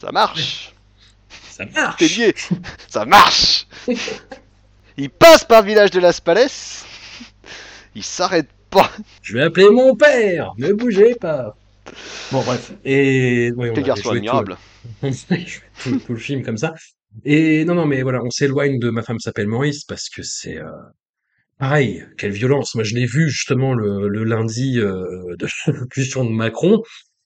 [0.00, 0.74] ça marche.
[1.50, 2.00] Ça T'es marche.
[2.16, 2.34] lié,
[2.88, 3.66] ça marche.
[4.96, 6.46] Il passe par le village de Las Palais,
[7.94, 8.90] il s'arrête pas.
[9.22, 10.52] Je vais appeler mon père.
[10.58, 11.56] Ne bougez pas.
[12.30, 12.72] Bon bref.
[12.84, 14.56] Et oui, on garçon tout, admirable.
[15.02, 16.74] tout, tout le film comme ça.
[17.24, 20.58] Et non non mais voilà, on s'éloigne de ma femme s'appelle Maurice parce que c'est
[20.58, 20.70] euh,
[21.60, 22.04] pareil.
[22.18, 22.74] Quelle violence.
[22.74, 26.82] Moi je l'ai vu justement le, le lundi euh, de l'allocution de Macron.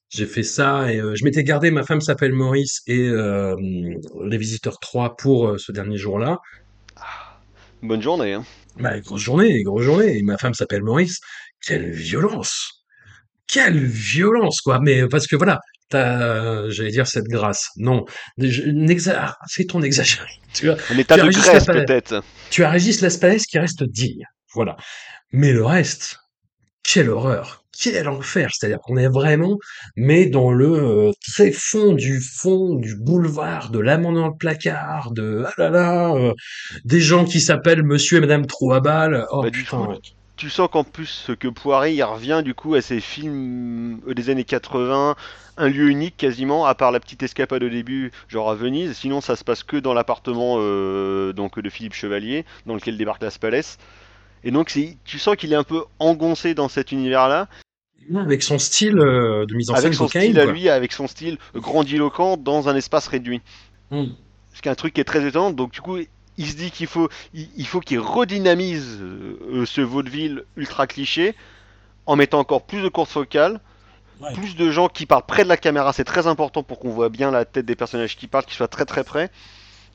[0.09, 3.55] J'ai fait ça et euh, je m'étais gardé Ma femme s'appelle Maurice et euh,
[4.23, 6.39] Les Visiteurs 3 pour euh, ce dernier jour-là.
[7.81, 8.33] Bonne journée.
[8.33, 8.45] Hein.
[8.77, 10.17] Bah, grosse journée, grosse journée.
[10.17, 11.19] Et Ma femme s'appelle Maurice.
[11.65, 12.85] Quelle violence!
[13.47, 14.79] Quelle violence, quoi!
[14.79, 15.59] Mais parce que voilà,
[15.89, 17.69] t'as, j'allais dire cette grâce.
[17.77, 18.05] Non,
[18.39, 20.29] ah, c'est ton exagéré.
[20.55, 22.23] Tu as, Un état tu as de Laspalais, peut-être.
[22.49, 24.23] tu as Régis Laspalais qui reste digne.
[24.53, 24.77] Voilà.
[25.33, 26.17] Mais le reste,
[26.81, 28.49] quelle horreur, quel enfer.
[28.53, 29.57] C'est-à-dire qu'on est vraiment,
[29.97, 35.11] mais dans le euh, très fond du fond du boulevard, de l'amant dans le placard,
[35.11, 36.33] de ah là là, euh,
[36.85, 39.25] des gens qui s'appellent Monsieur et Madame Trouabal.
[39.31, 39.99] Oh Bah du putain.
[40.37, 44.29] Tu sens qu'en plus que Poiré, il revient du coup à ses films euh, des
[44.29, 45.15] années 80,
[45.57, 48.93] un lieu unique quasiment, à part la petite escapade au début, genre à Venise.
[48.97, 53.21] Sinon, ça se passe que dans l'appartement euh, donc de Philippe Chevalier, dans lequel débarque
[53.21, 53.61] Las Palais.
[54.43, 57.47] Et donc, c'est- tu sens qu'il est un peu engoncé dans cet univers-là,
[58.13, 60.91] Avec son style euh, de mise en avec scène son cocaïne, style à lui, avec
[60.91, 63.41] son style grandiloquent dans un espace réduit.
[63.89, 64.03] Mm.
[64.53, 65.51] Ce qui est un truc qui est très étonnant.
[65.51, 65.97] Donc du coup,
[66.37, 71.35] il se dit qu'il faut, il, il faut qu'il redynamise euh, ce vaudeville ultra cliché
[72.05, 73.59] en mettant encore plus de courtes focales,
[74.21, 74.31] Ouais.
[74.33, 75.91] plus de gens qui parlent près de la caméra.
[75.91, 78.69] C'est très important pour qu'on voit bien la tête des personnages qui parlent, qu'ils soient
[78.69, 79.29] très très près.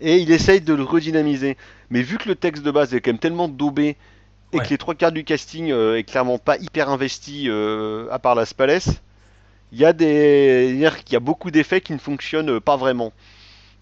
[0.01, 1.57] Et il essaye de le redynamiser.
[1.89, 3.97] Mais vu que le texte de base est quand même tellement daubé
[4.53, 4.65] et Ouais.
[4.65, 8.35] que les trois quarts du casting euh, est clairement pas hyper investi euh, à part
[8.35, 8.81] Las Palais,
[9.73, 13.13] il y a des, qu'il y a beaucoup d'effets qui ne fonctionnent pas vraiment.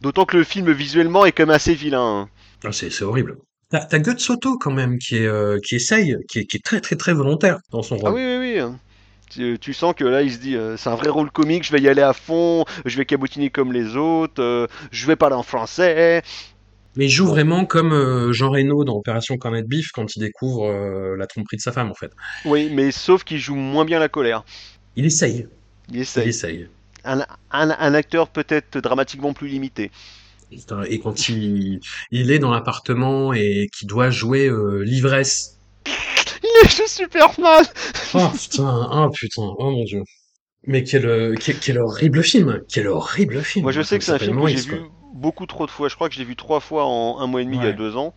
[0.02, 2.00] D'autant que le film visuellement est quand même assez vilain.
[2.00, 2.28] hein.
[2.64, 3.36] Ah, c'est horrible.
[3.70, 6.64] T'as t'as Guts Soto quand même qui est euh, qui essaye, qui est, qui est
[6.64, 8.14] très très très volontaire dans son Ah rôle.
[8.14, 8.58] oui, oui, oui.
[8.58, 8.78] hein.
[9.30, 11.70] Tu, tu sens que là, il se dit, euh, c'est un vrai rôle comique, je
[11.72, 15.36] vais y aller à fond, je vais cabotiner comme les autres, euh, je vais parler
[15.36, 16.22] en français.
[16.96, 21.26] Mais il joue vraiment comme Jean Reno dans Opération Cornet Beef quand il découvre la
[21.26, 22.10] tromperie de sa femme en fait.
[22.44, 24.44] Oui, mais sauf qu'il joue moins bien la colère.
[24.96, 25.46] Il essaye,
[25.88, 26.28] Il il essaye.
[26.28, 26.68] essaye.
[27.04, 27.20] Un,
[27.52, 29.90] un- un acteur peut-être dramatiquement plus limité.
[30.50, 31.80] Et quand il,
[32.10, 35.58] il est dans l'appartement et qu'il doit jouer euh, l'ivresse.
[36.42, 37.64] Il joue super mal
[38.14, 40.02] Oh putain, oh putain, oh mon dieu.
[40.64, 43.62] Mais quel, euh, quel, quel horrible film, quel horrible film.
[43.62, 44.82] Moi, je sais que c'est un film que j'ai vu
[45.14, 45.88] beaucoup trop de fois.
[45.88, 47.66] Je crois que je l'ai vu trois fois en un mois et demi il y
[47.66, 48.14] a deux ans.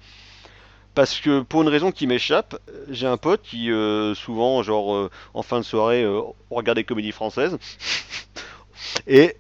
[0.94, 2.58] Parce que pour une raison qui m'échappe,
[2.90, 6.84] j'ai un pote qui euh, souvent, genre euh, en fin de soirée, euh, regarde des
[6.84, 7.58] comédies françaises.
[9.08, 9.38] Et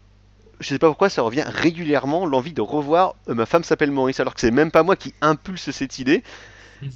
[0.61, 4.19] je sais pas pourquoi ça revient régulièrement l'envie de revoir euh, Ma femme s'appelle Maurice,
[4.19, 6.23] alors que c'est même pas moi qui impulse cette idée,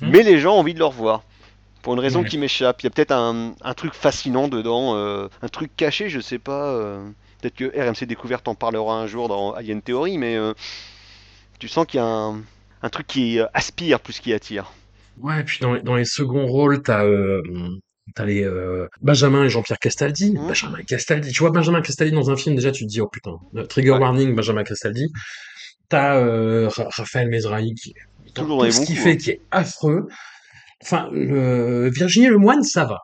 [0.02, 1.24] mais les gens ont envie de le revoir.
[1.84, 2.28] Pour une raison Ouais.
[2.28, 2.82] qui m'échappe.
[2.82, 6.40] Il y a peut-être un, un truc fascinant dedans, euh, un truc caché, je sais
[6.40, 6.70] pas.
[6.74, 7.08] euh,
[7.42, 10.38] peut-être que RMC Découverte en parlera un jour dans Alien Theory, mais
[11.60, 12.42] tu sens qu'il y a un,
[12.82, 14.72] un truc qui aspire plus qu'il attire.
[15.22, 17.42] Ouais, puis dans, les- dans les seconds rôles, t'as euh,
[18.14, 20.32] t'as les euh, Benjamin et Jean-Pierre Castaldi.
[20.34, 20.48] Mhm.
[20.48, 21.32] Benjamin Castaldi.
[21.32, 23.32] Tu vois Benjamin Castaldi dans un film, déjà tu te dis oh putain.
[23.56, 24.00] euh, Trigger Ouais.
[24.00, 25.08] warning, Benjamin Castaldi.
[25.90, 27.94] T'as euh, Ra- Raphaël Mesrahi qui
[28.36, 30.08] dans Toujours tout ce qu'il fait qui est affreux.
[30.84, 31.90] Enfin, le...
[31.90, 33.00] Virginie Lemoine, ça va.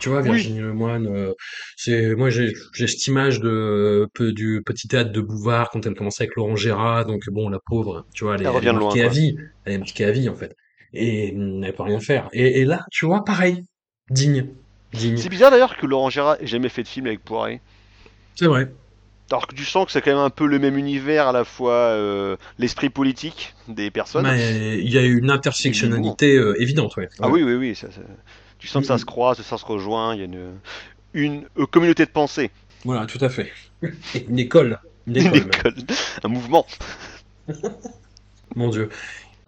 [0.00, 0.24] Tu vois, Oui.
[0.30, 1.32] Virginie Lemoine, euh,
[1.76, 5.94] c'est moi j'ai j'ai cette image de peu du petit théâtre de Bouvard quand elle
[5.94, 8.56] commençait avec Laurent Gérard, donc bon la pauvre, tu vois, elle est, Elle elle est
[8.56, 10.54] revient de loin, marquée à vie, elle est marquée à vie en fait,
[10.92, 12.28] et elle peut rien faire.
[12.32, 13.62] Et, et là, tu vois, pareil,
[14.10, 14.46] digne,
[14.92, 15.16] digne.
[15.16, 17.60] C'est bizarre d'ailleurs que Laurent Gérard ait jamais fait de film avec Poiré.
[18.34, 18.70] C'est vrai.
[19.30, 21.44] Alors que tu sens que c'est quand même un peu le même univers, à la
[21.44, 24.24] fois euh, l'esprit politique des personnes.
[24.24, 27.08] Mais il y a une intersectionnalité euh, évidente, ouais.
[27.20, 27.74] Ah oui, oui, oui.
[27.74, 28.00] Ça, ça-
[28.58, 30.52] Tu sens que ça se croise, ça se rejoint, il y a une,
[31.14, 32.50] une euh, communauté de pensée,
[32.84, 33.50] Voilà, tout à fait.
[34.28, 35.50] Une école, une école,
[36.22, 36.66] un mouvement.
[38.54, 38.88] Mon Dieu.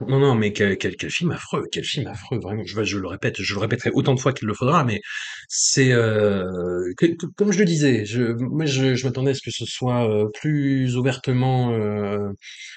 [0.06, 2.62] Non, non, mais quel, quel, quel film affreux, quel film affreux, vraiment.
[2.66, 5.01] Je, je le répète, je le répéterai autant de fois qu'il le faudra, mais
[5.48, 6.44] c'est euh,
[7.36, 10.27] comme je le disais, je, moi je, je m'attendais à ce que ce soit euh,
[10.39, 12.28] plus ouvertement euh,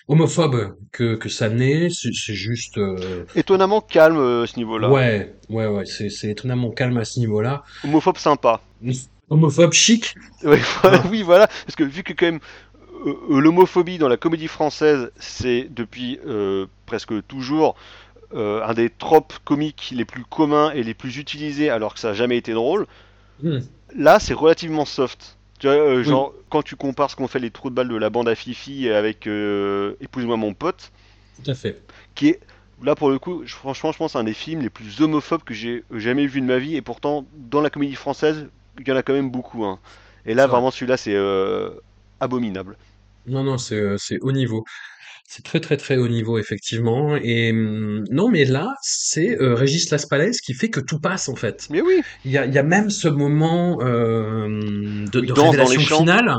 [0.07, 1.89] homophobe que, que ça n'est.
[1.89, 4.89] C'est juste, euh, Étonnamment calme euh, ce niveau-là.
[4.89, 7.63] ouais, ouais, ouais, c'est étonnamment calme à ce niveau-là.
[7.83, 8.61] Homophobe sympa.
[9.29, 11.07] Homophobe chic, Ouais, voilà, Ah.
[11.11, 11.47] oui, voilà.
[11.47, 12.39] Parce que vu que quand même
[13.29, 17.75] l'homophobie dans la comédie française, c'est depuis euh, presque toujours
[18.35, 22.09] euh, un des tropes comiques les plus communs et les plus utilisés, alors que ça
[22.09, 22.87] n'a jamais été drôle.
[23.41, 23.59] Hmm,
[23.95, 25.37] Là, c'est relativement soft.
[25.59, 27.95] Tu vois, euh, genre, quand tu compares ce qu'ont fait les trous de balles de
[27.95, 30.91] la bande à Fifi avec euh, Épouse-moi mon pote,
[31.43, 31.81] tout à fait.
[32.15, 32.39] qui est,
[32.83, 35.53] là pour le coup, je- franchement, je pense, un des films les plus homophobes que
[35.53, 38.47] j'ai jamais vu de ma vie, et pourtant, dans la comédie française,
[38.79, 39.65] il y en a quand même beaucoup.
[39.65, 39.79] hein.
[40.25, 41.71] Et là, vraiment, celui-là, c'est euh,
[42.19, 42.77] abominable.
[43.29, 44.63] Non, non, c'est euh, c'est haut niveau.
[45.27, 49.89] C'est très très très haut niveau effectivement et hum, non mais là c'est euh, Régis
[49.91, 51.67] Laspalès qui fait que tout passe en fait.
[51.69, 54.47] Mais oui, Il y a, il y a même ce moment euh,
[55.11, 55.99] de, Où il de danse dans les révélation champs.
[55.99, 56.35] finale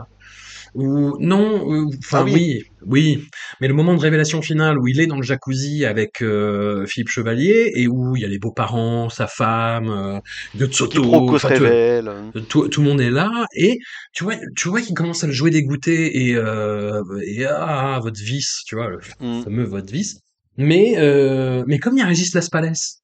[0.75, 2.33] où non, enfin Ah oui.
[2.33, 2.63] oui.
[2.87, 3.25] oui,
[3.61, 7.09] mais le moment de révélation finale où il est dans le jacuzzi avec euh, Philippe
[7.11, 10.19] Chevalier et où il y a les beaux-parents, sa femme, euh,
[10.55, 12.11] de Soto, quiproquo se enfin, tu- révèle.
[12.49, 13.79] tout, tout le monde est là et
[14.13, 18.21] tu vois tu vois qu'il commence à le jouer dégoûté et euh, et ah votre
[18.21, 19.43] vice tu vois le Mm.
[19.43, 20.21] fameux votre vice
[20.57, 23.01] mais euh, mais comme il y a Régis Laspalès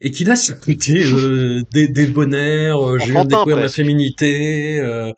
[0.00, 4.80] et qu'il a ce côté euh, des débonnaire euh, je viens de découvrir ma féminité
[4.80, 5.12] euh,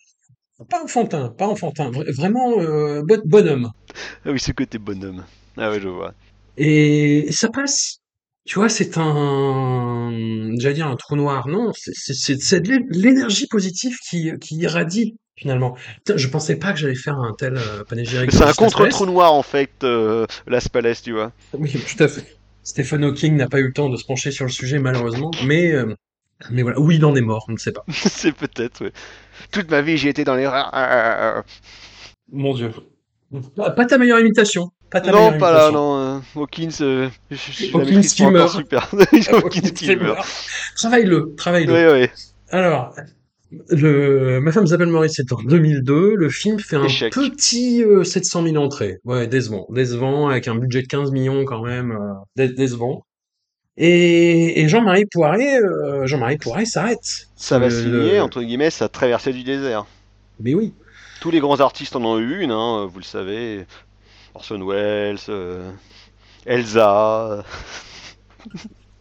[0.69, 3.71] pas enfantin pas enfantin vra- vraiment euh, bon, bonhomme
[4.25, 5.25] Ah oui, ce côté bonhomme.
[5.57, 6.15] Ah ouais, je vois.
[6.57, 7.99] et, ça passe
[8.47, 10.11] tu vois c'est un
[10.59, 16.17] j'allais dire un trou noir non c'est de l'énergie positive qui qui irradie finalement Putain,
[16.17, 19.43] je pensais pas que j'allais faire un tel euh, panégyrique C'est un contre-trou noir, en
[19.43, 21.33] fait, euh, Las Palais, tu vois.
[21.55, 22.37] Oui, tout à fait.
[22.63, 25.31] Stephen Hawking n'a pas eu le temps de se pencher sur le sujet, malheureusement.
[25.47, 25.95] Mais, euh,
[26.51, 26.79] mais voilà.
[26.79, 27.85] Où il en est mort, on ne sait pas.
[27.91, 28.93] c'est peut-être, ouais.
[29.53, 30.47] Toute ma vie, j'ai été dans les...
[32.33, 32.71] Mon Dieu.
[33.57, 34.71] Pas, pas ta meilleure imitation.
[34.91, 35.97] Pas ta Non, meilleure pas là, non.
[35.99, 38.51] euh, Hawkins, euh, je, Hawkins qui meurt.
[38.57, 38.89] super.
[38.93, 40.27] Hawkins Hawkins qui meurt.
[40.77, 41.73] Travaille-le, travaille-le.
[41.95, 42.09] Oui, oui.
[42.51, 42.93] Alors,
[43.69, 46.17] le, Ma femme s'appelle Maurice, c'est en 2002.
[46.17, 47.13] Le film fait un Échec.
[47.13, 48.99] petit euh, 700 000 entrées.
[49.05, 49.67] Ouais, décevant.
[49.71, 51.93] Décevant, avec un budget de 15 millions quand même.
[51.93, 53.05] Euh, dé- décevant.
[53.83, 57.29] Et, et Jean-Marie Poiré, euh, Jean-Marie Poiré s'arrête.
[57.35, 59.87] Ça va signer, le- entre guillemets, sa traversée du désert.
[60.39, 60.75] Mais oui.
[61.23, 63.65] Tous les grands artistes en ont eu une, hein, vous le savez.
[64.35, 65.71] Orson Welles, euh,
[66.45, 67.43] Elsa.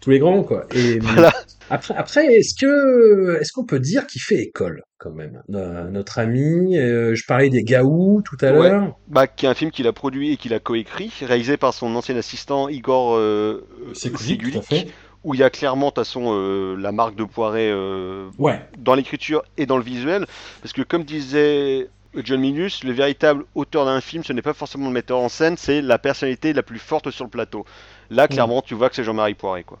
[0.00, 0.66] tous les grands quoi.
[0.74, 1.32] Et Voilà.
[1.68, 4.82] après, après est-ce que est-ce qu'on peut dire qu'il fait école?
[5.00, 8.68] Quand même No- Notre ami, euh, je parlais des Gaou tout à Ouais.
[8.70, 8.96] l'heure.
[9.08, 11.94] Bah, qui est un film qu'il a produit et qu'il a coécrit, réalisé par son
[11.96, 14.88] ancien assistant Igor euh, Segulik, à fait.
[15.24, 18.60] où il y a clairement, toute façon, euh, la marque de Poiret euh, Ouais.
[18.78, 20.26] dans l'écriture et dans le visuel.
[20.62, 24.86] Parce que, comme disait John Milius, le véritable auteur d'un film, ce n'est pas forcément
[24.88, 27.64] le metteur en scène, c'est la personnalité la plus forte sur le plateau.
[28.10, 29.78] Là, clairement, tu vois que c'est Jean-Marie Poiret, quoi.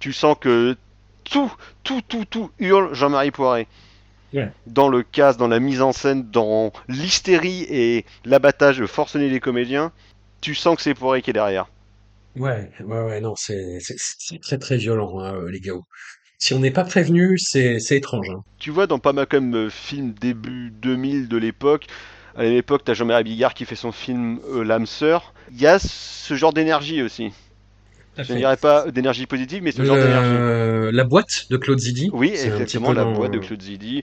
[0.00, 0.76] Tu sens que
[1.24, 1.52] tout,
[1.84, 3.66] tout, tout, tout hurle Jean-Marie Poiret.
[4.32, 4.52] Ouais.
[4.66, 9.92] Dans le cast, dans la mise en scène, dans l'hystérie et l'abattage forcené des comédiens,
[10.40, 11.66] tu sens que c'est Poiret qui est derrière.
[12.36, 13.78] Ouais, ouais, ouais, non, c'est
[14.42, 15.74] très très violent, hein, euh, les gars.
[16.38, 18.30] Si on n'est pas prévenu, c'est c'est étrange.
[18.30, 18.44] hein.
[18.58, 21.86] Tu vois, dans pas mal comme euh, film début 2000 de l'époque,
[22.36, 25.32] à l'époque, t'as Jean-Marie Bigard qui fait son film euh, L'âme sœur.
[25.50, 27.32] Il y a ce genre d'énergie aussi.
[28.18, 30.92] Je ne dirais pas d'énergie positive, mais ce genre d'énergie.
[30.92, 33.12] La boîte de Claude Zidi, Oui, c'est peu la dans.
[33.12, 34.02] boîte de Claude Zidi.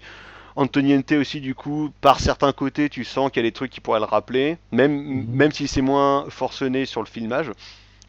[0.57, 3.81] Antoniente aussi, du coup, par certains côtés, tu sens qu'il y a des trucs qui
[3.81, 5.25] pourraient le rappeler, même, Mhm.
[5.35, 7.53] même si c'est moins forcené sur le filmage, Ouais.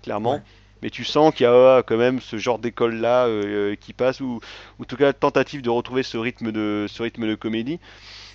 [0.03, 0.41] clairement.
[0.83, 4.39] Mais tu sens qu'il y a quand même ce genre d'école-là euh, qui passe, ou,
[4.79, 7.81] ou en tout cas tentative de retrouver ce rythme de, ce rythme de comédie.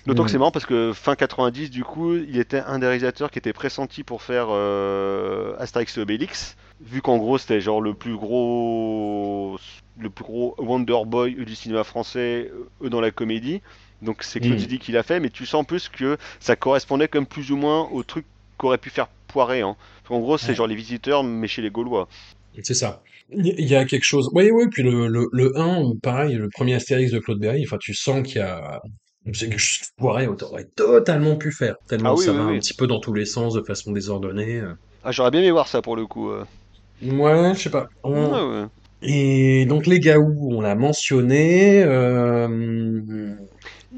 [0.06, 0.40] D'autant que c'est Mhm.
[0.40, 4.02] marrant parce que fin 90, du coup, il était un des réalisateurs qui était pressenti
[4.02, 6.56] pour faire euh, Astérix et Obélix.
[6.84, 9.56] Vu qu'en gros, c'était genre le plus gros,
[9.98, 12.50] le plus gros Wonder Boy du cinéma français
[12.82, 13.60] euh, dans la comédie.
[14.02, 14.58] Donc c'est Claude.
[14.58, 17.56] Zidi qui l'a fait, mais tu sens en plus que ça correspondait comme plus ou
[17.56, 18.24] moins au truc
[18.58, 19.60] qu'aurait pu faire Poiré.
[19.62, 19.76] Hein.
[20.10, 20.54] En gros, c'est Ouais.
[20.54, 22.08] genre les visiteurs, mais chez les Gaulois.
[22.62, 23.02] C'est ça.
[23.30, 24.28] Il y a quelque chose.
[24.34, 27.78] Oui, oui, puis le, le, le un pareil, le premier Astérix de Claude Berry, enfin,
[27.80, 28.82] tu sens qu'il y a.
[29.32, 29.56] C'est que
[29.96, 32.98] Poiret aurait totalement pu faire, Ah tellement oui, ça oui, va un petit peu dans
[33.00, 34.56] tous les sens, de façon désordonnée.
[34.58, 34.74] euh.
[35.04, 36.30] Ah, j'aurais bien aimé voir ça pour le coup.
[36.30, 36.44] euh.
[37.02, 37.88] Ouais, je sais pas.
[38.04, 38.66] Ouais.
[39.02, 41.82] Et donc les Gaou, on l'a mentionné.
[41.82, 43.34] euh,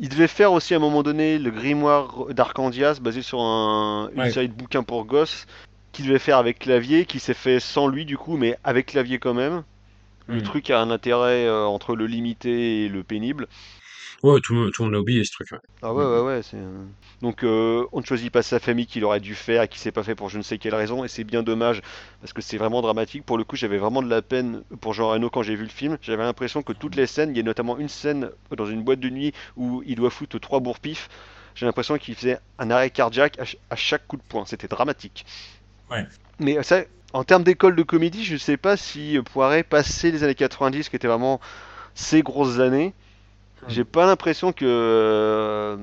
[0.00, 4.22] Il devait faire aussi à un moment donné le grimoire d'Arcandias basé sur un- une
[4.22, 4.30] Ouais.
[4.30, 5.46] série de bouquins pour gosses
[5.92, 9.18] qu'il devait faire avec clavier, qui s'est fait sans lui du coup, mais avec clavier
[9.18, 9.62] quand même.
[10.26, 10.42] Le Hmm.
[10.42, 13.46] truc a un intérêt euh, entre le limité et le pénible.
[14.24, 15.52] Ouais, tout le monde, tout le monde l'a oublié ce truc.
[15.52, 15.58] ouais.
[15.82, 16.42] Ah ouais, ouais, ouais.
[16.42, 16.84] c'est, euh,
[17.20, 19.92] Donc euh, on ne choisit pas sa famille qu'il aurait dû faire et qui s'est
[19.92, 21.82] pas fait pour je ne sais quelle raison, et c'est bien dommage
[22.22, 23.24] parce que c'est vraiment dramatique.
[23.26, 25.68] Pour le coup, j'avais vraiment de la peine pour Jean Reno quand j'ai vu le
[25.68, 25.98] film.
[26.00, 29.00] J'avais l'impression que toutes les scènes, il y a notamment une scène dans une boîte
[29.00, 31.08] de nuit où il doit foutre trois bourre-pifs.
[31.54, 34.44] J'ai l'impression qu'il faisait un arrêt cardiaque à, ch- à chaque coup de poing.
[34.46, 35.26] C'était dramatique.
[35.90, 36.06] Ouais.
[36.38, 36.82] Mais ça,
[37.12, 40.88] en termes d'école de comédie, je sais pas si euh, Poiret, passé les années 90,
[40.88, 41.40] qui étaient vraiment
[41.94, 42.94] ses grosses années.
[43.68, 45.76] J'ai pas l'impression que, euh,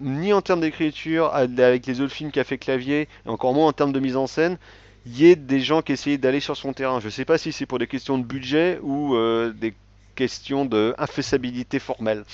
[0.00, 3.72] ni en termes d'écriture, avec les autres films qu'a fait Clavier, et encore moins en
[3.72, 4.58] termes de mise en scène,
[5.06, 7.00] il y ait des gens qui essayaient d'aller sur son terrain.
[7.00, 9.74] Je sais pas si c'est pour des questions de budget ou euh, des
[10.14, 12.24] questions de infaisabilité formelle.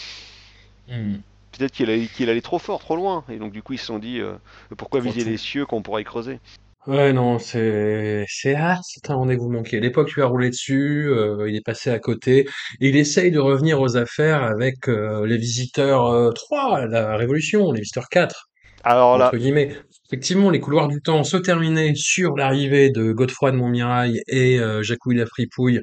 [0.89, 1.17] Hmm.
[1.53, 1.91] Peut-être qu'il
[2.31, 4.35] allait, trop fort, trop loin, et donc du coup ils se sont dit euh,
[4.77, 6.39] pourquoi viser les cieux quand on pourrait y creuser.
[6.87, 9.81] Ouais, non, c'est, c'est, ah, c'est un rendez-vous manqué.
[9.81, 12.47] L'époque lui a roulé dessus, euh, il est passé à côté.
[12.79, 17.81] Il essaye de revenir aux affaires avec euh, les visiteurs euh, 3, la Révolution, les
[17.81, 18.49] visiteurs 4,
[18.85, 19.75] Alors là, entre guillemets.
[20.09, 24.85] Effectivement, les couloirs du temps se terminaient sur l'arrivée de Godefroy de Montmirail et euh,
[24.85, 25.81] Jacouille la Fripouille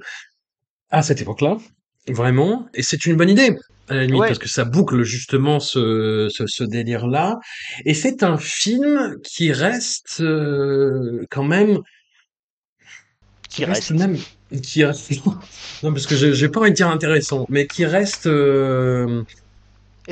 [0.90, 1.58] à cette époque-là,
[2.10, 2.68] vraiment.
[2.74, 3.58] Et c'est une bonne idée,
[3.90, 7.40] à la limite, ouais, parce que ça boucle justement ce, ce, ce délire-là.
[7.86, 11.80] Et c'est un film qui reste euh, quand même
[13.50, 14.18] qui reste même
[14.64, 15.12] qui reste
[15.84, 19.24] non parce que j'ai j'ai pas envie de dire intéressant mais qui reste euh,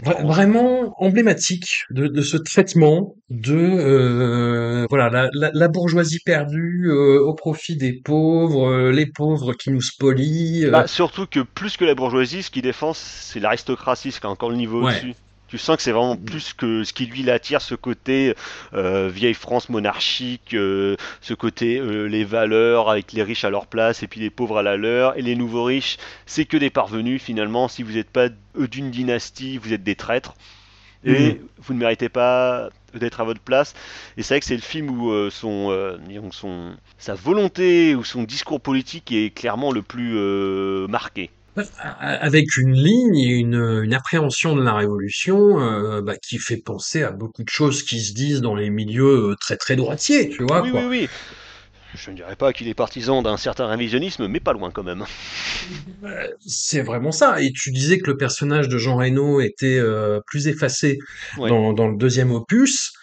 [0.03, 6.89] vra- vraiment emblématique de, de ce traitement de euh, voilà la, la, la bourgeoisie perdue
[6.89, 10.71] euh, au profit des pauvres euh, les pauvres qui nous spolient euh.
[10.71, 14.29] Bah, surtout que plus que la bourgeoisie, ce qui défend, c'est l'aristocratie, ce qui a
[14.29, 15.13] encore le niveau ouais au-dessus.
[15.51, 18.33] Tu sens que c'est vraiment plus que ce qui lui l'attire, ce côté
[18.73, 23.67] euh, vieille France monarchique, euh, ce côté euh, les valeurs avec les riches à leur
[23.67, 26.69] place et puis les pauvres à la leur, et les nouveaux riches, c'est que des
[26.69, 27.67] parvenus finalement.
[27.67, 30.35] Si vous n'êtes pas d'une dynastie, vous êtes des traîtres
[31.03, 33.73] et vous ne méritez pas d'être à votre place.
[34.17, 35.97] Et c'est vrai que c'est le film où euh, son, euh,
[36.97, 41.29] sa volonté ou son discours politique est clairement le plus euh, marqué.
[41.99, 47.03] Avec une ligne et une, une appréhension de la révolution euh, bah, qui fait penser
[47.03, 50.43] à beaucoup de choses qui se disent dans les milieux euh, très très droitiers, tu
[50.43, 50.87] vois Oui, oui, quoi.
[50.87, 51.09] oui.
[51.93, 55.03] Je ne dirais pas qu'il est partisan d'un certain révisionnisme, mais pas loin quand même.
[56.05, 57.41] Euh, C'est vraiment ça.
[57.41, 60.99] Et tu disais que le personnage de Jean Reno était euh, plus effacé
[61.37, 61.49] Ouais.
[61.49, 62.93] dans, dans le deuxième opus.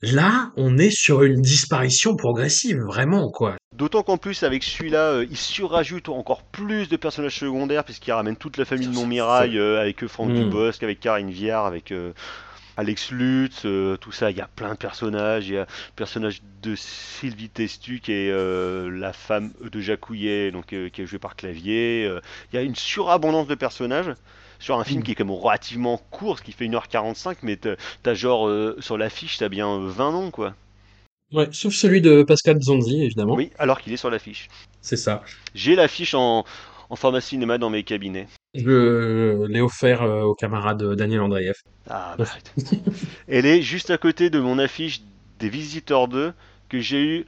[0.00, 3.56] Là, on est sur une disparition progressive, vraiment, quoi.
[3.74, 8.36] D'autant qu'en plus, avec celui-là, euh, il surrajoute encore plus de personnages secondaires, puisqu'il ramène
[8.36, 10.44] toute la famille de Montmirail, euh, avec euh, Franck Hmm.
[10.44, 12.12] Dubosc, avec Karine Viard, avec euh,
[12.76, 14.30] Alex Lutz, euh, tout ça.
[14.30, 15.48] Il y a plein de personnages.
[15.48, 20.52] Il y a le personnage de Sylvie Testu, qui est euh, la femme de Jacouillet,
[20.52, 22.04] donc, euh, qui est jouée par Clavier.
[22.52, 24.12] Il y a une surabondance de personnages.
[24.58, 25.02] Sur un film Hmm.
[25.02, 28.98] qui est quand même relativement court, ce qui fait 1h45, mais t'as genre, euh, sur
[28.98, 30.54] l'affiche, t'as bien euh, 20 noms, quoi.
[31.32, 33.36] Ouais, sauf celui de Pascal Zonzi, évidemment.
[33.36, 34.50] Oui, alors qu'il est sur l'affiche.
[34.80, 35.30] C'est ça.
[35.54, 36.44] J'ai l'affiche en,
[36.88, 38.28] en format cinéma dans mes cabinets.
[38.54, 41.54] Je l'ai offert euh, au camarade Daniel Andreev.
[41.88, 42.26] Ah, bah.
[43.28, 45.02] Elle est juste à côté de mon affiche
[45.38, 46.32] des Visiteurs 2
[46.68, 47.26] que j'ai eu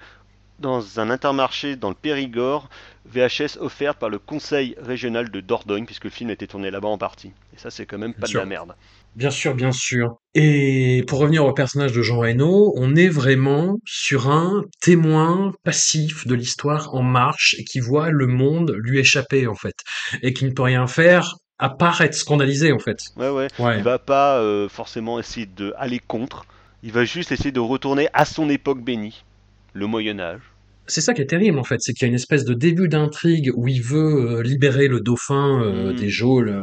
[0.61, 2.69] dans un intermarché dans le Périgord,
[3.07, 6.99] VHS offerte par le conseil régional de Dordogne, puisque le film était tourné là-bas en
[6.99, 7.33] partie.
[7.55, 8.41] Et ça, c'est quand même pas de sûr.
[8.41, 8.75] la merde.
[9.17, 10.19] Bien sûr, bien sûr.
[10.35, 16.27] Et pour revenir au personnage de Jean Reno, on est vraiment sur un témoin passif
[16.29, 19.75] de l'histoire en marche et qui voit le monde lui échapper en fait
[20.23, 22.99] et qui ne peut rien faire à part être scandalisé en fait.
[23.17, 23.49] Ouais, ouais.
[23.59, 23.83] Il Ouais.
[23.83, 26.45] va pas euh, forcément essayer de aller contre.
[26.85, 29.25] Il va juste essayer de retourner à son époque bénie,
[29.73, 30.41] le Moyen Âge.
[30.87, 32.89] C'est ça qui est terrible en fait, c'est qu'il y a une espèce de début
[32.89, 35.97] d'intrigue où il veut euh, libérer le dauphin euh, Hmm.
[35.97, 36.63] des geôles, euh,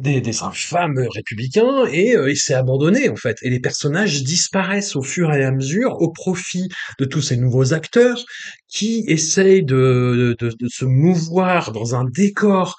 [0.00, 3.36] des, des infâmes républicains et euh, il s'est abandonné en fait.
[3.42, 6.68] Et les personnages disparaissent au fur et à mesure au profit
[6.98, 8.24] de tous ces nouveaux acteurs
[8.68, 12.76] qui essayent de, de, de se mouvoir dans un décor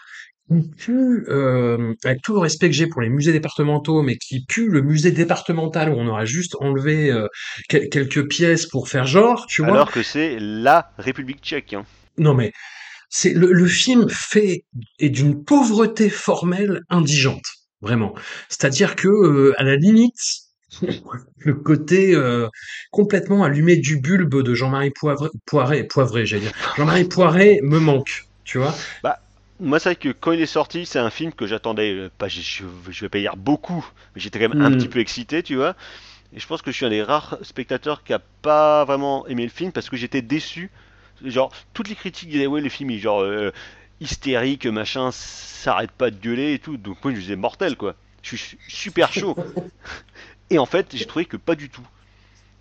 [0.49, 4.45] qui pue, euh, avec tout le respect que j'ai pour les musées départementaux, mais qui
[4.45, 7.27] pue le musée départemental où on aura juste enlevé euh,
[7.69, 9.73] quel- quelques pièces pour faire genre, tu vois.
[9.73, 11.73] Alors que c'est la République tchèque.
[11.73, 11.85] hein.
[12.17, 12.51] Non mais
[13.09, 14.63] c'est le, le film fait
[14.99, 17.43] est d'une pauvreté formelle indigente,
[17.81, 18.13] vraiment.
[18.49, 20.19] C'est-à-dire que euh, à la limite
[21.39, 22.47] le côté euh,
[22.91, 26.53] complètement allumé du bulbe de Jean-Marie Poivre, Poiré, Poivré, j'allais dire.
[26.75, 28.75] Jean-Marie Poiré me manque, tu vois.
[29.03, 29.19] Bah,
[29.59, 32.27] moi, c'est vrai que quand il est sorti, c'est un film que j'attendais, euh, pas,
[32.27, 32.63] je,
[33.01, 33.85] vais pas dire beaucoup,
[34.15, 34.89] mais j'étais quand même un petit Hmm.
[34.89, 35.75] peu excité, tu vois.
[36.33, 39.43] Et je pense que je suis un des rares spectateurs qui a pas vraiment aimé
[39.43, 40.71] le film parce que j'étais déçu.
[41.23, 43.51] Genre, toutes les critiques disaient, ouais, le film est genre euh,
[44.01, 46.77] hystérique, machin, ça arrête pas de gueuler et tout.
[46.77, 47.95] Donc moi, je disais mortel, quoi.
[48.23, 49.37] Je suis su- super chaud.
[50.49, 51.85] Et en fait, j'ai trouvé que pas du tout.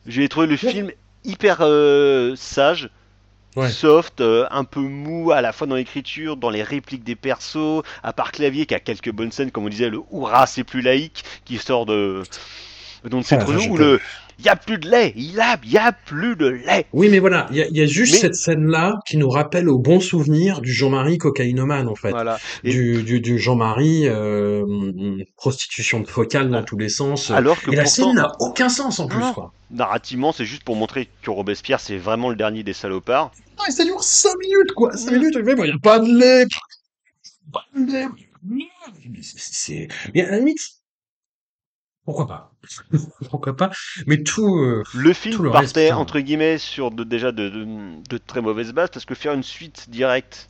[0.07, 0.93] J'ai trouvé le film
[1.25, 2.91] hyper euh, sage,
[3.57, 3.71] Ouais.
[3.71, 7.83] soft, euh, un peu mou à la fois dans l'écriture, dans les répliques des persos,
[8.03, 10.83] à part Clavier qui a quelques bonnes scènes, comme on disait, le hurrah c'est plus
[10.83, 12.23] laïque, qui sort de
[13.05, 14.01] donc c'est Ah, trop ou peux-
[14.39, 16.87] le y a plus de lait, il a, y a plus de lait.
[16.93, 19.29] Oui, mais voilà, il y a, il y a juste Mais- cette scène-là qui nous
[19.29, 22.11] rappelle au bon souvenir du Jean-Marie cocaïnomane, en fait.
[22.11, 22.39] Voilà.
[22.65, 24.65] Et Du, du, du Jean-Marie euh,
[25.37, 27.31] prostitution de focale dans tous les sens.
[27.31, 29.33] alors que Et la scène n'a aucun sens en plus, Non.
[29.33, 29.53] quoi.
[29.71, 33.33] narrativement, c'est juste pour montrer que Robespierre c'est vraiment le dernier des salopards.
[33.59, 34.95] Non, et ça dure 5 minutes, quoi.
[34.97, 35.15] 5 Mm.
[35.15, 36.47] minutes, il n'y a pas de lait.
[37.53, 38.07] Pas de lait.
[39.23, 40.59] C'est, c'est- mais à la limite,
[42.07, 42.53] pourquoi pas?
[43.31, 43.71] pourquoi pas?
[44.07, 47.67] Mais tout, euh, Le Tout film le partait entre guillemets sur de, déjà de, de,
[48.09, 50.49] de très mauvaises bases parce que faire une suite directe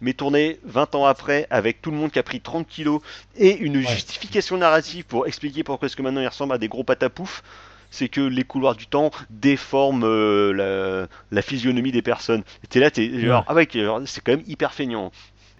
[0.00, 3.02] mais tourné 20 ans après avec tout le monde qui a pris 30 kilos
[3.36, 3.82] et une Ouais.
[3.86, 7.42] justification narrative pour expliquer pourquoi est-ce que maintenant il ressemble à des gros patapouf,
[7.90, 12.44] c'est que les couloirs du temps déforment euh, la, la physionomie des personnes.
[12.70, 13.48] T'es là, t'es genre, Ouais.
[13.48, 13.68] ah ouais,
[14.06, 15.12] c'est quand même hyper feignant.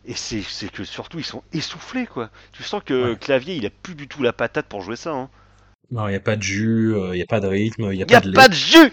[0.05, 0.43] Et c'est
[0.73, 2.31] que surtout ils sont essoufflés quoi.
[2.53, 3.17] Tu sens que Ouais.
[3.17, 5.11] Clavier il a plus du tout la patate pour jouer ça.
[5.11, 5.31] Hein.
[5.91, 7.97] non, il n'y a pas de jus, euh, il n'y a pas de rythme, il
[7.99, 8.93] n'y a Y a pas de pas de jus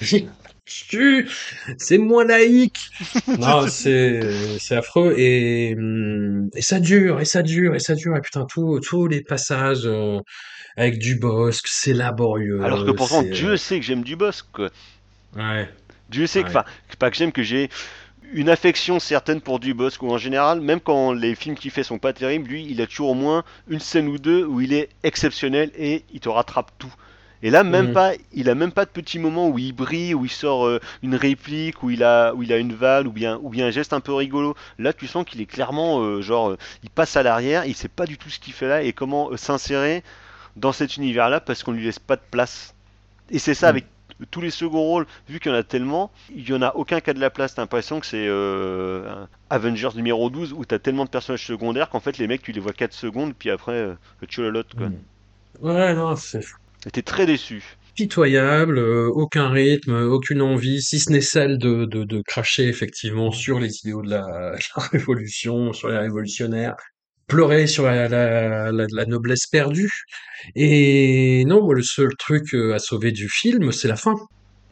[1.78, 2.78] c'est moins laïque.
[3.38, 4.20] Non, c'est
[4.58, 5.76] c'est affreux et
[6.54, 9.86] et ça dure et ça dure et ça dure et putain tous tous les passages
[9.86, 10.20] euh,
[10.76, 12.62] avec Dubosc, c'est laborieux.
[12.62, 14.70] Alors que pourtant Dieu sait que j'aime du boss quoi.
[15.36, 15.68] euh, ouais.
[16.08, 16.64] Dieu sait que, enfin,
[16.98, 17.68] pas que j'aime, que j'ai
[18.32, 21.98] une affection certaine pour Dubosc, ou en général, même quand les films qu'il fait sont
[21.98, 24.88] pas terribles, lui, il a toujours au moins une scène ou deux où il est
[25.02, 26.92] exceptionnel et il te rattrape tout.
[27.42, 27.92] Et là, même Mhm.
[27.92, 30.80] pas, il a même pas de petits moments où il brille, où il sort euh,
[31.02, 33.70] une réplique, où il a, où il a une vanne, ou bien, ou bien un
[33.70, 34.54] geste un peu rigolo.
[34.78, 37.88] Là, tu sens qu'il est clairement, euh, genre, euh, il passe à l'arrière, il sait
[37.88, 40.02] pas du tout ce qu'il fait là et comment s'insérer
[40.56, 42.74] dans cet univers-là parce qu'on lui laisse pas de place.
[43.30, 43.70] Et c'est ça Mm.
[43.70, 43.86] avec
[44.30, 47.00] tous les seconds rôles, vu qu'il y en a tellement, il y en a aucun
[47.00, 47.54] qui a de la place.
[47.54, 52.00] T'as l'impression que c'est euh, Avengers numéro 12 où t'as tellement de personnages secondaires qu'en
[52.00, 53.94] fait les mecs tu les vois 4 secondes puis après euh,
[54.28, 54.90] tu la lotte quoi.
[54.90, 55.04] Mm.
[55.60, 56.40] Ouais, non, c'est
[56.92, 57.78] T'es très déçu.
[57.94, 63.32] pitoyable, euh, aucun rythme, aucune envie, si ce n'est celle de, de, de cracher effectivement
[63.32, 66.76] sur les idéaux de la, de la révolution, sur les révolutionnaires,
[67.28, 69.92] pleurer sur la, la, la, la noblesse perdue.
[70.56, 74.14] Et non, moi, le seul truc euh, à sauver du film, c'est la fin.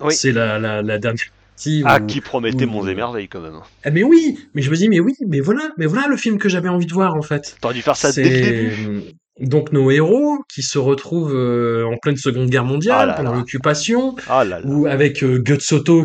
[0.00, 0.14] Oui.
[0.14, 1.24] C'est la, la, la dernière
[1.54, 3.60] partie Ah, où- qui promettait où- et merveilles quand même.
[3.84, 6.38] Ah, mais oui, mais je me dis, mais oui, mais voilà, mais voilà le film
[6.38, 7.56] que j'avais envie de voir en fait.
[7.60, 9.02] T'aurais dû faire ça dès le début.
[9.40, 13.34] donc nos héros qui se retrouvent euh, en pleine Seconde Guerre mondiale, Ah là pendant
[13.34, 15.38] l'occupation, Ah ou avec euh,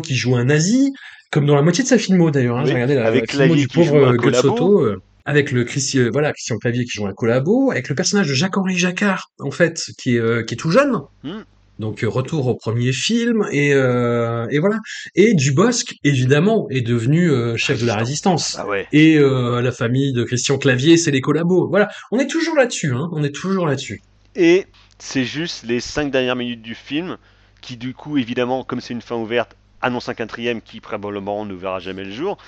[0.00, 0.92] qui joue un nazi,
[1.30, 2.56] comme dans la moitié de sa filmo d'ailleurs.
[2.58, 6.32] Hein, Oui, J'ai regardé la, avec la filmo du pauvre joue avec le euh, voilà
[6.32, 10.16] Christian Clavier qui joue un collabo, avec le personnage de Jacques-Henri Jacquard en fait qui
[10.16, 11.00] est euh, qui est tout jeune.
[11.22, 11.42] Hmm.
[11.78, 14.76] Donc euh, retour au premier film et euh, et voilà.
[15.14, 18.56] Et Dubosc évidemment est devenu euh, chef de la résistance.
[18.58, 18.86] Ah ouais.
[18.92, 21.68] Et euh, la famille de Christian Clavier, c'est les collabos.
[21.68, 23.08] Voilà, on est toujours là-dessus, hein.
[23.12, 24.02] On est toujours là-dessus.
[24.36, 24.66] Et
[24.98, 27.16] c'est juste les 5 dernières minutes du film
[27.60, 31.54] qui du coup évidemment comme c'est une fin ouverte annonce un quatrième qui probablement ne
[31.54, 32.38] verra jamais le jour.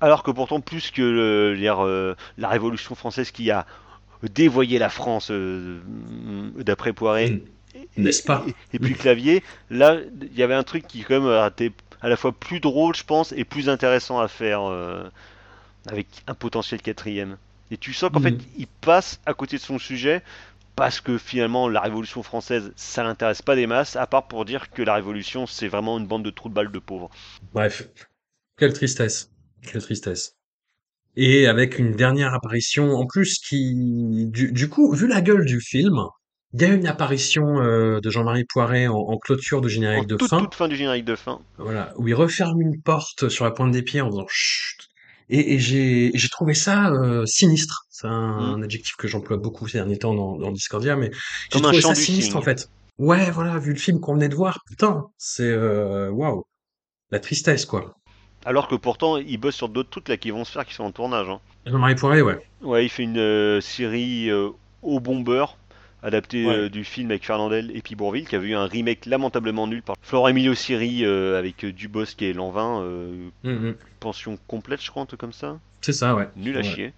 [0.00, 3.66] Alors que pourtant, plus que le- dire, euh, la Révolution française qui a
[4.22, 5.80] dévoyé la France euh,
[6.56, 7.42] d'après Poiré
[7.96, 8.02] Mm.
[8.02, 11.30] N'est-ce pas et, et puis Clavier, là, il y avait un truc qui quand même
[11.30, 15.08] a été à la fois plus drôle, je pense, et plus intéressant à faire euh,
[15.90, 17.38] avec un potentiel quatrième.
[17.70, 18.24] Et tu sens qu'en Mhm.
[18.24, 20.22] fait, il passe à côté de son sujet
[20.76, 24.70] parce que finalement, la Révolution française, ça l'intéresse pas des masses, à part pour dire
[24.70, 27.10] que la Révolution, c'est vraiment une bande de trous de balles de pauvres.
[27.52, 27.88] Bref,
[28.56, 29.30] quelle tristesse,
[29.62, 30.34] quelle tristesse.
[31.16, 35.60] Et avec une dernière apparition en plus qui, du, du coup, vu la gueule du
[35.60, 35.96] film,
[36.54, 40.06] il y a une apparition euh, de Jean-Marie Poiret en, en clôture de En générique
[40.06, 41.40] de toute, fin, toute fin du générique de fin.
[41.58, 44.78] voilà, où il referme une porte sur la pointe des pieds en faisant chut.
[45.30, 47.84] Et, et j'ai j'ai trouvé ça euh, sinistre.
[47.90, 48.62] C'est un, Mm.
[48.62, 51.10] adjectif que j'emploie beaucoup ces derniers temps dans, dans Discordia, mais
[51.52, 52.68] j'ai un trouvé ça du sinistre en fait.
[52.98, 56.44] Ouais, voilà, vu le film qu'on venait de voir, putain, c'est euh, waouh,
[57.10, 57.94] la tristesse quoi.
[58.44, 60.84] Alors que pourtant, il bosse sur d'autres trucs là qui vont se faire, qui sont
[60.84, 61.28] en tournage.
[61.28, 61.40] hein.
[61.66, 62.38] Jean-Marie Poiret, ouais.
[62.62, 64.50] Ouais, il fait une euh, série euh,
[64.82, 65.58] au bombeur,
[66.02, 66.54] adaptée Ouais.
[66.54, 69.82] euh, du film avec Fernandel et puis Bourville, qui avait eu un remake lamentablement nul
[69.82, 72.80] par Florent Emilio Siri avec Dubosc et Lanvin,
[73.44, 73.74] Mm, mm.
[74.00, 75.58] pension complète, je crois, un truc comme ça.
[75.80, 76.28] C'est ça, ouais.
[76.36, 76.64] Nul à Ouais.
[76.64, 76.92] chier.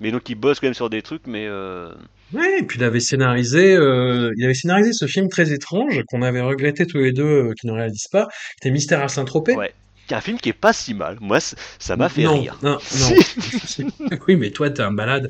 [0.00, 1.48] Mais donc il bosse quand même sur des trucs, mais
[2.32, 6.22] Ouais, et puis il avait scénarisé, euh, il avait scénarisé ce film très étrange qu'on
[6.22, 9.54] avait regretté tous les deux euh, qu'il ne réalise pas, qui était Mystère à Saint-Tropez.
[9.56, 9.72] ouais.
[10.14, 11.18] Un film qui est pas si mal.
[11.20, 12.62] Moi, ça m'a fait non, rire.
[12.62, 13.16] Non, non.
[13.64, 13.86] Si.
[14.28, 15.28] oui, mais toi, t'es un malade.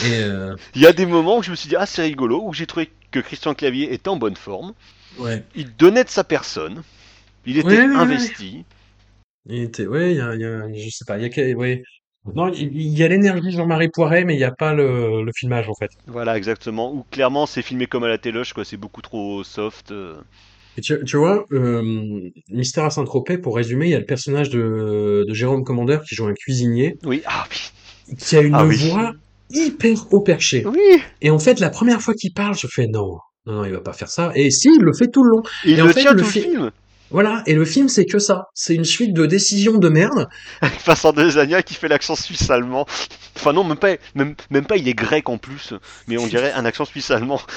[0.00, 2.42] Et euh, Il y a des moments où je me suis dit, ah, c'est rigolo,
[2.42, 4.72] où j'ai trouvé que Christian Clavier était en bonne forme.
[5.16, 6.84] ouais, Il donnait de sa personne.
[7.46, 7.96] Il était Ouais, ouais, ouais.
[7.96, 8.64] investi.
[9.46, 11.82] il était, ouais, il y a, y a, je sais pas, il y a, ouais.
[12.34, 15.22] Non, il il y a l'énergie de Jean-Marie Poiret, mais il n'y a pas le,
[15.24, 15.90] le filmage en fait.
[16.06, 16.92] Voilà, exactement.
[16.92, 18.64] Ou clairement, c'est filmé comme à la téloche, quoi.
[18.64, 19.90] C'est beaucoup trop soft.
[19.92, 20.20] euh.
[20.78, 21.82] Et tu, tu vois, euh,
[22.50, 26.14] Mystère à Saint-Tropez, pour résumer, il y a le personnage de, de Jérôme Commandeur qui
[26.14, 28.16] joue un cuisinier, Oui, ah oui.
[28.16, 28.76] qui a une Ah oui.
[28.88, 29.12] voix
[29.50, 30.64] hyper haut perché.
[30.66, 30.78] Oui.
[31.20, 33.80] Et en fait, la première fois qu'il parle, je fais non, non, non, il va
[33.80, 34.30] pas faire ça.
[34.36, 35.42] Et si, il le fait tout le long.
[35.64, 36.70] Et il Et en le fait, tient le tout fi- le film.
[37.10, 37.42] Voilà.
[37.46, 38.44] Et le film, c'est que ça.
[38.54, 40.28] C'est une suite de décisions de merde.
[40.60, 42.86] Avec Vincent Desagna qui fait l'accent suisse-allemand.
[43.34, 45.72] Enfin non, même pas, même, même pas, il est grec en plus.
[46.06, 47.40] Mais on dirait un accent suisse-allemand.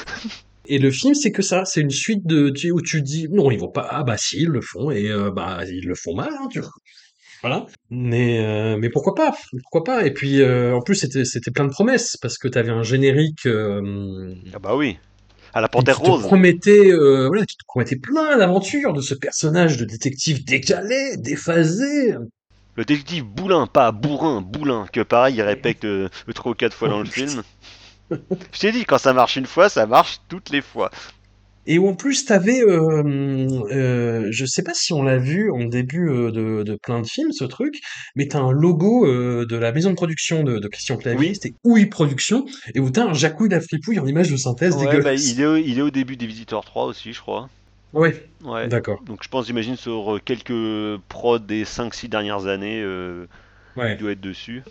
[0.68, 1.66] Et le film, c'est que ça.
[1.66, 4.42] C'est une suite de, tu- où tu dis, non, ils vont pas, ah bah si,
[4.42, 4.92] ils le font.
[4.92, 6.72] Et euh, bah, ils le font mal, hein, tu vois.
[7.42, 7.66] Voilà.
[7.90, 9.36] Mais, euh, mais pourquoi pas?
[9.64, 10.06] Pourquoi pas?
[10.06, 13.48] Et puis, euh, en plus, c'était, c'était plein de promesses parce que t'avais un générique,
[13.48, 14.98] Ah bah oui.
[15.54, 16.22] À la qui panthère te rose.
[16.22, 22.14] promettait, euh, voilà, qui te promettait plein d'aventures de ce personnage de détective décalé, déphasé.
[22.76, 26.88] Le détective Boulin, pas Bourrin, Boulin, que pareil, il répète euh, trois ou quatre fois
[26.88, 27.42] dans le film.
[28.54, 30.92] Je t'ai dit, quand ça marche une fois, ça marche toutes les fois.
[31.68, 33.04] Et où en plus t'avais, euh,
[33.72, 37.08] euh, je sais pas si on l'a vu en début euh, de, de plein de
[37.08, 37.80] films ce truc,
[38.16, 41.36] mais t'as un logo euh, de la maison de production de, de Christian Clavier, Oui.
[41.36, 44.86] c'était Ouïe Production, et où t'as un Jacouille la fripouille en image de synthèse Ouais,
[44.86, 45.28] bah, dégueulasse.
[45.32, 47.48] il, est au, il est au début des Visiteurs 3 aussi, je crois.
[47.94, 48.68] Ouais, Ouais.
[48.68, 49.00] d'accord.
[49.06, 52.84] Donc je pense, j'imagine, sur euh, quelques prods des 5-6 dernières années,
[53.78, 53.94] Ouais.
[53.94, 54.64] il doit être dessus.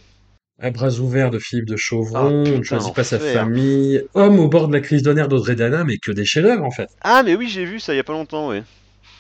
[0.63, 4.39] À bras ouverts de Philippe de Ah, Chauvron, on ne choisit pas sa famille, Homme
[4.39, 6.89] au bord de la crise d'honneur d'Audrey Dana, mais que des chefs-d'œuvre en fait.
[7.01, 8.63] Ah, mais oui, j'ai vu ça il y a pas longtemps, ouais.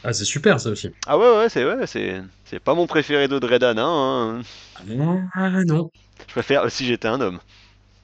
[0.05, 0.91] Ah, c'est super ça aussi.
[1.07, 3.85] Ah ouais, ouais, c'est ouais, c'est c'est pas mon préféré d'Audrey Dana.
[3.87, 4.41] Hein.
[5.35, 5.91] Ah non,
[6.27, 7.39] Je préfère si j'étais un homme.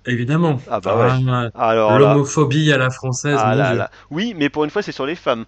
[0.07, 0.59] évidemment.
[0.71, 1.51] Ah bah ouais.
[1.55, 3.91] Ah, Alors L'homophobie à la française, ah là là.
[4.11, 5.45] Oui, mais pour une fois, c'est sur les femmes.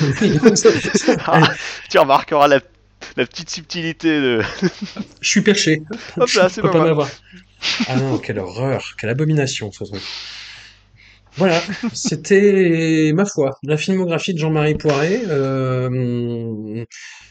[0.00, 0.38] Oui,
[1.26, 1.40] Ah,
[1.88, 2.60] tu remarqueras la,
[3.16, 4.40] la petite subtilité de.
[5.20, 5.82] Je suis perché.
[6.18, 7.06] Hop là, c'est Je peux pas mal.
[7.88, 10.02] Ah non, quelle horreur, quelle abomination ce truc.
[11.36, 11.62] Voilà,
[11.94, 15.22] c'était ma foi, la filmographie de Jean-Marie Poiret.
[15.28, 16.84] Euh,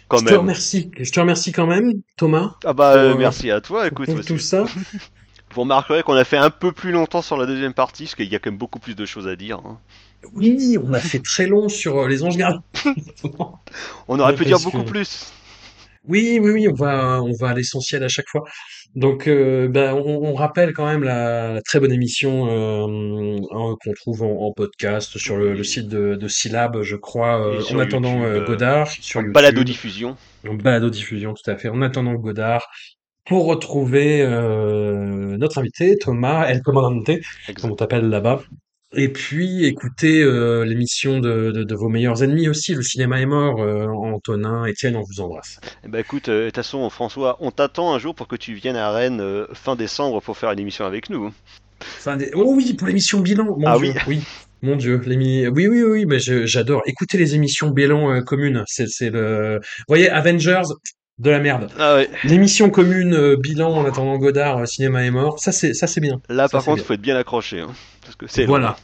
[0.07, 0.39] Quand je te même.
[0.39, 3.87] remercie, je te remercie quand même, Thomas, Ah bah euh, pour, euh, merci à toi.
[3.87, 4.65] Écoute, tout c'est- ça.
[5.53, 8.27] vous remarquerez qu'on a fait un peu plus longtemps sur la deuxième partie, parce qu'il
[8.31, 9.59] y a quand même beaucoup plus de choses à dire.
[9.65, 9.77] hein.
[10.33, 12.63] Oui, on a fait très long sur euh, les anges gardiens.
[14.07, 15.31] On aurait Ouais, pu dire beaucoup que- plus.
[16.07, 18.43] Oui, oui, oui, on va, on va à l'essentiel à chaque fois.
[18.95, 23.75] Donc, euh, ben, on, on rappelle quand même la, la très bonne émission euh, hein,
[23.83, 27.61] qu'on trouve en, en podcast sur le, le site de, de Syllab, je crois, euh,
[27.71, 30.17] en attendant YouTube, Godard, sur En YouTube, balado-diffusion.
[30.47, 32.65] en balado-diffusion, tout à fait, en attendant Godard,
[33.25, 34.25] pour retrouver
[35.37, 37.11] notre invité, Thomas El Comandante,
[37.61, 38.41] comme on t'appelle là-bas.
[38.93, 43.25] Et puis écoutez euh, l'émission de, de, de, vos meilleurs ennemis aussi, Le cinéma est
[43.25, 45.61] mort, euh, Antonin, Étienne, on vous embrasse.
[45.85, 48.35] Eh ben, écoute, euh, de euh, toute façon François, on t'attend un jour pour que
[48.35, 51.27] tu viennes à Rennes euh, fin décembre pour faire une émission avec nous.
[51.27, 51.33] Hein.
[51.79, 52.31] Fin dé...
[52.33, 53.45] Oh oui, pour l'émission bilan.
[53.57, 53.93] Mon ah oui.
[54.07, 54.23] oui.
[54.61, 56.83] Mon Dieu, les oui, oui, oui, mais j'adore.
[56.85, 59.59] Écoutez les émissions bilan euh, communes, c'est le.
[59.59, 60.63] Vous voyez, Avengers,
[61.17, 61.71] de la merde.
[61.79, 62.09] Ah ouais.
[62.25, 66.21] L'émission commune, bilan en attendant Godard, cinéma est mort, ça c'est ça c'est bien.
[66.29, 67.61] Là par contre, il faut être bien accroché.
[67.61, 67.73] Hein
[68.45, 68.75] voilà.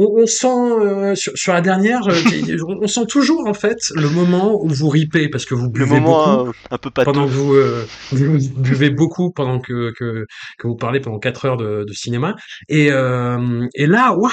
[0.00, 2.14] On, sent euh, sur, la dernière, euh,
[2.80, 6.52] on sent toujours en fait le moment où vous ripez parce que vous buvez beaucoup,
[6.70, 7.56] euh, pendant que vous,
[8.56, 10.26] buvez beaucoup pendant que, que,
[10.62, 12.36] vous parlez pendant 4 heures de, cinéma.
[12.68, 14.30] Et, là waouh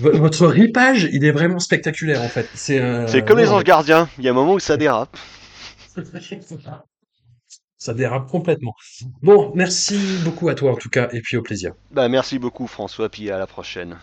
[0.00, 2.48] votre ripage il est vraiment spectaculaire en fait.
[2.54, 4.08] C'est comme les anges gardiens.
[4.18, 5.16] Il y a un moment où ça dérape.
[7.80, 8.74] ça dérape complètement.
[9.22, 11.72] Bon, merci beaucoup à toi en tout cas, et puis au plaisir.
[11.90, 13.98] Bah, merci beaucoup François, puis à la prochaine.